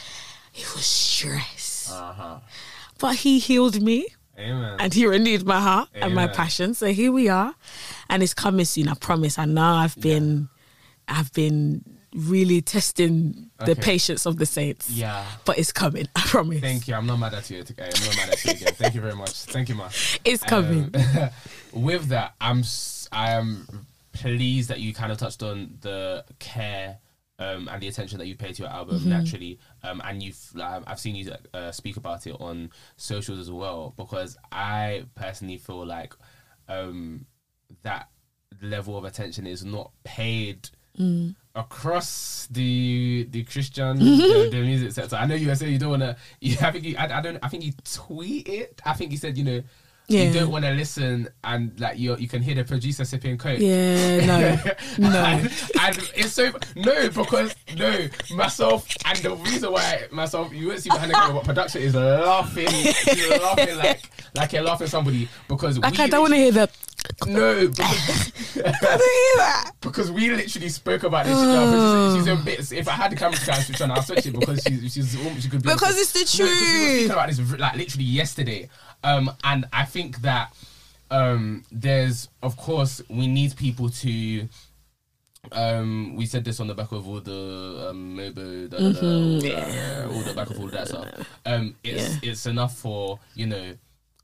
it 0.54 0.74
was 0.74 0.86
stress. 0.86 1.92
Uh 1.92 2.14
huh. 2.14 2.40
But 3.00 3.16
He 3.18 3.40
healed 3.40 3.82
me 3.82 4.08
Amen. 4.38 4.76
and 4.80 4.94
he 4.94 5.06
renewed 5.06 5.46
my 5.46 5.60
heart 5.60 5.90
and 5.94 6.14
my 6.16 6.24
Amen. 6.24 6.36
passion. 6.36 6.74
So 6.74 6.88
here 6.88 7.12
we 7.12 7.28
are, 7.30 7.54
and 8.10 8.22
it's 8.24 8.34
coming 8.34 8.66
soon. 8.66 8.88
I 8.88 8.94
promise. 8.96 9.38
I 9.40 9.46
know 9.46 9.64
I've 9.76 10.00
been, 10.00 10.50
I've 11.08 11.32
been 11.34 11.84
really 12.14 12.62
testing 12.62 13.50
the 13.60 13.72
Okay. 13.72 13.82
patience 13.82 14.26
of 14.26 14.38
the 14.38 14.46
saints. 14.46 14.90
yeah. 14.90 15.26
but 15.46 15.58
it's 15.60 15.72
coming. 15.72 16.08
I 16.16 16.22
promise. 16.22 16.62
Thank 16.62 16.88
you. 16.88 16.96
I'm 16.96 17.06
not 17.06 17.18
mad 17.20 17.34
at 17.34 17.50
you 17.50 17.60
again. 17.60 17.90
I'm 17.96 18.06
not 18.06 18.16
mad 18.18 18.30
at 18.30 18.46
you 18.46 18.52
again. 18.52 18.74
Thank 18.76 18.96
you 18.96 19.02
very 19.02 19.16
much. 19.16 19.32
Thank 19.32 19.70
you, 19.70 19.76
ma. 19.76 19.90
It's 20.24 20.44
coming. 20.44 20.94
Um, 20.96 21.30
with 21.74 22.08
that, 22.10 22.34
I'm 22.42 22.64
I 23.12 23.32
am 23.32 23.68
pleased 24.14 24.70
that 24.70 24.80
you 24.80 24.94
kind 24.94 25.12
of 25.12 25.18
touched 25.20 25.44
on 25.44 25.78
the 25.82 26.26
care 26.40 26.98
um, 27.40 27.68
and 27.72 27.82
the 27.82 27.88
attention 27.88 28.18
that 28.20 28.28
you 28.28 28.36
pay 28.36 28.52
to 28.52 28.64
your 28.64 28.72
album 28.72 29.00
Mm-hmm. 29.00 29.10
naturally, 29.10 29.60
um, 29.84 30.02
and 30.04 30.24
you've 30.24 30.40
um, 30.60 30.84
I've 30.88 31.00
seen 31.00 31.16
you 31.16 31.32
uh, 31.54 31.72
speak 31.72 31.98
about 31.98 32.26
it 32.28 32.36
on 32.40 32.72
socials 32.96 33.40
as 33.40 33.52
well 33.52 33.94
because 33.96 34.38
I 34.52 35.06
personally 35.16 35.58
feel 35.58 35.86
like 35.86 36.14
um, 36.68 37.26
that 37.84 38.10
level 38.62 38.98
of 38.98 39.06
attention 39.06 39.46
is 39.48 39.64
not 39.64 39.92
paid. 40.04 40.70
Mm. 41.00 41.36
Across 41.54 42.48
the 42.52 43.28
the 43.30 43.44
Christian 43.44 44.00
the, 44.00 44.50
the 44.52 44.62
music 44.62 44.92
sector, 44.94 45.16
I 45.16 45.26
know 45.28 45.36
you 45.36 45.54
said 45.54 45.70
you 45.70 45.78
don't 45.78 46.00
want 46.00 46.02
to. 46.02 46.18
I 46.66 46.72
think 46.72 46.86
you, 46.86 46.96
I, 46.98 47.20
I 47.20 47.22
don't. 47.22 47.38
I 47.44 47.50
think 47.50 47.64
you 47.64 47.74
tweet 47.84 48.48
it. 48.48 48.82
I 48.84 48.94
think 48.94 49.12
you 49.12 49.18
said 49.18 49.38
you 49.38 49.44
know 49.44 49.64
Yeah. 50.10 50.24
you 50.24 50.34
don't 50.34 50.50
want 50.52 50.64
to 50.64 50.72
listen 50.72 51.28
and 51.44 51.78
like 51.82 52.00
you 52.00 52.16
you 52.16 52.30
can 52.30 52.42
hear 52.42 52.56
the 52.56 52.64
producer 52.64 53.04
sipping 53.04 53.38
coke. 53.38 53.60
yeah, 53.60 54.26
no, 54.26 54.40
no. 55.10 55.20
and, 55.20 55.52
and 55.82 56.12
it's 56.16 56.32
so 56.32 56.50
no 56.78 57.10
because 57.10 57.54
no 57.78 58.08
myself 58.34 58.88
and 59.06 59.18
the 59.20 59.36
reason 59.36 59.70
why 59.72 60.08
myself 60.12 60.54
you 60.54 60.70
won't 60.70 60.80
see 60.80 60.90
behind 60.90 61.12
the 61.12 61.16
camera 61.16 61.34
but 61.36 61.44
production 61.44 61.82
is 61.82 61.94
laughing 61.94 62.68
she's 62.70 63.30
laughing 63.42 63.78
like 63.84 64.10
like 64.34 64.54
you're 64.54 64.62
laughing 64.64 64.86
at 64.86 64.92
somebody 64.92 65.28
because 65.50 65.78
Like 65.80 65.98
we 65.98 66.04
I 66.04 66.08
don't 66.08 66.22
want 66.22 66.34
to 66.36 66.38
hear 66.38 66.52
that. 66.54 66.72
no 67.26 67.68
because, 67.68 68.32
I 68.56 68.62
don't 68.62 68.82
hear 68.82 69.38
that. 69.38 69.72
because 69.82 70.10
we 70.12 70.30
literally 70.30 70.70
spoke 70.70 71.04
about 71.04 71.26
this 71.26 71.36
uh, 71.36 72.16
she's, 72.16 72.24
she's 72.26 72.34
a 72.34 72.44
bit 72.44 72.72
if 72.72 72.88
I 72.88 72.92
had 72.94 73.12
the 73.12 73.16
camera 73.18 73.38
to 73.38 73.62
switch 73.62 73.82
on 73.82 73.92
I'll 73.92 74.02
switch 74.04 74.26
it 74.26 74.40
because 74.40 74.62
she's 74.66 74.94
she's 74.94 75.12
she 75.42 75.50
could 75.50 75.64
be 75.64 75.70
Because 75.74 75.98
it's 76.00 76.14
the 76.14 76.20
no, 76.20 76.26
'cause 76.26 76.40
we 76.40 76.46
were 76.46 76.56
speaking 76.56 76.98
truth. 77.08 77.12
about 77.12 77.28
this 77.28 77.60
like 77.60 77.76
literally 77.76 78.06
yesterday, 78.06 78.70
um, 79.04 79.32
and 79.44 79.66
I 79.72 79.86
think 79.86 80.22
that 80.22 80.54
um, 81.12 81.64
there's 81.72 82.30
of 82.44 82.58
course 82.58 83.02
we 83.10 83.28
need 83.28 83.56
people 83.56 83.90
to. 83.90 84.48
Um, 85.54 86.16
we 86.18 86.26
said 86.26 86.44
this 86.44 86.60
on 86.60 86.68
the 86.68 86.74
back 86.74 86.92
of 86.92 87.08
all 87.08 87.22
the 87.22 87.88
um, 87.90 88.18
Mobo, 88.18 88.70
da, 88.70 88.78
da, 88.78 88.92
da, 88.92 89.08
all, 89.08 89.40
that, 89.40 90.06
all 90.12 90.22
the 90.22 90.34
back 90.34 90.50
of 90.50 90.60
all 90.60 90.68
that 90.68 90.90
stuff. 90.90 91.08
Um, 91.46 91.76
it's 91.84 92.18
it's 92.22 92.46
enough 92.48 92.78
for 92.78 93.20
you 93.34 93.46
know 93.46 93.74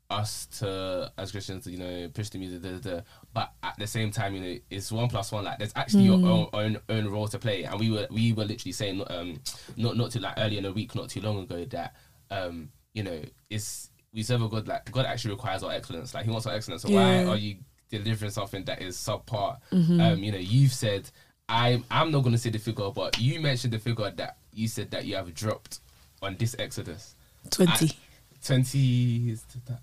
us 0.09 0.47
to 0.59 1.11
as 1.17 1.31
Christians 1.31 1.63
to 1.63 1.71
you 1.71 1.77
know 1.77 2.09
push 2.13 2.29
the 2.29 2.37
music, 2.37 2.61
da, 2.61 2.77
da, 2.77 2.95
da. 2.95 3.01
but 3.33 3.51
at 3.63 3.77
the 3.77 3.87
same 3.87 4.11
time, 4.11 4.35
you 4.35 4.41
know, 4.41 4.59
it's 4.69 4.91
one 4.91 5.07
plus 5.07 5.31
one. 5.31 5.45
Like 5.45 5.59
there's 5.59 5.73
actually 5.75 6.03
your 6.03 6.15
own, 6.15 6.49
own 6.53 6.77
own 6.89 7.07
role 7.07 7.27
to 7.29 7.39
play, 7.39 7.63
and 7.63 7.79
we 7.79 7.89
were 7.89 8.07
we 8.11 8.33
were 8.33 8.45
literally 8.45 8.73
saying 8.73 9.03
um 9.07 9.39
not 9.77 9.95
not 9.95 10.11
too 10.11 10.19
like 10.19 10.35
earlier 10.37 10.57
in 10.57 10.63
the 10.63 10.73
week, 10.73 10.93
not 10.93 11.09
too 11.09 11.21
long 11.21 11.39
ago 11.39 11.65
that 11.65 11.95
um 12.31 12.69
you 12.93 13.03
know 13.03 13.21
it's 13.49 13.89
we 14.13 14.23
serve 14.23 14.41
a 14.43 14.47
God 14.49 14.67
like 14.67 14.91
God 14.91 15.05
actually 15.05 15.31
requires 15.31 15.63
our 15.63 15.71
excellence. 15.71 16.13
Like 16.13 16.25
He 16.25 16.31
wants 16.31 16.45
our 16.45 16.53
excellence. 16.55 16.83
So 16.83 16.89
why 16.89 17.23
are 17.25 17.35
you 17.37 17.57
delivering 17.89 18.31
something 18.31 18.63
that 18.65 18.81
is 18.81 18.95
subpar? 18.97 19.57
Um, 19.71 20.23
you 20.23 20.31
know, 20.31 20.37
you've 20.37 20.73
said 20.73 21.09
I'm 21.49 21.83
I'm 21.91 22.11
not 22.11 22.23
gonna 22.23 22.37
say 22.37 22.49
the 22.49 22.59
figure, 22.59 22.89
but 22.91 23.19
you 23.19 23.39
mentioned 23.39 23.73
the 23.73 23.79
figure 23.79 24.11
that 24.11 24.37
you 24.53 24.67
said 24.67 24.91
that 24.91 25.05
you 25.05 25.15
have 25.15 25.33
dropped 25.33 25.79
on 26.21 26.35
this 26.37 26.55
Exodus. 26.59 27.15
Twenty. 27.49 27.85
At 27.87 28.45
20 28.45 29.29
is 29.29 29.43
th- 29.43 29.65
th- 29.65 29.79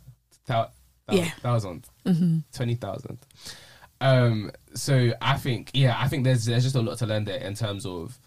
thou- 0.46 0.70
thou- 1.06 1.14
Yeah. 1.14 1.30
thousand. 1.42 1.86
20,000. 2.52 3.18
Um, 4.02 4.50
so 4.74 5.12
I 5.20 5.36
think, 5.36 5.70
yeah, 5.74 5.94
I 5.98 6.08
think 6.08 6.24
there's 6.24 6.44
there's 6.46 6.62
just 6.62 6.76
a 6.76 6.80
lot 6.80 6.98
to 6.98 7.06
learn 7.06 7.24
there 7.24 7.38
in 7.40 7.54
terms 7.54 7.84
of 7.84 8.18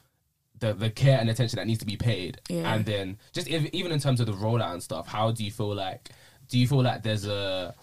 the, 0.63 0.73
the 0.73 0.89
care 0.89 1.19
and 1.19 1.29
attention 1.29 1.57
that 1.57 1.67
needs 1.67 1.79
to 1.79 1.85
be 1.85 1.97
paid. 1.97 2.39
Yeah. 2.49 2.73
And 2.73 2.85
then 2.85 3.17
just 3.33 3.49
if, 3.49 3.65
even 3.73 3.91
in 3.91 3.99
terms 3.99 4.19
of 4.19 4.27
the 4.27 4.33
rollout 4.33 4.71
and 4.71 4.81
stuff, 4.81 5.07
how 5.07 5.31
do 5.31 5.43
you 5.43 5.51
feel 5.51 5.75
like, 5.75 6.09
do 6.47 6.57
you 6.57 6.67
feel 6.67 6.81
like 6.81 7.03
there's 7.03 7.27
a, 7.27 7.75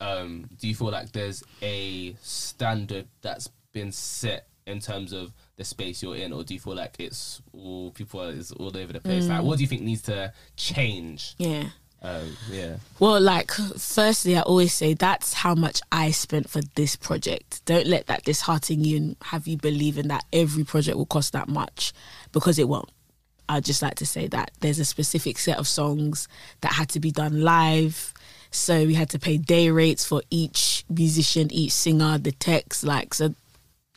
um, 0.00 0.48
do 0.60 0.68
you 0.68 0.74
feel 0.74 0.90
like 0.90 1.12
there's 1.12 1.42
a 1.62 2.14
standard 2.20 3.08
that's 3.22 3.48
been 3.72 3.90
set 3.90 4.48
in 4.66 4.80
terms 4.80 5.12
of 5.12 5.32
the 5.56 5.64
space 5.64 6.02
you're 6.02 6.16
in, 6.16 6.32
or 6.32 6.42
do 6.42 6.52
you 6.52 6.60
feel 6.60 6.74
like 6.74 6.96
it's 6.98 7.40
all 7.52 7.90
people 7.92 8.20
are, 8.20 8.30
is 8.30 8.52
all 8.52 8.76
over 8.76 8.92
the 8.92 9.00
place? 9.00 9.28
Like, 9.28 9.42
what 9.42 9.56
do 9.56 9.64
you 9.64 9.68
think 9.68 9.82
needs 9.82 10.02
to 10.02 10.32
change? 10.56 11.34
Yeah. 11.38 11.68
Um, 12.02 12.36
yeah. 12.50 12.76
Well, 12.98 13.20
like, 13.20 13.50
firstly, 13.50 14.36
I 14.36 14.42
always 14.42 14.72
say 14.72 14.94
that's 14.94 15.32
how 15.32 15.54
much 15.54 15.80
I 15.90 16.10
spent 16.12 16.48
for 16.48 16.60
this 16.74 16.94
project. 16.94 17.64
Don't 17.64 17.86
let 17.86 18.06
that 18.06 18.24
dishearten 18.24 18.84
you 18.84 18.96
and 18.96 19.16
have 19.22 19.48
you 19.48 19.56
believing 19.56 20.08
that 20.08 20.24
every 20.32 20.64
project 20.64 20.96
will 20.96 21.06
cost 21.06 21.32
that 21.32 21.48
much 21.48 21.92
because 22.32 22.58
it 22.58 22.68
won't. 22.68 22.90
I'd 23.48 23.64
just 23.64 23.82
like 23.82 23.96
to 23.96 24.06
say 24.06 24.26
that 24.28 24.50
there's 24.60 24.78
a 24.78 24.84
specific 24.84 25.38
set 25.38 25.58
of 25.58 25.68
songs 25.68 26.28
that 26.60 26.72
had 26.72 26.88
to 26.90 27.00
be 27.00 27.10
done 27.10 27.42
live. 27.42 28.12
So 28.50 28.84
we 28.84 28.94
had 28.94 29.10
to 29.10 29.18
pay 29.18 29.36
day 29.36 29.70
rates 29.70 30.04
for 30.04 30.22
each 30.30 30.84
musician, 30.88 31.52
each 31.52 31.72
singer, 31.72 32.18
the 32.18 32.32
text, 32.32 32.84
like, 32.84 33.14
so, 33.14 33.34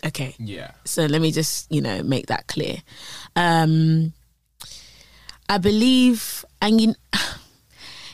okay. 0.06 0.36
Yeah. 0.40 0.72
So 0.86 1.06
let 1.06 1.22
me 1.22 1.32
just, 1.32 1.72
you 1.72 1.82
know, 1.82 2.04
make 2.04 2.28
that 2.28 2.48
clear. 2.48 2.78
Um, 3.36 4.14
I 5.48 5.58
believe, 5.58 6.46
and 6.62 6.80
you, 6.82 6.96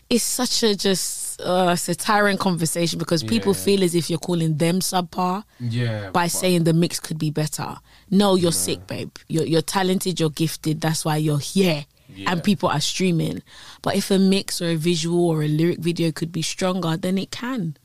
it's 0.10 0.24
such 0.24 0.64
a 0.64 0.76
just, 0.76 1.42
uh, 1.42 1.72
it's 1.74 1.90
a 1.90 1.96
tiring 1.96 2.38
conversation 2.38 3.00
because 3.00 3.24
people 3.24 3.54
feel 3.54 3.84
as 3.84 3.96
if 3.96 4.10
you're 4.10 4.20
calling 4.20 4.58
them 4.58 4.80
subpar 4.80 5.44
Yeah. 5.60 6.12
by 6.12 6.28
saying 6.28 6.64
the 6.64 6.74
mix 6.74 7.00
could 7.00 7.18
be 7.18 7.32
better. 7.32 7.78
No, 8.12 8.36
you're 8.36 8.52
sick, 8.52 8.86
babe. 8.88 9.16
You're, 9.28 9.46
you're 9.46 9.62
talented, 9.64 10.20
you're 10.20 10.30
gifted. 10.30 10.82
That's 10.82 11.04
why 11.06 11.18
you're 11.18 11.40
here. 11.40 11.86
Yeah. 12.16 12.32
And 12.32 12.44
people 12.44 12.70
are 12.70 12.80
streaming. 12.80 13.42
But 13.82 13.96
if 13.96 14.12
a 14.12 14.20
mix 14.20 14.62
or 14.62 14.68
a 14.70 14.76
visual 14.76 15.28
or 15.28 15.42
a 15.44 15.48
lyric 15.48 15.80
video 15.80 16.12
could 16.12 16.32
be 16.32 16.44
stronger, 16.44 16.96
then 16.96 17.18
it 17.18 17.32
can. 17.32 17.76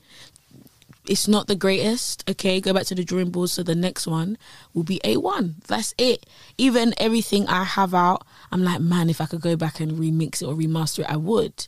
It's 1.07 1.27
not 1.27 1.47
the 1.47 1.55
greatest. 1.55 2.23
Okay, 2.29 2.61
go 2.61 2.71
back 2.73 2.85
to 2.85 2.95
the 2.95 3.03
drawing 3.03 3.31
board. 3.31 3.49
So 3.49 3.63
the 3.63 3.73
next 3.75 4.05
one 4.05 4.37
will 4.75 4.83
be 4.83 5.01
A1. 5.03 5.55
That's 5.67 5.95
it. 5.97 6.27
Even 6.59 6.93
everything 6.97 7.47
I 7.47 7.63
have 7.63 7.95
out, 7.95 8.23
I'm 8.51 8.63
like, 8.63 8.79
man, 8.79 9.09
if 9.09 9.19
I 9.19 9.25
could 9.25 9.41
go 9.41 9.55
back 9.55 9.79
and 9.79 9.93
remix 9.93 10.41
it 10.43 10.45
or 10.45 10.53
remaster 10.53 10.99
it, 10.99 11.09
I 11.11 11.17
would. 11.17 11.67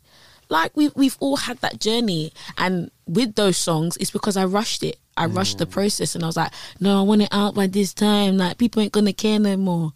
Like 0.49 0.75
we've 0.75 0.95
we've 0.95 1.17
all 1.19 1.37
had 1.37 1.57
that 1.59 1.79
journey, 1.79 2.31
and 2.57 2.91
with 3.07 3.35
those 3.35 3.57
songs, 3.57 3.97
it's 3.97 4.11
because 4.11 4.37
I 4.37 4.45
rushed 4.45 4.83
it. 4.83 4.97
I 5.15 5.27
rushed 5.27 5.59
the 5.59 5.65
process, 5.67 6.15
and 6.15 6.23
I 6.23 6.27
was 6.27 6.37
like, 6.37 6.51
no, 6.79 6.99
I 6.99 7.03
want 7.03 7.21
it 7.21 7.29
out 7.31 7.55
by 7.55 7.67
this 7.67 7.93
time. 7.93 8.37
Like 8.37 8.57
people 8.57 8.81
ain't 8.81 8.91
gonna 8.91 9.13
care 9.13 9.39
no 9.39 9.55
more. 9.57 9.93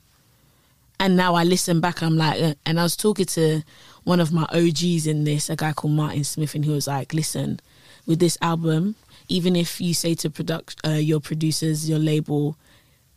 And 0.99 1.15
now 1.15 1.35
I 1.35 1.43
listen 1.43 1.79
back, 1.79 2.01
I'm 2.01 2.17
like, 2.17 2.41
uh, 2.41 2.55
and 2.65 2.79
I 2.79 2.83
was 2.83 2.95
talking 2.95 3.27
to 3.27 3.61
one 4.03 4.19
of 4.19 4.33
my 4.33 4.47
OGs 4.51 5.05
in 5.05 5.25
this, 5.25 5.49
a 5.49 5.55
guy 5.55 5.73
called 5.73 5.93
Martin 5.93 6.23
Smith, 6.23 6.55
and 6.55 6.65
he 6.65 6.71
was 6.71 6.87
like, 6.87 7.13
listen, 7.13 7.59
with 8.07 8.19
this 8.19 8.37
album, 8.41 8.95
even 9.27 9.55
if 9.55 9.79
you 9.79 9.93
say 9.93 10.15
to 10.15 10.29
product 10.29 10.75
uh, 10.85 10.91
your 10.91 11.19
producers, 11.19 11.87
your 11.87 11.99
label, 11.99 12.57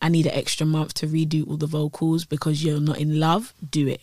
I 0.02 0.08
need 0.08 0.26
an 0.26 0.34
extra 0.34 0.66
month 0.66 0.94
to 0.94 1.06
redo 1.06 1.48
all 1.48 1.56
the 1.56 1.66
vocals 1.66 2.24
because 2.24 2.62
you're 2.64 2.80
not 2.80 2.98
in 2.98 3.18
love, 3.18 3.54
do 3.70 3.86
it. 3.86 4.02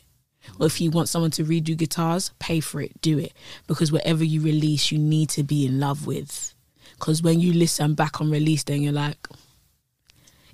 Or 0.60 0.66
if 0.68 0.80
you 0.82 0.92
want 0.92 1.10
someone 1.10 1.32
to 1.32 1.44
redo 1.44 1.76
guitars, 1.78 2.32
pay 2.40 2.60
for 2.60 2.82
it, 2.82 3.00
do 3.02 3.18
it. 3.18 3.34
Because 3.68 3.92
whatever 3.92 4.24
you 4.24 4.42
release, 4.42 4.92
you 4.92 4.98
need 4.98 5.30
to 5.30 5.44
be 5.44 5.66
in 5.66 5.80
love 5.80 6.08
with. 6.08 6.54
Because 6.98 7.22
when 7.22 7.40
you 7.40 7.54
listen 7.54 7.94
back 7.94 8.20
on 8.22 8.32
release, 8.32 8.64
then 8.64 8.82
you're 8.82 8.92
like, 8.94 9.28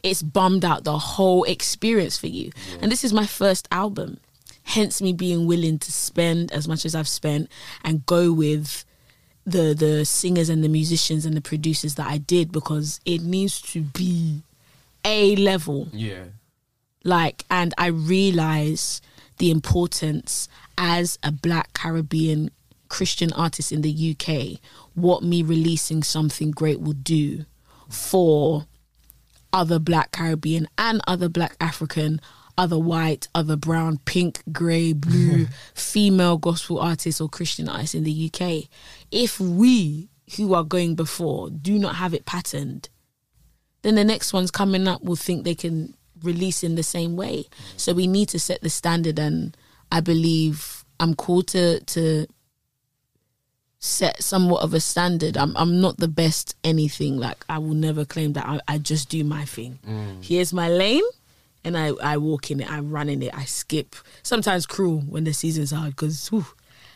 it's 0.02 0.22
bummed 0.22 0.66
out 0.66 0.84
the 0.84 0.98
whole 0.98 1.44
experience 1.46 2.18
for 2.18 2.28
you. 2.28 2.52
And 2.82 2.92
this 2.92 3.04
is 3.04 3.14
my 3.14 3.26
first 3.26 3.68
album. 3.72 4.18
Hence 4.64 5.02
me 5.02 5.14
being 5.14 5.48
willing 5.48 5.80
to 5.80 5.92
spend 5.92 6.52
as 6.52 6.68
much 6.68 6.86
as 6.86 6.96
I've 6.96 7.08
spent 7.08 7.50
and 7.84 8.06
go 8.06 8.32
with 8.34 8.84
the 9.46 9.74
the 9.74 10.06
singers 10.06 10.48
and 10.48 10.64
the 10.64 10.70
musicians 10.70 11.26
and 11.26 11.36
the 11.36 11.42
producers 11.42 11.96
that 11.96 12.08
I 12.08 12.18
did 12.18 12.52
because 12.54 13.02
it 13.06 13.22
needs 13.22 13.62
to 13.74 13.82
be 13.82 14.42
a 15.04 15.36
level 15.36 15.90
Yeah. 15.92 16.24
like 17.04 17.44
and 17.52 17.74
i 17.78 17.88
realize 17.88 19.02
the 19.38 19.52
importance 19.52 20.48
as 20.78 21.18
a 21.24 21.32
black 21.32 21.74
caribbean 21.74 22.50
christian 22.90 23.32
artist 23.34 23.72
in 23.72 23.82
the 23.82 24.16
uk 24.16 24.60
what 24.94 25.24
me 25.24 25.42
releasing 25.42 26.04
something 26.04 26.52
great 26.52 26.80
will 26.80 26.94
do 26.94 27.46
for 27.90 28.66
other 29.52 29.80
black 29.80 30.12
caribbean 30.12 30.68
and 30.78 31.02
other 31.08 31.30
black 31.30 31.56
african 31.60 32.20
other 32.58 32.78
white 32.78 33.28
other 33.34 33.56
brown 33.56 33.98
pink 34.06 34.44
grey 34.52 34.94
blue 34.94 35.46
mm-hmm. 35.46 35.54
female 35.74 36.38
gospel 36.38 36.80
artists 36.80 37.20
or 37.20 37.28
christian 37.28 37.68
artists 37.68 37.96
in 37.96 38.04
the 38.04 38.32
uk 38.32 38.64
if 39.12 39.40
we 39.40 40.08
who 40.38 40.54
are 40.54 40.64
going 40.64 40.96
before 40.96 41.50
do 41.50 41.80
not 41.80 41.96
have 41.96 42.14
it 42.14 42.26
patterned 42.26 42.90
then 43.82 43.96
the 43.96 44.04
next 44.04 44.34
ones 44.34 44.52
coming 44.52 44.88
up 44.88 45.04
will 45.04 45.16
think 45.16 45.44
they 45.44 45.56
can 45.56 45.94
release 46.24 46.64
in 46.64 46.76
the 46.76 46.84
same 46.84 47.16
way. 47.16 47.46
So 47.78 47.94
we 47.94 48.08
need 48.08 48.30
to 48.30 48.40
set 48.40 48.62
the 48.62 48.70
standard, 48.70 49.20
and 49.20 49.56
I 49.92 50.00
believe 50.00 50.86
I'm 51.00 51.16
called 51.16 51.48
to 51.50 51.80
to 51.82 52.28
set 53.80 54.24
somewhat 54.24 54.64
of 54.64 54.74
a 54.74 54.80
standard. 54.80 55.38
I'm 55.38 55.56
I'm 55.58 55.82
not 55.82 55.98
the 55.98 56.08
best 56.08 56.56
anything. 56.64 57.18
Like 57.18 57.46
I 57.50 57.58
will 57.58 57.74
never 57.74 58.06
claim 58.06 58.34
that 58.34 58.46
I, 58.46 58.60
I 58.68 58.78
just 58.78 59.10
do 59.10 59.24
my 59.24 59.46
thing. 59.46 59.80
Mm. 59.88 60.24
Here's 60.24 60.54
my 60.54 60.70
lane. 60.70 61.04
And 61.66 61.78
I, 61.78 61.92
I 62.04 62.18
walk 62.18 62.52
in 62.52 62.60
it, 62.60 62.70
I 62.70 62.82
run 62.82 63.08
in 63.08 63.22
it, 63.22 63.34
I 63.34 63.46
skip. 63.46 63.96
Sometimes 64.22 64.66
cruel 64.66 65.00
when 65.00 65.24
the 65.24 65.32
season's 65.34 65.72
hard 65.72 65.92
because 65.92 66.30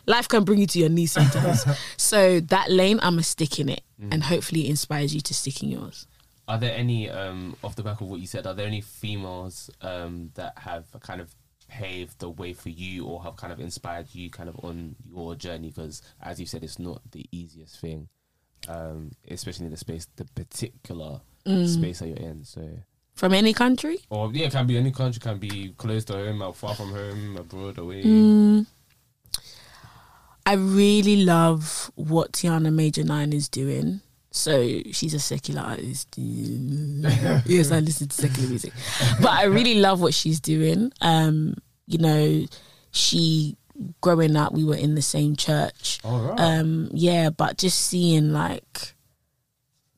life 0.07 0.27
can 0.27 0.43
bring 0.43 0.59
you 0.59 0.67
to 0.67 0.79
your 0.79 0.89
knees 0.89 1.11
sometimes. 1.11 1.65
so 1.97 2.39
that 2.39 2.71
lane, 2.71 2.99
I'm 3.01 3.19
a 3.19 3.23
stick 3.23 3.59
in 3.59 3.69
it, 3.69 3.81
and 4.11 4.23
hopefully 4.23 4.65
it 4.65 4.69
inspires 4.69 5.13
you 5.13 5.21
to 5.21 5.33
stick 5.33 5.61
in 5.63 5.69
yours. 5.69 6.07
Are 6.47 6.57
there 6.57 6.73
any, 6.75 7.09
um, 7.09 7.55
off 7.63 7.75
the 7.75 7.83
back 7.83 7.99
of 8.01 8.07
what 8.07 8.19
you 8.21 8.27
said, 8.27 8.47
are 8.47 8.53
there 8.53 8.67
any 8.67 8.79
females 8.81 9.69
um, 9.81 10.31
that 10.35 10.57
have 10.57 10.85
kind 11.01 11.19
of 11.19 11.35
paved 11.67 12.19
the 12.19 12.29
way 12.29 12.53
for 12.53 12.69
you 12.69 13.05
or 13.05 13.21
have 13.23 13.35
kind 13.35 13.51
of 13.51 13.59
inspired 13.59 14.07
you 14.13 14.29
kind 14.29 14.47
of 14.47 14.57
on 14.63 14.95
your 15.09 15.35
journey? 15.35 15.67
Because 15.69 16.01
as 16.21 16.39
you 16.39 16.45
said, 16.45 16.63
it's 16.63 16.79
not 16.79 17.01
the 17.11 17.25
easiest 17.31 17.79
thing, 17.81 18.07
um, 18.69 19.11
especially 19.29 19.65
in 19.65 19.71
the 19.71 19.77
space, 19.77 20.07
the 20.15 20.23
particular 20.23 21.19
space 21.45 21.99
that 21.99 22.07
you're 22.07 22.17
in. 22.17 22.43
So, 22.45 22.61
From 23.13 23.33
any 23.33 23.51
country? 23.53 23.97
or 24.09 24.31
yeah, 24.33 24.45
it 24.47 24.51
can 24.53 24.67
be 24.67 24.77
any 24.77 24.91
country, 24.91 25.19
can 25.19 25.39
be 25.39 25.73
close 25.77 26.05
to 26.05 26.13
home, 26.13 26.41
or 26.41 26.53
far 26.53 26.75
from 26.75 26.91
home, 26.91 27.35
abroad, 27.37 27.77
away. 27.77 28.65
I 30.45 30.53
really 30.53 31.25
love 31.25 31.91
what 31.95 32.31
Tiana 32.31 32.69
Major9 32.73 33.33
is 33.33 33.49
doing. 33.49 33.99
So 34.37 34.81
she's 34.91 35.13
a 35.13 35.19
secular 35.19 35.61
artist. 35.61 36.13
yes, 36.17 37.71
I 37.71 37.79
listen 37.79 38.07
to 38.09 38.15
secular 38.15 38.49
music, 38.49 38.73
but 39.21 39.31
I 39.31 39.45
really 39.45 39.75
love 39.75 40.01
what 40.01 40.13
she's 40.13 40.39
doing. 40.39 40.91
Um, 41.01 41.55
you 41.87 41.97
know, 41.97 42.45
she 42.91 43.57
growing 44.01 44.35
up, 44.35 44.53
we 44.53 44.63
were 44.63 44.75
in 44.75 44.95
the 44.95 45.01
same 45.01 45.35
church. 45.35 45.99
Right. 46.03 46.39
Um, 46.39 46.89
yeah, 46.93 47.29
but 47.29 47.57
just 47.57 47.79
seeing 47.79 48.31
like 48.31 48.93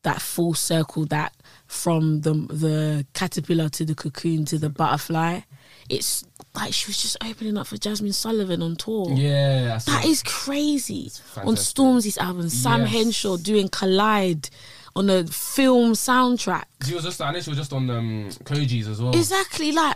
that 0.04 0.22
full 0.22 0.54
circle, 0.54 1.06
that 1.06 1.34
from 1.68 2.22
the 2.22 2.34
the 2.34 3.06
caterpillar 3.14 3.70
to 3.70 3.86
the 3.86 3.96
cocoon 3.96 4.46
to 4.46 4.58
the 4.58 4.70
butterfly, 4.70 5.42
it's 5.90 6.24
like 6.56 6.74
she 6.74 6.88
was 6.88 7.02
just 7.02 7.18
opening 7.24 7.58
up 7.58 7.68
for 7.68 7.78
Jazmine 7.78 8.14
Sullivan 8.14 8.62
on 8.62 8.76
tour. 8.76 9.12
yeah, 9.12 9.80
That 9.86 10.06
is 10.06 10.24
crazy. 10.24 11.12
On. 11.38 11.56
Stormzy's 11.56 12.18
album, 12.18 12.50
Sam 12.50 12.82
Yes. 12.82 12.92
Henshaw 12.92 13.38
doing 13.38 13.70
Collide 13.70 14.50
on 14.96 15.10
a 15.10 15.26
film 15.26 15.94
soundtrack. 15.94 16.66
She 16.86 16.94
was 16.96 17.04
just, 17.04 17.22
I 17.22 17.32
know 17.32 17.40
she 17.40 17.50
was 17.52 17.58
just 17.60 17.74
on 17.74 17.90
um, 17.90 18.30
Kojey's 18.44 18.88
as 18.88 19.02
well. 19.02 19.16
Exactly, 19.16 19.72
like 19.72 19.96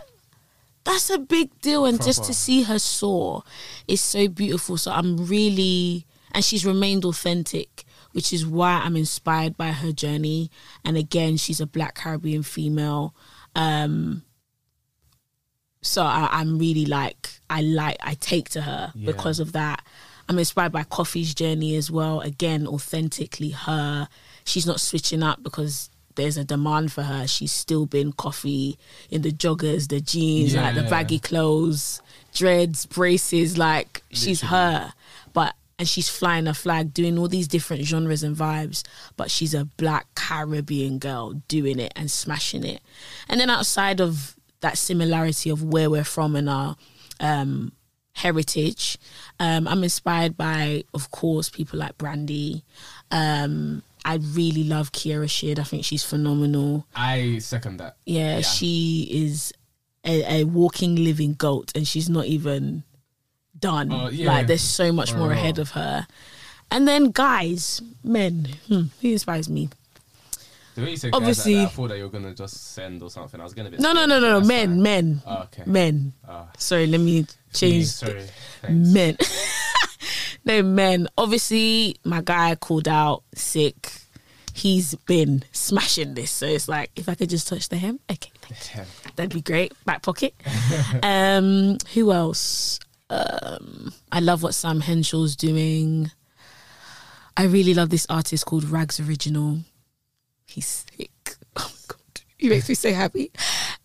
that's 0.84 1.10
a 1.10 1.18
big 1.18 1.58
deal, 1.60 1.86
and 1.86 2.02
just 2.02 2.24
to 2.24 2.34
see 2.34 2.62
her 2.62 2.78
soar 2.78 3.42
is 3.88 4.00
so 4.00 4.28
beautiful. 4.28 4.76
So 4.76 4.92
I'm 4.92 5.26
really, 5.26 6.06
and 6.32 6.44
she's 6.44 6.64
remained 6.66 7.04
authentic, 7.04 7.84
which 8.12 8.32
is 8.32 8.46
why 8.46 8.80
I'm 8.84 8.96
inspired 8.96 9.56
by 9.56 9.72
her 9.72 9.92
journey. 9.92 10.50
And 10.84 10.96
again, 10.96 11.36
she's 11.38 11.60
a 11.60 11.66
Black 11.66 11.94
Caribbean 11.94 12.42
female. 12.42 13.14
Um, 13.56 14.22
so 15.84 16.02
I, 16.02 16.28
I'm 16.32 16.58
really 16.58 16.86
like 16.86 17.28
I 17.50 17.60
like 17.60 17.98
I 18.00 18.14
take 18.14 18.48
to 18.50 18.62
her 18.62 18.92
Yeah. 18.94 19.06
because 19.12 19.38
of 19.38 19.52
that. 19.52 19.84
I'm 20.28 20.38
inspired 20.38 20.72
by 20.72 20.84
Koffee's 20.84 21.34
journey 21.34 21.76
as 21.76 21.90
well. 21.90 22.20
Again, 22.20 22.66
authentically 22.66 23.50
her. 23.50 24.08
She's 24.44 24.66
not 24.66 24.80
switching 24.80 25.22
up 25.22 25.42
because 25.42 25.90
there's 26.14 26.38
a 26.38 26.44
demand 26.44 26.90
for 26.92 27.02
her. 27.02 27.26
She's 27.26 27.52
still 27.52 27.84
been 27.84 28.12
Koffee 28.14 28.78
in 29.10 29.20
the 29.20 29.30
joggers, 29.32 29.88
the 29.88 30.00
jeans, 30.00 30.54
like 30.54 30.74
the 30.74 30.82
baggy 30.84 31.18
clothes, 31.18 32.00
dreads, 32.34 32.86
braces. 32.86 33.58
Like 33.58 34.02
she's 34.10 34.40
her, 34.40 34.94
but 35.34 35.54
and 35.78 35.86
she's 35.88 36.08
flying 36.08 36.46
a 36.46 36.54
flag, 36.54 36.94
doing 36.94 37.18
all 37.18 37.28
these 37.28 37.48
different 37.48 37.84
genres 37.84 38.22
and 38.22 38.34
vibes. 38.36 38.82
But 39.18 39.30
she's 39.30 39.52
a 39.52 39.66
black 39.76 40.06
Caribbean 40.14 40.98
girl 40.98 41.42
doing 41.48 41.78
it 41.78 41.92
and 41.96 42.10
smashing 42.10 42.64
it. 42.64 42.80
And 43.28 43.38
then 43.40 43.50
outside 43.50 44.00
of 44.00 44.36
that 44.64 44.78
similarity 44.78 45.50
of 45.50 45.62
where 45.62 45.90
we're 45.90 46.04
from 46.16 46.34
and 46.34 46.48
our 46.48 46.76
um, 47.20 47.70
heritage, 48.12 48.96
um, 49.38 49.68
I'm 49.68 49.82
inspired 49.84 50.36
by, 50.36 50.84
of 50.94 51.10
course, 51.10 51.50
people 51.50 51.78
like 51.78 51.98
Brandy. 51.98 52.64
Um, 53.10 53.82
I 54.06 54.14
really 54.16 54.64
love 54.64 54.90
Kierra 54.92 55.28
Sheard. 55.28 55.58
I 55.58 55.64
think 55.64 55.84
she's 55.84 56.02
phenomenal. 56.02 56.86
I 56.96 57.38
second 57.38 57.76
that. 57.78 57.96
Yeah, 58.06 58.36
Yeah. 58.36 58.40
she 58.42 59.06
is 59.10 59.52
a, 60.04 60.40
a 60.40 60.44
walking, 60.44 60.96
living 60.96 61.34
goat, 61.34 61.72
and 61.74 61.86
she's 61.86 62.08
not 62.08 62.24
even 62.26 62.84
done. 63.58 63.92
Oh, 63.92 64.08
yeah. 64.08 64.26
Like 64.32 64.46
there's 64.46 64.62
so 64.62 64.92
much 64.92 65.14
more 65.14 65.30
ahead 65.32 65.58
of 65.58 65.70
her. 65.72 66.06
And 66.70 66.88
then 66.88 67.10
guys, 67.10 67.82
men, 68.02 68.48
hmm, 68.68 68.84
who 69.00 69.08
inspires 69.12 69.48
me? 69.48 69.68
The 70.74 70.82
way 70.82 70.90
you 70.90 70.96
said 70.96 71.10
Obviously- 71.14 71.54
guys 71.54 71.62
like 71.62 71.68
that, 71.68 71.72
I 71.72 71.76
thought 71.76 71.88
that 71.88 71.96
you 71.98 72.04
were 72.04 72.10
gonna 72.10 72.34
just 72.34 72.72
send 72.74 73.02
or 73.02 73.10
something. 73.10 73.40
I 73.40 73.44
was 73.44 73.54
gonna 73.54 73.70
be 73.70 73.76
No, 73.78 73.92
no, 73.92 74.06
no, 74.06 74.18
no, 74.18 74.40
no, 74.40 74.46
men, 74.46 74.82
men, 74.82 75.22
Oh, 75.26 75.42
okay. 75.44 75.62
men. 75.66 76.12
Oh, 76.28 76.48
Sorry, 76.58 76.86
let 76.86 77.00
me 77.00 77.26
change. 77.52 77.86
Sorry. 77.86 78.24
Thanks. 78.62 78.88
Men. 78.90 79.16
no, 80.44 80.62
men. 80.62 81.08
Obviously, 81.16 81.96
my 82.04 82.20
guy 82.22 82.54
called 82.56 82.88
out 82.88 83.22
sick. 83.34 83.92
He's 84.52 84.94
been 85.06 85.42
smashing 85.52 86.14
this. 86.14 86.30
So 86.30 86.46
it's 86.46 86.68
like, 86.68 86.90
if 86.96 87.08
I 87.08 87.14
could 87.14 87.28
just 87.30 87.48
touch 87.48 87.68
the 87.68 87.76
hem, 87.76 87.98
okay, 88.10 88.30
thank 88.40 88.74
you. 88.76 88.80
Yeah. 88.80 89.10
That'd 89.16 89.34
be 89.34 89.42
great. 89.42 89.72
Back 89.84 90.02
pocket. 90.02 90.34
um, 91.02 91.78
who 91.92 92.12
else? 92.12 92.78
Um, 93.10 93.92
I 94.12 94.20
love 94.20 94.42
what 94.42 94.54
Sam 94.54 94.80
Henshaw's 94.80 95.36
doing. 95.36 96.10
I 97.36 97.44
really 97.44 97.74
love 97.74 97.90
this 97.90 98.06
artist 98.08 98.46
called 98.46 98.64
Ragz 98.64 99.00
Originale. 99.00 99.64
He's 100.46 100.66
sick. 100.66 101.10
Oh 101.56 101.70
my 101.72 101.84
god, 101.86 102.20
he 102.36 102.48
makes 102.48 102.68
me 102.68 102.74
so 102.74 102.92
happy. 102.92 103.30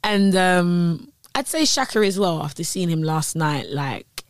And 0.03 0.35
um, 0.35 1.11
I'd 1.35 1.47
say 1.47 1.65
Shaka 1.65 1.99
as 1.99 2.17
well. 2.17 2.41
After 2.41 2.63
seeing 2.63 2.89
him 2.89 3.03
last 3.03 3.35
night, 3.35 3.69
like 3.69 4.23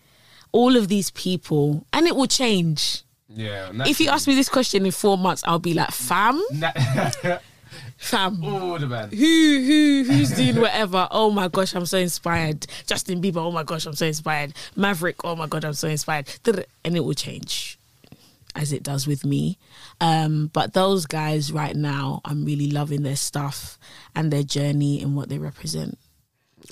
all 0.51 0.75
of 0.75 0.89
these 0.89 1.09
people, 1.11 1.86
and 1.93 2.05
it 2.05 2.15
will 2.15 2.27
change. 2.27 3.03
Yeah. 3.30 3.71
If 3.86 3.99
you 4.01 4.09
ask 4.09 4.27
me 4.27 4.36
this 4.36 4.49
question 4.49 4.86
in 4.86 4.91
four 4.91 5.17
months, 5.17 5.41
I'll 5.45 5.59
be 5.59 5.73
like, 5.73 5.91
fam, 5.91 6.41
fam. 7.97 8.41
oh, 8.43 8.77
the 8.77 8.88
man. 8.88 9.09
who 9.09 9.15
who 9.15 10.03
who's 10.07 10.32
doing 10.32 10.59
whatever 10.59 11.07
oh 11.11 11.30
my 11.30 11.47
gosh 11.47 11.75
i'm 11.75 11.86
so 11.86 11.97
inspired 11.97 12.65
justin 12.88 13.21
bieber 13.21 13.38
oh 13.38 13.51
my 13.51 13.63
gosh 13.63 13.86
i'm 13.86 13.93
so 13.93 14.05
inspired 14.05 14.53
maverick 14.75 15.23
oh 15.23 15.36
my 15.36 15.47
god 15.47 15.63
i'm 15.65 15.73
so 15.73 15.88
inspired 15.88 16.27
and 16.84 16.95
it 16.95 17.01
will 17.01 17.13
change 17.13 17.78
as 18.56 18.72
it 18.74 18.84
does 18.84 19.06
with 19.08 19.24
me 19.26 19.58
um 20.02 20.50
but 20.54 20.74
those 20.74 21.06
guys 21.06 21.52
right 21.52 21.76
now 21.76 22.20
i'm 22.26 22.43
really 22.45 22.72
loving 22.72 23.04
their 23.04 23.16
stuff 23.16 23.78
and 24.16 24.32
their 24.32 24.43
journey 24.43 25.02
and 25.02 25.16
what 25.16 25.30
they 25.30 25.38
represent 25.38 25.97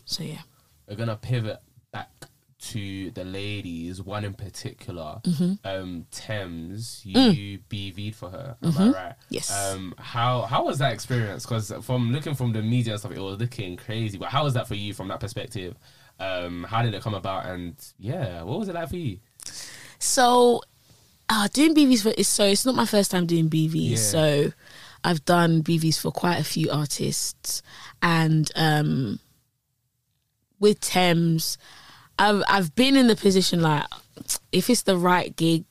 so 0.06 0.24
yeah 0.24 0.42
We're 0.88 0.96
gonna 0.96 1.16
pivot 1.18 1.60
back 1.92 2.10
to 2.60 3.12
the 3.12 3.24
ladies. 3.24 4.02
One 4.02 4.26
in 4.26 4.34
particular, 4.34 5.22
Mm-hmm. 5.24 5.54
um, 5.64 6.06
Tems. 6.12 7.04
Mm. 7.06 7.36
You 7.38 7.60
BV'd 7.70 8.16
for 8.16 8.30
her. 8.32 8.58
Am 8.64 8.74
I 8.78 8.90
right? 8.90 9.14
Yes. 9.30 9.52
Um, 9.52 9.94
how 10.00 10.42
how 10.42 10.66
was 10.66 10.80
that 10.80 10.92
experience? 10.92 11.46
Because 11.46 11.72
from 11.84 12.12
looking 12.12 12.34
from 12.34 12.54
the 12.54 12.62
media 12.64 12.94
and 12.94 13.00
stuff, 13.00 13.12
it 13.12 13.20
was 13.20 13.40
looking 13.40 13.78
crazy. 13.78 14.18
But 14.18 14.30
how 14.30 14.44
was 14.44 14.56
that 14.56 14.68
for 14.68 14.74
you 14.76 14.94
from 14.94 15.08
that 15.10 15.20
perspective? 15.20 15.76
Um, 16.20 16.64
how 16.64 16.82
did 16.82 16.94
it 16.96 17.04
come 17.04 17.14
about? 17.14 17.46
And 17.46 17.76
yeah, 18.00 18.42
what 18.42 18.60
was 18.60 18.70
it 18.70 18.76
like 18.76 18.90
for 18.90 18.98
you? 18.98 19.20
So, 20.00 20.62
uh, 21.30 21.48
doing 21.54 21.76
BVs 21.76 22.04
for 22.04 22.10
is 22.10 22.28
so 22.28 22.46
it's 22.46 22.66
not 22.66 22.76
my 22.76 22.86
first 22.86 23.12
time 23.12 23.26
doing 23.26 23.50
BVs. 23.50 23.90
Yeah. 23.92 23.96
So, 23.98 24.52
I've 25.04 25.24
done 25.26 25.62
BVs 25.64 26.00
for 26.00 26.12
quite 26.12 26.40
a 26.40 26.44
few 26.44 26.70
artists, 26.72 27.62
and 28.02 28.50
um, 28.56 29.20
with 30.60 30.80
Tems, 30.82 31.58
I've 32.18 32.44
I've 32.48 32.76
been 32.76 32.96
in 32.96 33.08
the 33.08 33.16
position 33.16 33.62
like 33.62 33.84
if 34.52 34.70
it's 34.70 34.84
the 34.84 34.98
right 34.98 35.36
gig 35.36 35.66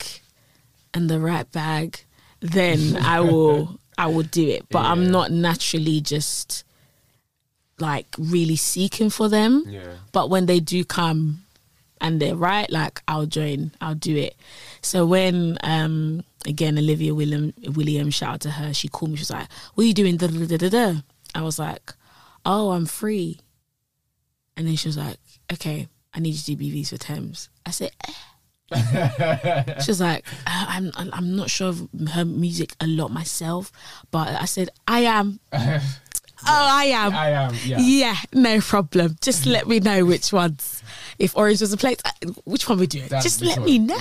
and 0.94 1.10
the 1.10 1.20
right 1.20 1.50
bag, 1.52 2.00
then 2.40 2.96
I 2.96 3.20
will 3.30 3.78
I 3.98 4.06
will 4.06 4.22
do 4.22 4.46
it. 4.48 4.68
But 4.70 4.82
Yeah. 4.82 4.92
I'm 4.92 5.10
not 5.10 5.32
naturally 5.32 6.00
just 6.00 6.64
like 7.78 8.06
really 8.18 8.56
seeking 8.56 9.10
for 9.10 9.28
them. 9.28 9.64
Yeah. 9.66 9.96
But 10.12 10.30
when 10.30 10.46
they 10.46 10.60
do 10.60 10.84
come 10.84 11.42
and 12.00 12.20
they're 12.20 12.36
right, 12.36 12.70
like 12.70 13.02
I'll 13.08 13.26
join, 13.26 13.72
I'll 13.80 13.94
do 13.94 14.16
it. 14.16 14.36
So 14.82 15.06
when 15.06 15.58
um 15.62 16.22
again 16.46 16.78
Olivia 16.78 17.14
William 17.14 17.52
William 17.74 18.10
shout 18.10 18.34
out 18.34 18.40
to 18.42 18.50
her, 18.50 18.72
she 18.74 18.88
called 18.88 19.10
me, 19.12 19.16
she 19.16 19.22
was 19.22 19.30
like, 19.30 19.48
What 19.74 19.84
are 19.84 19.86
you 19.86 19.94
doing? 19.94 20.16
Da, 20.16 20.26
da, 20.28 20.56
da, 20.56 20.68
da. 20.68 20.94
I 21.34 21.42
was 21.42 21.58
like, 21.58 21.92
Oh, 22.44 22.70
I'm 22.70 22.86
free. 22.86 23.40
And 24.56 24.66
then 24.66 24.76
she 24.76 24.88
was 24.88 24.96
like, 24.96 25.18
Okay, 25.52 25.88
I 26.14 26.20
need 26.20 26.34
you 26.34 26.40
to 26.40 26.56
do 26.56 26.64
BVs 26.64 26.90
for 26.90 26.98
Tems. 26.98 27.48
I 27.64 27.70
said, 27.70 27.90
eh. 28.08 28.12
She 29.80 29.90
was 29.90 30.00
like, 30.00 30.24
"Uh, 30.46 30.64
I'm 30.68 30.90
I'm 30.96 31.36
not 31.36 31.50
sure 31.50 31.68
of 31.68 31.88
her 32.14 32.24
music 32.24 32.74
a 32.80 32.86
lot 32.86 33.12
myself, 33.12 33.70
but 34.10 34.28
I 34.28 34.44
said 34.46 34.70
I 34.88 35.00
am. 35.00 35.38
oh, 35.52 35.78
I 36.46 36.84
am. 36.86 37.14
I 37.14 37.30
am. 37.30 37.54
Yeah. 37.64 37.78
Yeah, 37.78 38.16
no 38.32 38.60
problem. 38.60 39.16
Just 39.20 39.46
let 39.46 39.68
me 39.68 39.78
know 39.78 40.04
which 40.04 40.32
ones. 40.32 40.82
If 41.18 41.36
Orange 41.36 41.60
was 41.60 41.72
a 41.72 41.76
place, 41.76 41.96
uh, 42.04 42.10
which 42.44 42.68
one 42.68 42.78
we 42.78 42.86
doing? 42.86 43.08
That- 43.08 43.22
Just 43.22 43.40
let 43.42 43.62
me 43.62 43.78
know. 43.78 43.96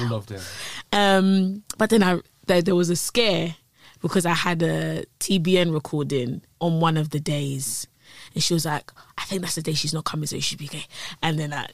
Um, 0.92 1.64
but 1.78 1.90
then 1.90 2.04
I 2.04 2.20
there, 2.48 2.62
there 2.62 2.76
was 2.76 2.90
a 2.90 2.96
scare 2.96 3.56
because 4.02 4.26
I 4.26 4.34
had 4.34 4.62
a 4.62 5.06
TBN 5.20 5.74
recording 5.74 6.42
on 6.62 6.80
one 6.80 6.98
of 6.98 7.10
the 7.10 7.20
days, 7.20 7.88
and 8.34 8.44
she 8.44 8.54
was 8.54 8.66
like, 8.66 8.92
"I 9.18 9.24
think 9.26 9.42
that's 9.42 9.56
the 9.56 9.62
day 9.62 9.74
she's 9.74 9.94
not 9.94 10.06
coming, 10.06 10.28
so 10.28 10.36
she 10.38 10.42
should 10.42 10.60
be 10.60 10.66
okay." 10.66 10.86
And 11.22 11.40
then 11.40 11.54
I. 11.54 11.68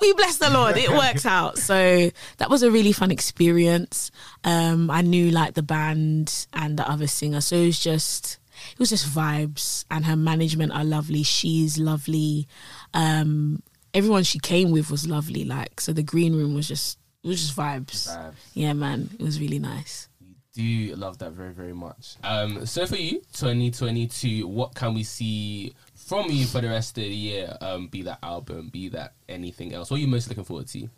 We 0.00 0.12
bless 0.14 0.38
the 0.38 0.50
Lord, 0.50 0.76
it 0.76 0.90
works 0.90 1.24
out. 1.38 1.56
So 1.56 2.10
that 2.38 2.50
was 2.50 2.62
a 2.64 2.70
really 2.70 2.90
fun 2.92 3.12
experience. 3.12 4.10
Um, 4.42 4.90
I 4.90 5.02
knew 5.02 5.30
like 5.30 5.54
the 5.54 5.62
band 5.62 6.46
and 6.52 6.76
the 6.76 6.86
other 6.90 7.06
singer, 7.06 7.40
so 7.40 7.56
it 7.56 7.66
was 7.66 7.78
just 7.78 8.38
it 8.72 8.78
was 8.78 8.90
just 8.90 9.06
vibes. 9.08 9.84
And 9.92 10.04
her 10.06 10.16
management 10.16 10.72
are 10.72 10.84
lovely. 10.84 11.22
She's 11.22 11.78
lovely. 11.78 12.48
Um, 12.92 13.62
everyone 13.94 14.24
she 14.24 14.38
came 14.38 14.70
with 14.70 14.90
was 14.90 15.08
lovely. 15.08 15.44
Like 15.44 15.80
so, 15.80 15.92
the 15.92 16.02
green 16.02 16.36
room 16.36 16.54
was 16.54 16.68
just 16.68 16.98
it 17.22 17.28
was 17.28 17.40
just 17.40 17.56
vibes. 17.56 18.08
Vibes. 18.08 18.34
Yeah, 18.52 18.72
man, 18.74 19.10
it 19.18 19.22
was 19.22 19.40
really 19.40 19.58
nice. 19.58 20.08
do 20.52 20.94
love 20.96 21.18
that 21.18 21.32
very 21.32 21.52
very 21.52 21.72
much. 21.72 22.16
Um, 22.22 22.66
so 22.66 22.86
for 22.86 22.96
you, 22.96 23.20
2022, 23.32 24.46
what 24.46 24.74
can 24.74 24.94
we 24.94 25.02
see 25.04 25.74
from 25.94 26.30
you 26.30 26.44
for 26.46 26.60
the 26.60 26.68
rest 26.68 26.98
of 26.98 27.04
the 27.04 27.08
year? 27.08 27.56
Um, 27.60 27.88
be 27.88 28.02
that 28.02 28.18
album, 28.22 28.68
be 28.68 28.88
that 28.90 29.14
anything 29.28 29.72
else. 29.72 29.90
What 29.90 29.98
are 29.98 30.00
you 30.00 30.08
most 30.08 30.28
looking 30.28 30.44
forward 30.44 30.68
to? 30.68 30.88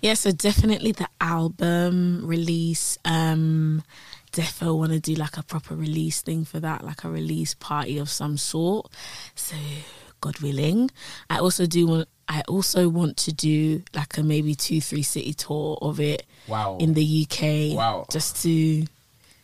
Yeah, 0.00 0.14
so 0.14 0.32
definitely 0.32 0.92
the 0.92 1.08
album 1.20 2.26
release. 2.26 2.98
Um, 3.04 3.82
defo 4.32 4.76
want 4.76 4.92
to 4.92 5.00
do 5.00 5.14
like 5.14 5.36
a 5.36 5.42
proper 5.42 5.74
release 5.74 6.20
thing 6.20 6.44
for 6.44 6.60
that, 6.60 6.84
like 6.84 7.04
a 7.04 7.08
release 7.08 7.54
party 7.54 7.98
of 7.98 8.10
some 8.10 8.36
sort. 8.36 8.90
So, 9.34 9.56
God 10.20 10.38
willing, 10.40 10.90
I 11.30 11.38
also 11.38 11.66
do 11.66 11.86
want. 11.86 12.08
I 12.28 12.42
also 12.48 12.88
want 12.88 13.16
to 13.18 13.32
do 13.32 13.82
like 13.94 14.16
a 14.18 14.22
maybe 14.22 14.54
two 14.54 14.80
three 14.80 15.02
city 15.02 15.34
tour 15.34 15.78
of 15.82 16.00
it 16.00 16.24
Wow. 16.48 16.78
in 16.80 16.94
the 16.94 17.04
UK. 17.26 17.76
Wow. 17.76 18.06
just 18.10 18.42
to 18.42 18.82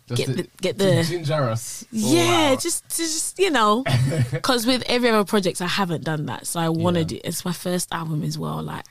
Just 0.08 0.16
get 0.16 0.26
to- 0.26 0.32
the- 0.34 0.48
get 0.60 0.78
the- 0.78 1.04
ginger 1.04 1.48
us. 1.50 1.84
Yeah, 1.92 2.20
oh, 2.20 2.50
Wow. 2.54 2.56
just 2.56 2.88
to 2.90 2.96
just 3.02 3.38
you 3.38 3.50
know, 3.50 3.84
because 4.32 4.66
with 4.66 4.82
every 4.86 5.10
other 5.10 5.24
project 5.24 5.60
I 5.62 5.66
haven't 5.66 6.04
done 6.04 6.26
that, 6.26 6.46
so 6.46 6.58
I 6.60 6.68
want 6.68 6.94
to 6.96 7.00
Yeah. 7.00 7.06
do. 7.06 7.20
It's 7.24 7.44
my 7.44 7.52
first 7.52 7.92
album 7.92 8.22
as 8.24 8.36
well, 8.38 8.62
like, 8.62 8.84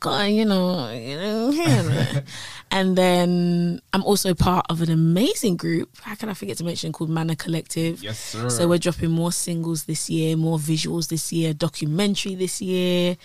God, 0.00 0.24
you 0.24 0.44
know, 0.44 0.90
you 0.92 1.16
know. 1.16 2.22
and 2.70 2.96
then 2.96 3.80
I'm 3.92 4.02
also 4.04 4.34
part 4.34 4.66
of 4.68 4.82
an 4.82 4.90
amazing 4.90 5.56
group. 5.56 5.88
How 6.02 6.14
can 6.14 6.28
I 6.28 6.34
forget 6.34 6.58
to 6.58 6.64
mention 6.64 6.92
called 6.92 7.10
Manor 7.10 7.34
Collective? 7.34 8.02
Yes, 8.02 8.18
sir. 8.18 8.48
So 8.50 8.68
we're 8.68 8.78
dropping 8.78 9.10
more 9.10 9.32
singles 9.32 9.84
this 9.84 10.10
year, 10.10 10.36
more 10.36 10.58
visuals 10.58 11.08
this 11.08 11.32
year, 11.32 11.54
documentary 11.54 12.34
this 12.34 12.60
year. 12.60 13.16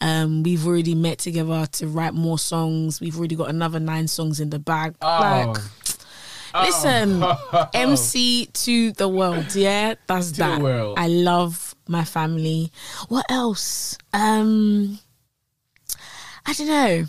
Um, 0.00 0.42
we've 0.42 0.66
already 0.66 0.94
met 0.94 1.18
together 1.18 1.66
to 1.72 1.86
write 1.86 2.14
more 2.14 2.38
songs. 2.38 3.00
We've 3.00 3.18
already 3.18 3.36
got 3.36 3.50
another 3.50 3.80
nine 3.80 4.08
songs 4.08 4.40
in 4.40 4.50
the 4.50 4.58
bag. 4.58 4.94
Oh. 5.02 5.52
Like, 5.52 5.62
Listen, 6.52 7.22
MC 7.74 8.46
to 8.46 8.90
the 8.92 9.08
world, 9.08 9.54
yeah, 9.54 9.94
that's 10.08 10.32
To 10.32 10.38
that. 10.38 10.60
world. 10.60 10.98
I 10.98 11.06
love 11.06 11.76
my 11.86 12.04
family. 12.04 12.72
What 13.08 13.24
else? 13.30 13.96
Um, 14.12 14.98
I 16.46 16.52
don't 16.52 16.66
know. 16.68 17.04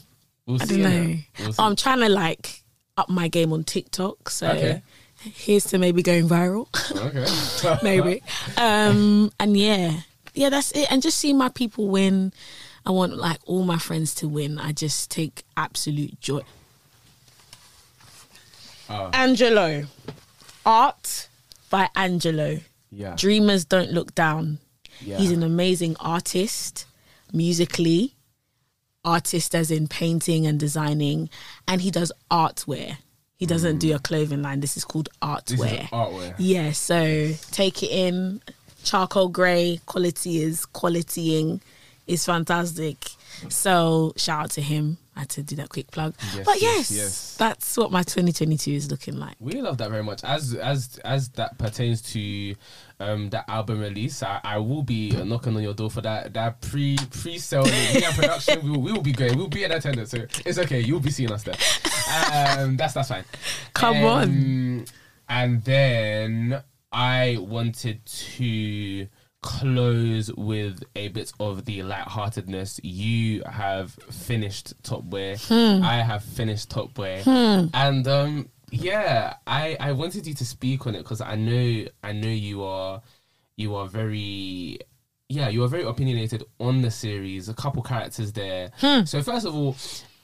We'll 0.45 0.61
I 0.61 0.65
don't 0.65 0.81
know. 0.81 1.15
We'll. 1.39 1.53
I'm 1.59 1.75
trying 1.75 1.99
to 1.99 2.09
like 2.09 2.63
up 2.97 3.09
my 3.09 3.27
game 3.27 3.53
on 3.53 3.63
TikTok, 3.63 4.29
so 4.29 4.47
Okay. 4.49 4.81
here's 5.23 5.65
to 5.65 5.77
maybe 5.77 6.03
going 6.03 6.27
viral, 6.27 6.67
okay. 6.95 7.77
maybe. 7.83 8.21
um, 8.57 9.31
and 9.39 9.55
yeah, 9.57 10.01
yeah, 10.33 10.49
that's 10.49 10.71
it. 10.73 10.91
And 10.91 11.01
just 11.01 11.17
see 11.17 11.33
my 11.33 11.49
people 11.49 11.87
win. 11.87 12.33
I 12.85 12.89
want 12.91 13.15
like 13.15 13.39
all 13.45 13.63
my 13.63 13.77
friends 13.77 14.13
to 14.15 14.27
win. 14.27 14.57
I 14.59 14.71
just 14.71 15.09
take 15.11 15.43
absolute 15.55 16.19
joy. 16.19 16.41
Oh. 18.89 19.09
Angelo, 19.13 19.85
art 20.65 21.27
by 21.69 21.89
Angelo. 21.95 22.59
yeah. 22.91 23.15
Dreamers 23.15 23.63
don't 23.65 23.91
look 23.91 24.13
down. 24.15 24.57
yeah. 24.99 25.17
He's 25.17 25.31
an 25.31 25.43
amazing 25.43 25.95
artist, 25.99 26.85
musically, 27.31 28.15
artist 29.03 29.55
as 29.55 29.71
in 29.71 29.87
painting 29.87 30.45
and 30.45 30.59
designing, 30.59 31.29
and 31.67 31.81
he 31.81 31.91
does 31.91 32.11
artwear. 32.29 32.97
He 33.37 33.47
doesn't 33.47 33.79
do 33.79 33.95
a 33.95 33.99
clothing 33.99 34.43
line. 34.43 34.59
This 34.59 34.77
is 34.77 34.85
called 34.85 35.09
Mm. 35.21 35.45
This 35.45 35.59
is 35.59 35.65
artwear. 35.65 35.89
artwear. 35.89 36.35
Yeah, 36.37 36.71
so 36.71 37.31
take 37.51 37.81
it 37.81 37.89
in. 37.91 38.41
Charcoal 38.83 39.29
grey, 39.29 39.79
quality 39.85 40.41
is 40.41 40.65
qualitying, 40.65 41.61
is 42.07 42.25
fantastic. 42.25 42.97
So 43.49 44.13
shout 44.15 44.43
out 44.45 44.51
to 44.51 44.61
him. 44.61 44.97
I 45.15 45.21
had 45.21 45.29
to 45.31 45.43
do 45.43 45.55
that 45.57 45.69
quick 45.69 45.91
plug. 45.91 46.15
Yes, 46.35 46.45
but 46.45 46.61
yes, 46.61 46.77
yes, 46.77 46.91
yes. 46.91 47.35
that's 47.37 47.77
what 47.77 47.91
my 47.91 48.01
2022 48.01 48.71
is 48.71 48.89
looking 48.89 49.17
like. 49.17 49.35
We 49.39 49.61
love 49.61 49.77
that 49.79 49.89
very 49.89 50.03
much. 50.03 50.23
As 50.23 50.53
as 50.55 50.99
as 51.03 51.29
that 51.29 51.57
pertains 51.57 52.01
to 52.13 52.55
um 53.01 53.29
that 53.31 53.49
album 53.49 53.79
release, 53.79 54.23
I, 54.23 54.39
I 54.43 54.57
will 54.57 54.83
be 54.83 55.11
knocking 55.11 55.55
on 55.55 55.63
your 55.63 55.73
door 55.73 55.89
for 55.89 56.01
that 56.01 56.33
that 56.33 56.61
pre 56.61 56.97
pre 57.09 57.37
sale 57.37 57.63
media 57.63 58.09
production. 58.15 58.63
We 58.63 58.69
will, 58.71 58.81
we 58.81 58.91
will 58.91 59.01
be 59.01 59.11
going. 59.11 59.37
We'll 59.37 59.47
be 59.47 59.63
in 59.63 59.71
attendance, 59.71 60.11
so 60.11 60.25
it's 60.45 60.57
okay. 60.59 60.79
You'll 60.79 60.99
be 60.99 61.11
seeing 61.11 61.31
us 61.31 61.43
there. 61.43 61.55
Um, 62.59 62.77
that's 62.77 62.93
that's 62.93 63.09
fine. 63.09 63.25
Come 63.73 63.97
on. 63.97 64.05
on. 64.05 64.85
And 65.27 65.63
then 65.63 66.61
I 66.91 67.37
wanted 67.39 68.05
to 68.05 69.07
close 69.41 70.31
with 70.33 70.83
a 70.95 71.07
bit 71.07 71.33
of 71.39 71.65
the 71.65 71.83
lightheartedness. 71.83 72.79
You 72.83 73.43
have 73.43 73.91
finished 74.11 74.73
Top 74.83 75.03
Boy. 75.03 75.37
Hmm. 75.37 75.81
I 75.83 76.03
have 76.03 76.23
finished 76.23 76.69
Top 76.69 76.93
Boy. 76.93 77.21
And 77.73 78.07
um 78.07 78.49
yeah, 78.71 79.35
I 79.45 79.77
I 79.79 79.91
wanted 79.91 80.25
you 80.25 80.33
to 80.33 80.45
speak 80.45 80.87
on 80.87 80.95
it 80.95 80.99
because 80.99 81.21
I 81.21 81.35
know 81.35 81.85
I 82.03 82.11
know 82.13 82.29
you 82.29 82.63
are 82.63 83.01
you 83.57 83.75
are 83.75 83.87
very 83.87 84.79
yeah, 85.29 85.49
you 85.49 85.63
are 85.63 85.67
very 85.67 85.83
opinionated 85.83 86.43
on 86.59 86.81
the 86.81 86.91
series. 86.91 87.47
A 87.49 87.53
couple 87.53 87.81
characters 87.83 88.33
there. 88.33 88.71
Hmm. 88.79 89.03
So 89.05 89.21
first 89.21 89.45
of 89.45 89.55
all, 89.55 89.75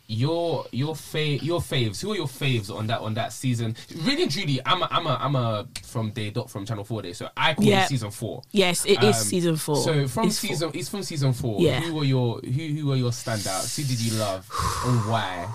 your 0.10 0.66
your 0.72 0.96
fav 0.96 1.44
your 1.44 1.60
faves. 1.60 2.02
Who 2.02 2.12
are 2.14 2.16
your 2.16 2.28
faves 2.28 2.74
on 2.74 2.88
that 2.88 3.02
on 3.02 3.14
that 3.16 3.34
season? 3.34 3.76
Really 4.04 4.24
and 4.24 4.32
truly, 4.32 4.60
I'm 4.66 4.82
a, 4.82 4.88
I'm 4.90 5.06
a 5.08 5.18
I'm 5.22 5.36
a 5.36 5.68
from 5.84 6.12
day 6.12 6.30
dot 6.30 6.50
from 6.50 6.66
Channel 6.66 6.84
Four 6.86 7.02
Day, 7.02 7.14
so 7.14 7.30
I 7.36 7.54
call 7.54 7.66
Yeah. 7.66 7.84
it 7.84 7.90
season 7.90 8.12
four. 8.12 8.42
Yes, 8.52 8.86
it 8.86 9.04
is 9.04 9.18
Um, 9.18 9.24
season 9.24 9.56
four. 9.58 9.76
So 9.78 10.08
from 10.08 10.28
It's 10.28 10.40
four. 10.40 10.50
season, 10.50 10.72
it's 10.74 10.90
from 10.90 11.04
season 11.04 11.34
four. 11.34 11.60
Yeah. 11.62 11.82
Who 11.82 11.94
were 11.96 12.06
your 12.06 12.40
who 12.40 12.50
who 12.50 12.88
were 12.88 12.96
your 12.96 13.12
standouts? 13.12 13.76
Who 13.76 13.84
did 13.84 14.00
you 14.00 14.14
love 14.18 14.50
and 14.86 15.06
why? 15.10 15.48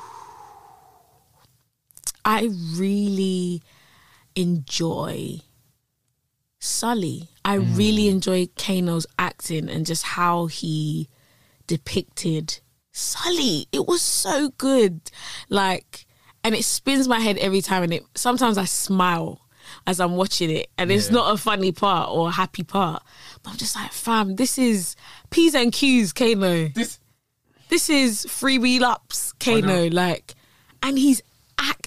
I 2.32 2.48
really 2.76 3.62
enjoy 4.34 5.40
Sully. 6.58 7.28
I 7.44 7.58
Mm. 7.58 7.76
really 7.76 8.08
enjoy 8.08 8.46
Kano's 8.56 9.06
acting 9.18 9.68
and 9.68 9.84
just 9.84 10.02
how 10.04 10.46
he 10.46 11.08
depicted 11.66 12.60
Sully. 12.92 13.66
It 13.72 13.86
was 13.86 14.00
so 14.02 14.50
good. 14.58 15.00
Like, 15.48 16.06
and 16.44 16.54
it 16.54 16.64
spins 16.64 17.08
my 17.08 17.20
head 17.20 17.38
every 17.38 17.62
time. 17.62 17.82
And 17.82 17.92
it 17.94 18.04
sometimes 18.14 18.58
I 18.58 18.64
smile 18.64 19.40
as 19.86 19.98
I'm 20.00 20.16
watching 20.16 20.50
it, 20.50 20.68
and 20.76 20.90
it's 20.92 21.10
not 21.10 21.32
a 21.32 21.36
funny 21.38 21.72
part 21.72 22.10
or 22.10 22.28
a 22.28 22.32
happy 22.32 22.62
part. 22.64 23.02
But 23.42 23.50
I'm 23.50 23.56
just 23.56 23.74
like, 23.76 23.92
fam, 23.92 24.36
this 24.36 24.58
is 24.58 24.96
P's 25.30 25.54
and 25.54 25.72
Q's, 25.72 26.12
Kano 26.12 26.68
This 26.68 26.98
this 27.68 27.88
is 27.88 28.26
freebie 28.26 28.80
laps 28.80 29.32
Kano, 29.40 29.88
like, 29.88 30.34
and 30.82 30.98
he's 30.98 31.22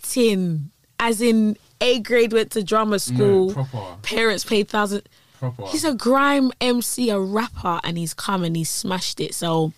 acting 0.06 0.72
as 1.00 1.22
in 1.22 1.58
A 1.82 2.00
grade 2.00 2.32
went 2.34 2.52
to 2.52 2.64
drama 2.64 3.00
school. 3.00 3.54
proper. 3.54 3.98
Parents 4.02 4.44
paid 4.46 4.68
thousand. 4.70 5.08
proper. 5.40 5.68
He's 5.68 5.84
a 5.84 5.94
grime 5.94 6.52
MC, 6.62 7.10
a 7.10 7.20
rapper, 7.20 7.80
and 7.84 7.98
he's 7.98 8.14
come 8.14 8.44
and 8.44 8.56
he's 8.56 8.70
smashed 8.70 9.20
it. 9.20 9.34
So, 9.34 9.74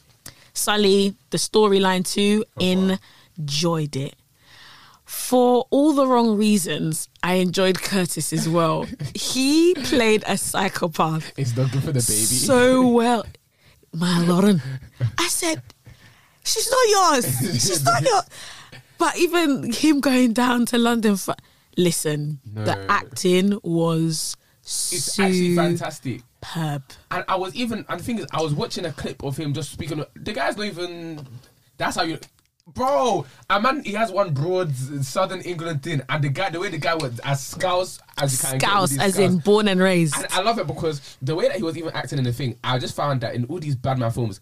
Sully, 0.54 1.16
the 1.32 1.38
storyline 1.38 2.06
too, 2.08 2.44
enjoyed 2.60 3.96
it. 3.96 4.16
For 5.06 5.66
all 5.70 5.94
the 5.94 6.06
wrong 6.06 6.38
reasons, 6.38 7.08
I 7.24 7.36
enjoyed 7.36 7.82
Curtis 7.82 8.34
as 8.34 8.48
well. 8.50 8.86
he 9.16 9.74
played 9.76 10.24
a 10.28 10.38
psychopath 10.38 11.32
it's 11.38 11.56
not 11.56 11.72
good 11.72 11.82
for 11.84 11.88
the 11.94 11.94
baby. 11.94 12.02
so 12.04 12.88
well. 13.00 13.26
My 13.94 14.20
Lauren, 14.26 14.62
I 15.18 15.28
said, 15.30 15.64
she's 16.44 16.70
not 16.70 16.88
yours. 16.90 17.26
She's 17.66 17.84
not 17.84 18.04
yours. 18.04 18.24
But 18.98 19.18
even 19.18 19.72
him 19.72 20.00
going 20.00 20.34
down 20.34 20.66
to 20.68 20.78
London 20.78 21.18
for 21.18 21.36
listen, 21.78 22.40
No. 22.54 22.66
the 22.66 22.92
acting 22.92 23.60
was 23.64 24.36
it's 24.64 25.18
actually 25.20 25.56
fantastic. 25.56 26.22
superb. 26.44 26.84
And 27.12 27.24
I 27.28 27.36
was 27.36 27.56
even, 27.56 27.86
and 27.88 28.00
the 28.00 28.04
thing 28.04 28.20
is, 28.20 28.28
I 28.32 28.42
was 28.42 28.54
watching 28.54 28.86
a 28.86 28.92
clip 28.92 29.24
of 29.24 29.38
him 29.38 29.54
just 29.54 29.72
speaking. 29.72 30.04
The 30.16 30.34
guy's 30.34 30.58
not 30.58 30.66
even. 30.66 31.26
That's 31.78 31.96
how 31.96 32.04
you, 32.04 32.20
bro. 32.74 33.26
A 33.50 33.62
man, 33.62 33.84
he 33.84 33.94
has 33.94 34.12
one 34.12 34.34
broad 34.34 34.76
Southern 34.76 35.42
England 35.42 35.84
thing, 35.84 36.02
and 36.10 36.24
the 36.24 36.30
guy, 36.30 36.50
the 36.50 36.60
way 36.60 36.70
the 36.70 36.80
guy 36.80 36.96
was 36.96 37.20
as 37.24 37.46
scouse 37.46 38.00
as 38.18 38.34
you 38.34 38.50
can 38.50 38.60
Scouse, 38.60 38.98
as 39.00 39.14
scouse. 39.14 39.18
in 39.32 39.38
born 39.38 39.68
and 39.68 39.80
raised. 39.80 40.16
And 40.16 40.26
I 40.32 40.42
love 40.42 40.58
it 40.60 40.68
because 40.68 41.18
the 41.22 41.36
way 41.36 41.48
that 41.48 41.58
he 41.58 41.64
was 41.64 41.78
even 41.78 41.92
acting 41.94 42.18
in 42.18 42.24
the 42.26 42.34
thing, 42.34 42.58
I 42.64 42.78
just 42.80 42.96
found 42.96 43.22
that 43.22 43.36
in 43.36 43.46
all 43.46 43.60
these 43.60 43.76
Badman 43.76 44.12
films, 44.12 44.40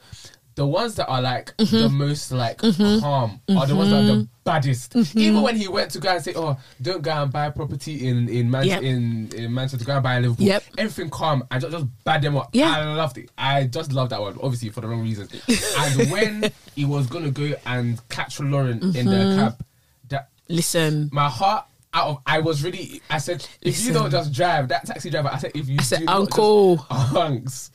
the 0.55 0.65
ones 0.65 0.95
that 0.95 1.07
are 1.07 1.21
like 1.21 1.55
Mm-hmm. 1.57 1.77
the 1.77 1.89
most 1.89 2.31
like 2.31 2.57
calm 2.59 3.39
are 3.49 3.65
the 3.67 3.75
ones 3.75 3.89
that 3.89 4.03
are 4.03 4.05
the 4.05 4.27
baddest. 4.45 4.93
Mm-hmm. 4.93 5.19
Even 5.19 5.41
when 5.41 5.55
he 5.57 5.67
went 5.67 5.91
to 5.91 5.99
go 5.99 6.09
and 6.09 6.23
say, 6.23 6.33
"Oh, 6.35 6.57
don't 6.81 7.01
go 7.01 7.11
and 7.11 7.31
buy 7.31 7.49
property 7.49 8.07
in 8.07 8.29
in 8.29 8.49
Man- 8.49 8.65
Yep. 8.65 8.81
in, 8.83 9.29
in 9.35 9.53
Manchester, 9.53 9.85
go 9.85 9.93
and 9.95 10.03
buy 10.03 10.15
in 10.17 10.23
Liverpool," 10.23 10.45
Yep. 10.45 10.63
everything 10.77 11.09
calm 11.09 11.43
and 11.51 11.61
just, 11.61 11.73
just 11.73 11.85
bad 12.05 12.21
them 12.21 12.37
up. 12.37 12.49
Yeah. 12.53 12.71
I 12.77 12.93
loved 12.93 13.17
it. 13.17 13.29
I 13.37 13.65
just 13.65 13.91
loved 13.91 14.11
that 14.11 14.21
one, 14.21 14.37
obviously 14.41 14.69
for 14.69 14.81
the 14.81 14.87
wrong 14.87 15.01
reasons. 15.01 15.31
and 15.77 16.09
when 16.11 16.51
he 16.75 16.85
was 16.85 17.07
gonna 17.07 17.31
go 17.31 17.53
and 17.65 17.99
catch 18.09 18.39
Lauren 18.39 18.79
in 18.81 18.91
Mm-hmm. 18.93 19.09
the 19.09 19.35
cab, 19.35 19.65
that 20.09 20.29
Listen, 20.47 21.09
my 21.11 21.27
heart 21.29 21.65
out 21.93 22.09
of 22.09 22.17
I 22.25 22.39
was 22.39 22.63
really 22.63 23.01
I 23.09 23.17
said 23.19 23.45
if 23.61 23.83
you 23.85 23.93
don't 23.93 24.11
just 24.11 24.31
drive 24.33 24.67
that 24.69 24.85
taxi 24.85 25.09
driver 25.09 25.29
I 25.31 25.37
said 25.37 25.51
if 25.55 25.67
you 25.67 25.77
I 25.79 25.83
said, 25.83 25.99
do 26.01 26.07
"Uncle." 26.07 26.75
just, 26.77 26.89
unks 26.89 27.69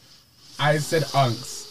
I 0.58 0.76
said 0.78 1.02
unks 1.04 1.66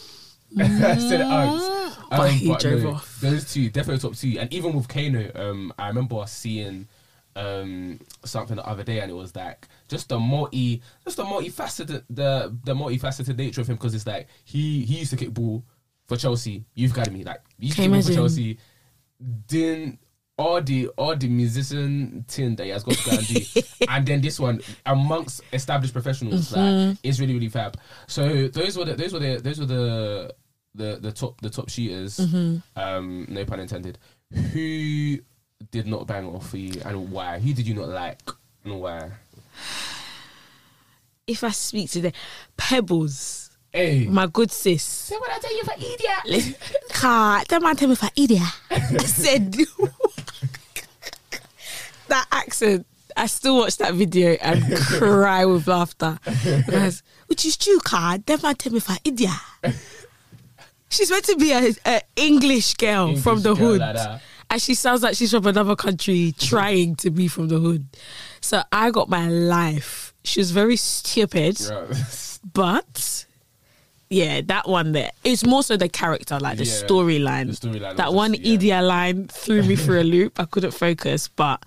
I 0.60 0.98
said 0.98 1.22
unks 1.22 1.96
But 2.10 2.20
Um, 2.22 2.30
he 2.32 2.56
drove 2.56 2.86
off. 2.86 3.20
those 3.22 3.54
two 3.54 3.70
definitely 3.70 4.00
top 4.00 4.18
two. 4.18 4.38
And 4.40 4.52
even 4.54 4.74
with 4.74 4.88
Kano 4.88 5.32
um 5.36 5.74
I 5.78 5.88
remember 5.90 6.24
seeing 6.28 6.88
um 7.36 8.00
something 8.26 8.56
the 8.56 8.66
other 8.66 8.84
day 8.84 9.00
and 9.00 9.12
it 9.12 9.14
was 9.14 9.36
like 9.36 9.68
just 9.88 10.10
the 10.10 10.18
multi 10.20 10.82
just 11.06 11.18
the 11.18 11.24
multifaceted 11.24 12.04
the 12.10 12.58
the 12.64 12.74
multifaceted 12.74 13.38
nature 13.38 13.62
of 13.62 13.68
him 13.70 13.76
because 13.76 13.94
it's 13.94 14.08
like 14.08 14.28
he 14.44 14.84
he 14.86 15.00
used 15.00 15.12
to 15.12 15.18
kick 15.18 15.30
ball 15.34 15.64
for 16.08 16.18
Chelsea. 16.18 16.66
Youth 16.74 16.92
academy 16.92 17.24
like 17.24 17.42
he 17.60 17.68
used 17.68 17.78
to 17.78 17.84
Can 17.84 17.92
kick 17.92 17.98
you 17.98 18.02
ball 18.02 18.02
for 18.02 18.12
imagine? 18.12 18.24
Chelsea. 18.24 18.58
Then 19.48 20.00
all 20.40 20.62
the 20.62 20.88
all 20.98 21.16
the 21.16 21.28
musician 21.28 22.24
thing 22.28 22.56
that 22.56 22.64
he 22.64 22.70
has 22.70 22.84
got 22.84 22.96
to 22.96 23.10
go 23.10 23.18
and 23.18 23.28
do, 23.28 23.42
and 23.90 24.06
then 24.06 24.22
this 24.22 24.40
one 24.40 24.62
amongst 24.86 25.42
established 25.54 25.94
professionals, 25.94 26.52
Mm-hmm. 26.54 26.90
like 26.90 26.98
it's 27.04 27.20
really 27.20 27.34
really 27.34 27.50
fab. 27.50 27.78
So 28.08 28.48
those 28.48 28.78
were 28.78 28.86
the 28.86 28.96
those 28.96 29.12
were 29.14 29.20
the 29.20 29.38
those 29.44 29.60
were 29.60 29.66
the 29.66 30.34
the 30.76 30.98
the 31.02 31.12
top 31.12 31.40
the 31.42 31.50
top 31.50 31.70
shooters. 31.70 32.18
Mm-hmm. 32.18 32.80
Um, 32.80 33.26
no 33.30 33.44
pun 33.46 33.60
intended. 33.60 33.98
Who 34.54 35.18
did 35.72 35.86
not 35.88 36.08
bang 36.08 36.26
off 36.26 36.50
for 36.50 36.58
you, 36.58 36.82
and 36.86 37.12
why? 37.12 37.40
Who 37.40 37.54
did 37.54 37.68
you 37.68 37.76
not 37.76 37.90
like, 37.90 38.22
and 38.64 38.80
why? 38.80 39.12
if 41.28 41.44
I 41.44 41.52
speak 41.52 41.92
today, 41.92 42.14
Pebbles, 42.58 43.52
Hey, 43.72 44.08
my 44.08 44.26
good 44.26 44.52
sis. 44.52 44.82
say 44.82 45.16
what 45.18 45.30
I 45.32 45.38
tell 45.38 45.56
you 45.56 45.64
for 45.64 45.76
idiot. 45.78 46.58
Car, 46.90 47.44
that 47.48 47.62
man 47.62 47.76
tell 47.76 47.88
me 47.90 47.96
for 47.96 48.10
idiot. 48.16 48.42
I 48.72 48.80
said 49.06 49.56
that 52.10 52.28
accent. 52.32 52.86
I 53.18 53.26
still 53.26 53.58
watch 53.58 53.78
that 53.78 53.94
video 53.96 54.32
and 54.42 54.64
cry 54.78 55.44
with 55.46 55.68
laughter. 55.68 56.20
Because, 56.26 57.04
which 57.28 57.46
is 57.46 57.58
true, 57.58 57.80
car. 57.80 58.18
Man 58.44 58.56
tell 58.56 58.72
me 58.72 58.80
for 58.80 58.96
idiot. 59.04 59.32
She's 60.90 61.10
meant 61.12 61.26
to 61.26 61.36
be 61.36 61.52
a, 61.52 61.72
a 61.86 62.02
English 62.16 62.76
girl 62.76 63.08
English 63.10 63.24
from 63.24 63.42
the 63.42 63.54
girl 63.56 63.68
hood. 63.74 63.80
like 63.82 64.22
and 64.52 64.60
she 64.62 64.74
sounds 64.74 65.04
like 65.04 65.16
she's 65.16 65.30
from 65.32 65.46
another 65.46 65.76
country 65.76 66.34
trying 66.40 66.96
to 66.96 67.12
be 67.12 67.28
from 67.28 67.48
the 67.50 67.60
hood. 67.60 67.86
So 68.42 68.64
I 68.72 68.90
got 68.90 69.08
my 69.10 69.28
life. 69.28 70.14
She 70.24 70.40
was 70.40 70.50
very 70.52 70.76
stupid. 70.78 71.60
But 72.54 73.26
yeah, 74.10 74.42
that 74.46 74.68
one 74.68 74.92
there. 74.94 75.12
It's 75.24 75.46
more 75.46 75.62
so 75.62 75.78
the 75.78 75.90
character, 75.90 76.40
like 76.40 76.58
the 76.58 76.64
Yeah, 76.66 76.74
storyline. 76.74 77.50
storyline 77.60 77.96
That 77.98 78.14
one 78.14 78.32
just- 78.34 78.44
yeah. 78.44 78.54
idiot 78.54 78.84
line 78.86 79.28
threw 79.28 79.62
me 79.62 79.76
through 79.76 80.02
a 80.02 80.04
loop. 80.04 80.40
I 80.40 80.46
couldn't 80.46 80.72
focus, 80.72 81.28
but 81.28 81.64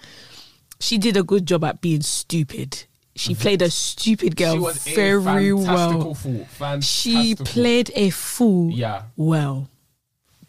she 0.83 0.99
did 0.99 1.17
a 1.17 1.23
good 1.23 1.47
job 1.47 1.63
at 1.65 1.81
being 1.81 2.03
stupid. 2.03 2.85
She 3.15 3.35
played 3.35 3.61
a 3.63 3.71
stupid 3.71 4.37
girl 4.37 4.55
she 4.55 4.59
was 4.59 4.79
very 4.89 5.53
well. 5.53 6.15
fool. 6.15 6.47
She 6.81 7.35
played 7.35 7.91
a 7.95 8.11
fool 8.11 8.71
Yeah. 8.73 9.03
well. 9.17 9.69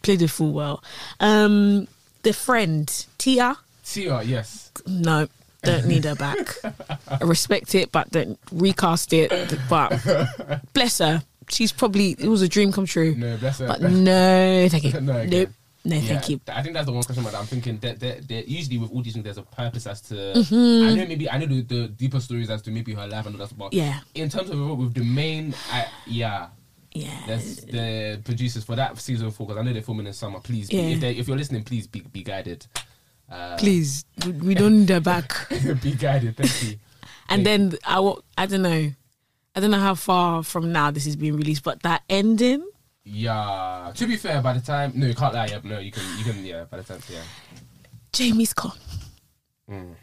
Played 0.02 0.22
a 0.22 0.28
fool 0.28 0.52
well. 0.52 0.82
Um, 1.20 1.86
the 2.22 2.32
friend 2.32 2.88
Tia, 3.18 3.56
Tia, 3.84 4.22
yes. 4.22 4.72
no, 4.86 5.28
don't 5.62 5.86
need 5.86 6.04
her 6.04 6.14
back. 6.14 6.56
I 7.08 7.18
respect 7.22 7.74
it, 7.74 7.92
but 7.92 8.10
don't 8.10 8.38
recast 8.50 9.12
it. 9.12 9.30
But 9.68 10.00
bless 10.72 10.98
her. 10.98 11.22
She's 11.50 11.70
probably 11.72 12.16
it 12.18 12.28
was 12.28 12.40
a 12.40 12.48
dream 12.48 12.72
come 12.72 12.86
true. 12.86 13.14
No, 13.14 13.36
bless 13.36 13.58
her. 13.58 13.66
But 13.66 13.82
no, 13.82 14.68
thank 14.70 14.84
you. 14.84 14.92
No, 15.00 15.24
nope. 15.24 15.50
No, 15.84 15.96
Yeah, 15.96 16.08
thank 16.08 16.28
you. 16.30 16.40
I 16.48 16.62
think 16.62 16.74
that's 16.74 16.86
the 16.86 16.92
one 16.92 17.02
question 17.04 17.24
that 17.24 17.34
I'm 17.34 17.44
thinking 17.46 17.78
that, 17.78 18.00
that, 18.00 18.26
that 18.28 18.48
usually 18.48 18.78
with 18.78 18.90
all 18.90 19.02
these 19.02 19.12
things 19.12 19.24
there's 19.24 19.36
a 19.38 19.42
purpose 19.42 19.86
as 19.86 20.00
to 20.02 20.14
Mm-hmm. 20.14 20.88
I 20.88 20.94
know 20.94 21.06
maybe 21.06 21.30
I 21.30 21.38
know 21.38 21.46
the, 21.46 21.60
the 21.62 21.88
deeper 21.88 22.20
stories 22.20 22.48
as 22.50 22.62
to 22.62 22.70
maybe 22.70 22.94
her 22.94 23.06
life 23.06 23.26
and 23.26 23.34
all 23.38 23.46
that 23.46 23.56
but 23.58 23.72
Yeah. 23.72 24.00
in 24.14 24.28
terms 24.30 24.48
of 24.50 24.58
with 24.78 24.94
the 24.94 25.04
main 25.04 25.54
I, 25.70 25.86
yeah 26.06 26.48
Yeah. 26.92 27.10
There's 27.26 27.56
the 27.56 28.20
producers 28.24 28.64
for 28.64 28.76
that 28.76 28.96
season 28.98 29.30
four 29.30 29.46
because 29.46 29.60
I 29.60 29.64
know 29.64 29.72
they're 29.72 29.82
filming 29.82 30.06
in 30.06 30.12
summer. 30.12 30.40
Please, 30.40 30.72
Yeah. 30.72 30.82
if, 30.82 31.02
if 31.02 31.28
you're 31.28 31.36
listening, 31.36 31.64
please 31.64 31.86
be 31.86 32.00
be 32.00 32.22
guided. 32.22 32.66
Uh, 33.30 33.56
Please, 33.56 34.04
we- 34.42 34.54
don't 34.54 34.80
need 34.80 34.88
her 34.90 35.00
back. 35.00 35.48
be 35.82 35.92
guided. 35.92 36.36
Thank 36.36 36.62
you. 36.62 36.76
And 37.28 37.44
then 37.44 37.72
I, 37.84 38.00
wa- 38.00 38.20
I 38.38 38.44
don't 38.46 38.60
know, 38.62 38.92
I 39.56 39.60
don't 39.60 39.70
know 39.70 39.80
how 39.80 39.94
far 39.94 40.42
from 40.42 40.72
now 40.72 40.90
this 40.90 41.06
is 41.06 41.16
being 41.16 41.36
released, 41.36 41.64
but 41.64 41.82
that 41.82 42.02
ending, 42.08 42.62
Yeah. 43.04 43.92
To 43.94 44.06
be 44.06 44.16
fair, 44.16 44.40
by 44.42 44.54
the 44.54 44.60
time 44.60 44.92
no, 44.94 45.06
you 45.06 45.14
can't 45.14 45.34
lie. 45.34 45.46
Yeah, 45.46 45.60
no, 45.62 45.78
you 45.78 45.92
can. 45.92 46.02
You 46.18 46.24
can. 46.24 46.44
Yeah. 46.44 46.64
By 46.64 46.78
the 46.78 46.82
time, 46.84 47.00
yeah. 47.10 47.20
Jamie's 48.12 48.52
gone. 48.54 48.78
Mm. 49.70 49.94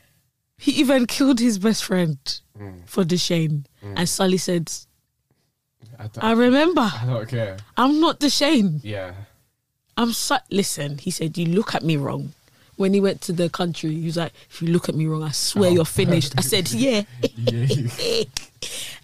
He 0.58 0.72
even 0.74 1.08
killed 1.08 1.40
his 1.40 1.58
best 1.60 1.84
friend 1.84 2.18
Mm. 2.60 2.88
for 2.88 3.04
Dushane. 3.04 3.66
And 3.82 4.08
Sully 4.08 4.38
said, 4.38 4.72
I 5.98 6.04
don't, 6.08 6.24
I 6.24 6.32
remember, 6.34 6.82
I 6.82 7.04
don't 7.08 7.28
care. 7.28 7.58
I'm 7.76 8.00
not 8.00 8.20
the 8.20 8.30
shame. 8.30 8.80
Yeah. 8.84 9.14
I'm 9.98 10.14
so 10.14 10.38
listen. 10.52 10.98
He 11.00 11.10
said, 11.12 11.38
"You 11.38 11.48
look 11.48 11.74
at 11.76 11.84
me 11.84 11.98
wrong." 11.98 12.34
When 12.78 12.94
he 12.94 13.00
went 13.02 13.22
to 13.22 13.34
the 13.34 13.50
country, 13.50 13.94
he 13.94 14.06
was 14.06 14.18
like, 14.18 14.34
"If 14.50 14.62
you 14.62 14.70
look 14.70 14.90
at 14.90 14.96
me 14.96 15.06
wrong, 15.06 15.24
I 15.24 15.32
swear 15.32 15.70
Oh. 15.70 15.74
you're 15.74 15.86
finished." 15.86 16.34
I 16.38 16.42
said, 16.42 16.72
"Yeah." 16.72 17.04
Yeah. 17.36 17.68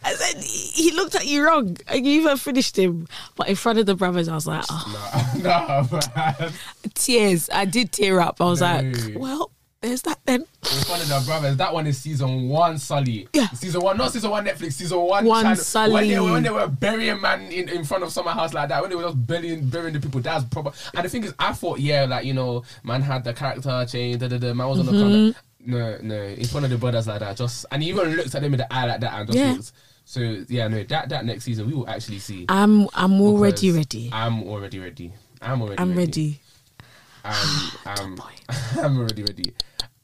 I 0.04 0.14
said, 0.14 0.44
"He 0.44 0.92
looked 0.92 1.16
at 1.16 1.26
you 1.28 1.46
wrong, 1.46 1.78
and 1.88 2.06
you 2.06 2.22
even 2.22 2.38
finished 2.38 2.78
him." 2.78 3.08
But 3.36 3.50
in 3.50 3.56
front 3.56 3.80
of 3.80 3.86
the 3.86 3.96
brothers, 3.96 4.28
I 4.30 4.36
was 4.36 4.48
like, 4.48 4.64
oh, 4.70 5.32
no, 5.38 5.42
no, 5.90 6.00
man. 6.16 6.54
tears. 6.94 7.50
I 7.52 7.66
did 7.66 7.92
tear 7.92 8.20
up. 8.22 8.40
I 8.40 8.46
was 8.46 8.62
No. 8.62 8.68
like, 8.68 8.96
"Well, 9.16 9.52
there's 9.82 10.02
that 10.04 10.20
then." 10.26 10.42
In 10.42 10.84
front 10.84 11.02
of 11.04 11.08
the 11.10 11.24
brothers, 11.26 11.58
that 11.58 11.74
one 11.74 11.88
is 11.88 11.98
season 11.98 12.50
one, 12.50 12.78
Sully. 12.78 13.28
Yeah. 13.34 13.48
Season 13.50 13.82
one, 13.82 13.98
not 13.98 14.12
season 14.12 14.32
one 14.32 14.46
Netflix, 14.46 14.74
season 14.74 15.00
one. 15.00 15.26
One. 15.26 15.56
Sully. 15.56 15.94
When 15.94 16.08
they, 16.10 16.20
were, 16.20 16.32
when 16.34 16.44
they 16.44 16.50
were 16.50 16.68
burying 16.68 17.22
man 17.22 17.52
in, 17.52 17.70
in 17.70 17.84
front 17.86 18.04
of 18.04 18.12
summer 18.12 18.32
house 18.32 18.54
like 18.54 18.70
that, 18.70 18.82
when 18.82 18.90
they 18.90 18.96
were 18.96 19.04
just 19.04 19.26
burying, 19.26 19.68
burying 19.70 19.94
the 19.94 20.00
people, 20.00 20.20
that's 20.22 20.44
proper. 20.46 20.72
And 20.94 21.06
the 21.06 21.10
thing 21.10 21.24
is, 21.24 21.34
I 21.40 21.54
thought, 21.54 21.80
yeah, 21.80 22.06
like, 22.06 22.26
you 22.26 22.34
know, 22.34 22.64
man 22.84 23.02
had 23.02 23.24
the 23.24 23.34
character 23.34 23.86
change, 23.90 24.20
da 24.20 24.28
da 24.28 24.38
da, 24.38 24.54
man 24.54 24.68
was 24.68 24.80
on 24.80 24.86
the 24.88 24.92
Mm-hmm. 24.92 25.32
cover. 25.32 25.44
No, 25.70 25.98
no, 26.02 26.16
it's 26.22 26.54
one 26.54 26.64
of 26.64 26.70
the 26.70 26.78
brothers 26.78 27.08
like 27.08 27.20
that, 27.20 27.36
just, 27.38 27.66
and 27.72 27.84
he 27.84 27.90
even 27.90 28.16
looked 28.16 28.34
at 28.34 28.42
them 28.42 28.54
in 28.54 28.58
the 28.60 28.74
eye 28.74 28.86
like 28.86 29.02
that 29.02 29.14
and 29.14 29.28
just 29.28 29.38
Yeah. 29.38 29.52
looked. 29.54 29.72
So, 30.06 30.22
yeah, 30.48 30.68
no, 30.70 30.82
that, 30.86 31.10
that 31.10 31.26
next 31.26 31.44
season, 31.44 31.68
we 31.68 31.74
will 31.74 31.90
actually 31.90 32.20
see. 32.20 32.46
I'm 32.48 32.88
I'm 32.94 33.20
already 33.20 33.72
ready. 33.72 34.10
I'm 34.14 34.44
already 34.44 34.80
ready. 34.80 35.12
I'm 35.42 35.62
already 35.62 35.80
I'm 35.80 35.90
ready. 35.90 36.00
ready. 36.06 36.42
I'm, 37.28 37.72
I'm. 37.86 38.22
I'm 38.84 38.98
already 38.98 39.24
ready. 39.24 39.54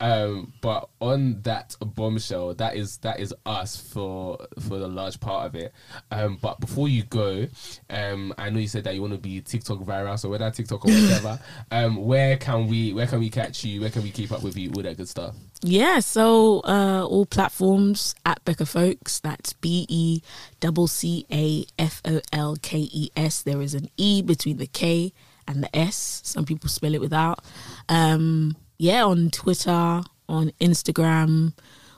Um, 0.04 0.52
but 0.60 0.90
on 1.00 1.42
that 1.44 1.78
bombshell, 1.80 2.56
that 2.56 2.76
is 2.76 2.98
that 2.98 3.22
is 3.22 3.34
us 3.46 3.78
for 3.78 4.38
for 4.60 4.78
the 4.78 4.88
large 4.88 5.18
part 5.22 5.46
of 5.46 5.56
it. 5.56 5.72
Um, 6.12 6.38
but 6.42 6.60
before 6.60 6.90
you 6.90 7.04
go, 7.04 7.48
um, 7.90 8.34
I 8.38 8.50
know 8.50 8.60
you 8.60 8.68
said 8.68 8.84
that 8.84 8.96
you 8.96 9.02
want 9.02 9.14
to 9.14 9.20
be 9.20 9.40
TikTok 9.40 9.80
viral, 9.80 10.20
so 10.20 10.28
whether 10.30 10.52
TikTok 10.52 10.86
or 10.86 10.92
whatever, 10.92 11.40
um, 11.72 11.96
where 11.96 12.36
can 12.36 12.68
we 12.68 12.92
where 12.94 13.08
can 13.08 13.20
we 13.20 13.30
catch 13.30 13.64
you? 13.64 13.80
Where 13.80 13.90
can 13.90 14.04
we 14.04 14.12
keep 14.12 14.34
up 14.34 14.44
with 14.44 14.58
you? 14.58 14.74
All 14.76 14.84
that 14.84 14.98
good 14.98 15.08
stuff. 15.08 15.36
Yeah, 15.62 16.02
so 16.02 16.60
uh, 16.66 17.06
all 17.06 17.26
platforms 17.26 18.14
at 18.26 18.44
Becca 18.44 18.66
Folkes. 18.66 19.22
That's 19.22 19.54
B 19.54 19.86
E 19.88 20.22
double 20.60 20.88
C 20.88 21.26
A 21.32 21.66
F 21.80 22.02
O 22.04 22.20
L 22.34 22.58
K 22.62 22.90
E 22.92 23.10
S. 23.16 23.42
There 23.42 23.62
is 23.62 23.74
an 23.74 23.90
E 23.96 24.22
between 24.22 24.58
the 24.58 24.68
K 24.68 25.14
and 25.48 25.64
the 25.64 25.76
S. 25.76 26.22
Some 26.24 26.46
people 26.46 26.70
spell 26.70 26.94
it 26.94 27.02
without. 27.02 27.44
Um, 27.90 28.56
yeah, 28.78 29.04
on 29.06 29.30
Twitter, 29.30 30.02
on 30.30 30.52
Instagram, 30.60 31.54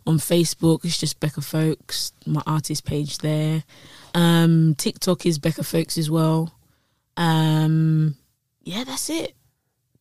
on 0.08 0.18
Facebook. 0.18 0.84
It's 0.86 0.98
just 1.00 1.20
Becca 1.20 1.42
Folkes. 1.42 2.12
My 2.26 2.42
artist 2.46 2.86
page 2.86 3.20
there. 3.20 3.64
Um, 4.14 4.76
TikTok 4.78 5.26
is 5.26 5.40
Becca 5.40 5.64
Folkes 5.64 5.98
as 5.98 6.10
well. 6.10 6.54
Um, 7.18 8.16
yeah, 8.64 8.84
that's 8.84 9.10
it. 9.10 9.34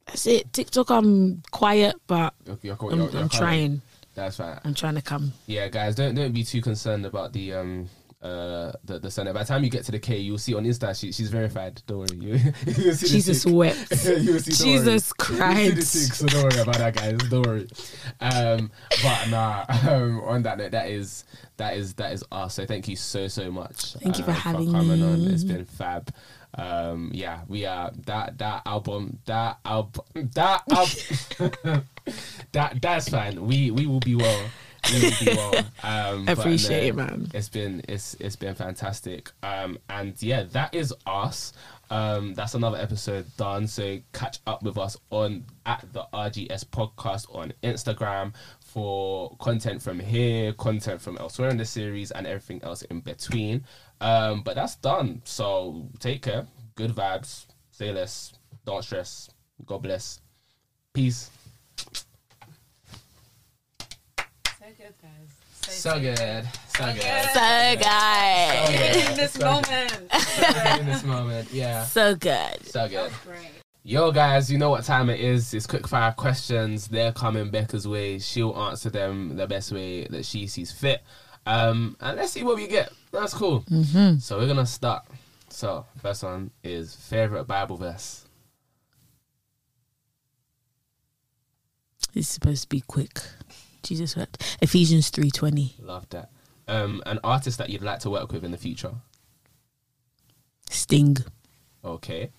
That's 0.06 0.26
it. 0.26 0.52
TikTok, 0.52 0.90
I'm 0.90 1.42
quiet, 1.50 1.96
but 2.06 2.34
Okay, 2.48 2.68
you're, 2.68 2.76
I'm, 2.80 2.98
you're- 3.00 3.18
I'm 3.18 3.28
trying. 3.28 3.82
That's 4.14 4.38
right. 4.38 4.58
I'm 4.64 4.74
trying 4.74 4.94
to 4.94 5.02
come. 5.02 5.32
Yeah, 5.46 5.68
guys, 5.68 5.96
don't 5.96 6.14
don't 6.14 6.32
be 6.32 6.44
too 6.44 6.60
concerned 6.60 7.04
about 7.04 7.32
the 7.32 7.52
um 7.54 7.88
uh 8.24 8.72
the 8.84 8.98
the 8.98 9.10
sender. 9.10 9.32
By 9.32 9.40
the 9.40 9.48
time 9.48 9.62
you 9.62 9.70
get 9.70 9.84
to 9.84 9.92
the 9.92 9.98
K, 9.98 10.18
you'll 10.18 10.38
see 10.38 10.54
on 10.54 10.64
Insta 10.64 10.98
she, 10.98 11.12
she's 11.12 11.28
verified. 11.28 11.82
Don't 11.86 11.98
worry, 11.98 12.16
you, 12.16 12.40
you'll 12.66 12.94
see 12.94 13.08
Jesus 13.08 13.44
wept. 13.44 13.76
You'll 14.04 14.40
see. 14.40 14.52
Jesus 14.52 14.64
You'll 14.64 14.98
see 14.98 15.12
Christ. 15.18 15.76
the 15.76 16.06
tick, 16.06 16.14
so 16.14 16.26
don't 16.26 16.42
worry 16.44 16.62
about 16.62 16.76
that, 16.76 16.96
guys. 16.96 17.18
Don't 17.28 17.46
worry. 17.46 17.68
Um, 18.20 18.70
but 19.02 19.28
nah. 19.28 19.64
Um, 19.68 20.20
on 20.22 20.42
that 20.44 20.58
note, 20.58 20.70
that 20.70 20.88
is 20.88 21.24
that 21.58 21.76
is 21.76 21.94
that 21.94 22.12
is 22.12 22.24
us. 22.32 22.54
So 22.54 22.64
thank 22.64 22.88
you 22.88 22.96
so 22.96 23.28
so 23.28 23.50
much. 23.50 23.94
Thank 23.94 24.18
you 24.18 24.24
for 24.24 24.30
um, 24.30 24.36
having 24.36 24.72
coming 24.72 25.02
on. 25.02 25.20
It's 25.26 25.44
been 25.44 25.66
fab. 25.66 26.12
Um, 26.56 27.10
yeah, 27.12 27.40
we 27.48 27.66
are 27.66 27.90
that 28.06 28.38
that 28.38 28.62
album 28.64 29.18
that 29.26 29.58
album 29.64 30.04
that 30.34 30.62
album 30.70 31.84
that 32.52 32.80
that's 32.80 33.08
fine. 33.08 33.44
We 33.46 33.70
we 33.70 33.86
will 33.86 34.00
be 34.00 34.14
well. 34.14 34.46
Will. 34.92 35.54
Um, 35.82 36.26
Appreciate 36.28 36.88
it, 36.88 36.94
man. 36.94 37.30
It's 37.34 37.48
been 37.50 37.82
it's 37.88 38.14
it's 38.14 38.36
been 38.36 38.54
fantastic. 38.54 39.30
Um, 39.42 39.78
and 39.90 40.20
yeah, 40.22 40.44
that 40.52 40.74
is 40.74 40.94
us. 41.06 41.52
Um, 41.90 42.34
that's 42.34 42.54
another 42.54 42.78
episode 42.78 43.26
done. 43.36 43.66
So 43.66 44.00
catch 44.12 44.38
up 44.46 44.62
with 44.62 44.78
us 44.78 44.96
on 45.10 45.44
at 45.66 45.84
the 45.92 46.04
RGS 46.14 46.64
podcast 46.66 47.34
on 47.34 47.52
Instagram 47.62 48.32
for 48.60 49.36
content 49.36 49.82
from 49.82 50.00
here, 50.00 50.52
content 50.54 51.00
from 51.00 51.18
elsewhere 51.18 51.50
in 51.50 51.58
the 51.58 51.64
series, 51.66 52.10
and 52.10 52.26
everything 52.26 52.62
else 52.62 52.82
in 52.82 53.00
between. 53.00 53.64
Um, 54.00 54.42
but 54.42 54.54
that's 54.54 54.76
done. 54.76 55.20
So 55.24 55.86
take 56.00 56.22
care. 56.22 56.46
Good 56.74 56.92
vibes. 56.92 57.46
Say 57.70 57.92
less. 57.92 58.32
Don't 58.64 58.82
stress. 58.82 59.28
God 59.66 59.82
bless. 59.82 60.20
Peace. 60.92 61.30
So 64.64 64.70
good, 64.78 64.94
guys. 65.02 65.28
So 65.74 66.00
good. 66.00 66.48
So 66.68 66.86
good. 66.94 67.24
So 67.34 67.76
good. 67.76 69.10
In 69.10 69.16
this 69.16 69.38
moment. 69.38 69.92
in 70.80 70.86
this 70.86 71.04
moment. 71.04 71.52
Yeah. 71.52 71.84
So 71.84 72.14
good. 72.14 72.64
So 72.64 72.88
good. 72.88 73.12
Great. 73.26 73.50
Yo, 73.82 74.10
guys, 74.10 74.50
you 74.50 74.56
know 74.56 74.70
what 74.70 74.84
time 74.84 75.10
it 75.10 75.20
is. 75.20 75.52
It's 75.52 75.66
quick 75.66 75.86
fire 75.86 76.12
questions. 76.12 76.88
They're 76.88 77.12
coming 77.12 77.50
Becca's 77.50 77.86
way. 77.86 78.18
She'll 78.18 78.56
answer 78.56 78.88
them 78.88 79.36
the 79.36 79.46
best 79.46 79.70
way 79.70 80.06
that 80.06 80.24
she 80.24 80.46
sees 80.46 80.72
fit. 80.72 81.02
Um, 81.44 81.98
and 82.00 82.16
let's 82.16 82.32
see 82.32 82.42
what 82.42 82.56
we 82.56 82.66
get. 82.66 82.90
That's 83.12 83.34
cool. 83.34 83.64
Mm-hmm. 83.70 84.20
So 84.20 84.38
we're 84.38 84.48
gonna 84.48 84.64
start. 84.64 85.04
So 85.50 85.84
first 86.00 86.22
one 86.22 86.52
is 86.62 86.94
favorite 86.94 87.44
Bible 87.44 87.76
verse. 87.76 88.24
It's 92.14 92.28
supposed 92.28 92.62
to 92.62 92.68
be 92.70 92.80
quick. 92.80 93.20
Jesus 93.84 94.16
wept. 94.16 94.58
Ephesians 94.60 95.10
three 95.10 95.30
twenty. 95.30 95.76
Love 95.80 96.08
that. 96.10 96.30
Um, 96.66 97.02
an 97.06 97.20
artist 97.22 97.58
that 97.58 97.70
you'd 97.70 97.82
like 97.82 98.00
to 98.00 98.10
work 98.10 98.32
with 98.32 98.44
in 98.44 98.50
the 98.50 98.58
future. 98.58 98.94
Sting. 100.70 101.18
Okay. 101.84 102.30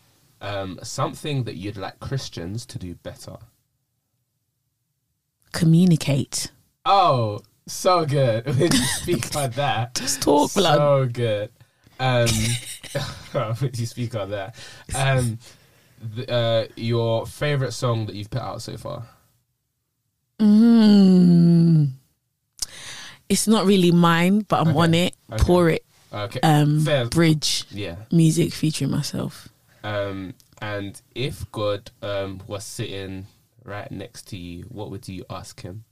Um, 0.41 0.79
something 0.83 1.43
that 1.45 1.55
you'd 1.55 1.77
like 1.77 1.99
Christians 1.99 2.65
to 2.67 2.79
do 2.79 2.95
better. 2.95 3.37
Communicate. 5.51 6.51
Oh, 6.85 7.39
so 7.67 8.05
good. 8.05 8.45
When 8.45 8.71
you 8.71 8.83
speak 8.83 9.35
on 9.35 9.51
that. 9.51 9.95
Just 9.95 10.21
talk, 10.21 10.53
blood. 10.53 10.77
So 10.77 11.09
good. 11.11 11.51
Um, 11.99 12.27
when 13.59 13.71
you 13.73 13.85
speak 13.85 14.15
on 14.15 14.31
that. 14.31 14.55
Um, 14.93 15.39
th- 16.15 16.29
uh, 16.29 16.65
your 16.75 17.25
favorite 17.25 17.71
song 17.71 18.05
that 18.07 18.15
you've 18.15 18.29
put 18.29 18.41
out 18.41 18.61
so 18.61 18.75
far? 18.77 19.07
Mm. 20.39 21.89
It's 23.29 23.47
not 23.47 23.65
really 23.65 23.91
mine, 23.91 24.45
but 24.47 24.61
I'm 24.61 24.69
Okay. 24.69 24.79
on 24.79 24.93
it. 24.93 25.15
Okay. 25.31 25.43
Pour 25.43 25.69
it. 25.69 25.85
Okay. 26.13 26.39
Um, 26.41 26.81
Fair. 26.85 27.05
bridge 27.07 27.65
Yeah. 27.71 27.95
music 28.11 28.53
featuring 28.53 28.91
myself. 28.91 29.49
Um, 29.83 30.33
and 30.61 31.01
if 31.13 31.49
God 31.51 31.91
um 32.01 32.41
was 32.47 32.63
sitting 32.63 33.27
right 33.63 33.91
next 33.91 34.27
to 34.29 34.37
you, 34.37 34.63
what 34.69 34.91
would 34.91 35.07
you 35.07 35.25
ask 35.29 35.61
him? 35.61 35.83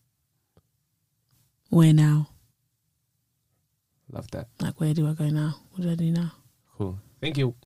Where 1.69 1.93
now? 1.93 2.29
Love 4.11 4.29
that. 4.31 4.47
Like, 4.61 4.79
where 4.79 4.93
do 4.93 5.07
I 5.09 5.13
go 5.13 5.27
now? 5.29 5.55
What 5.71 5.81
do 5.83 5.91
I 5.91 5.95
do 5.95 6.11
now? 6.11 6.33
Cool. 6.77 6.99
Thank 7.19 7.37
you. 7.37 7.55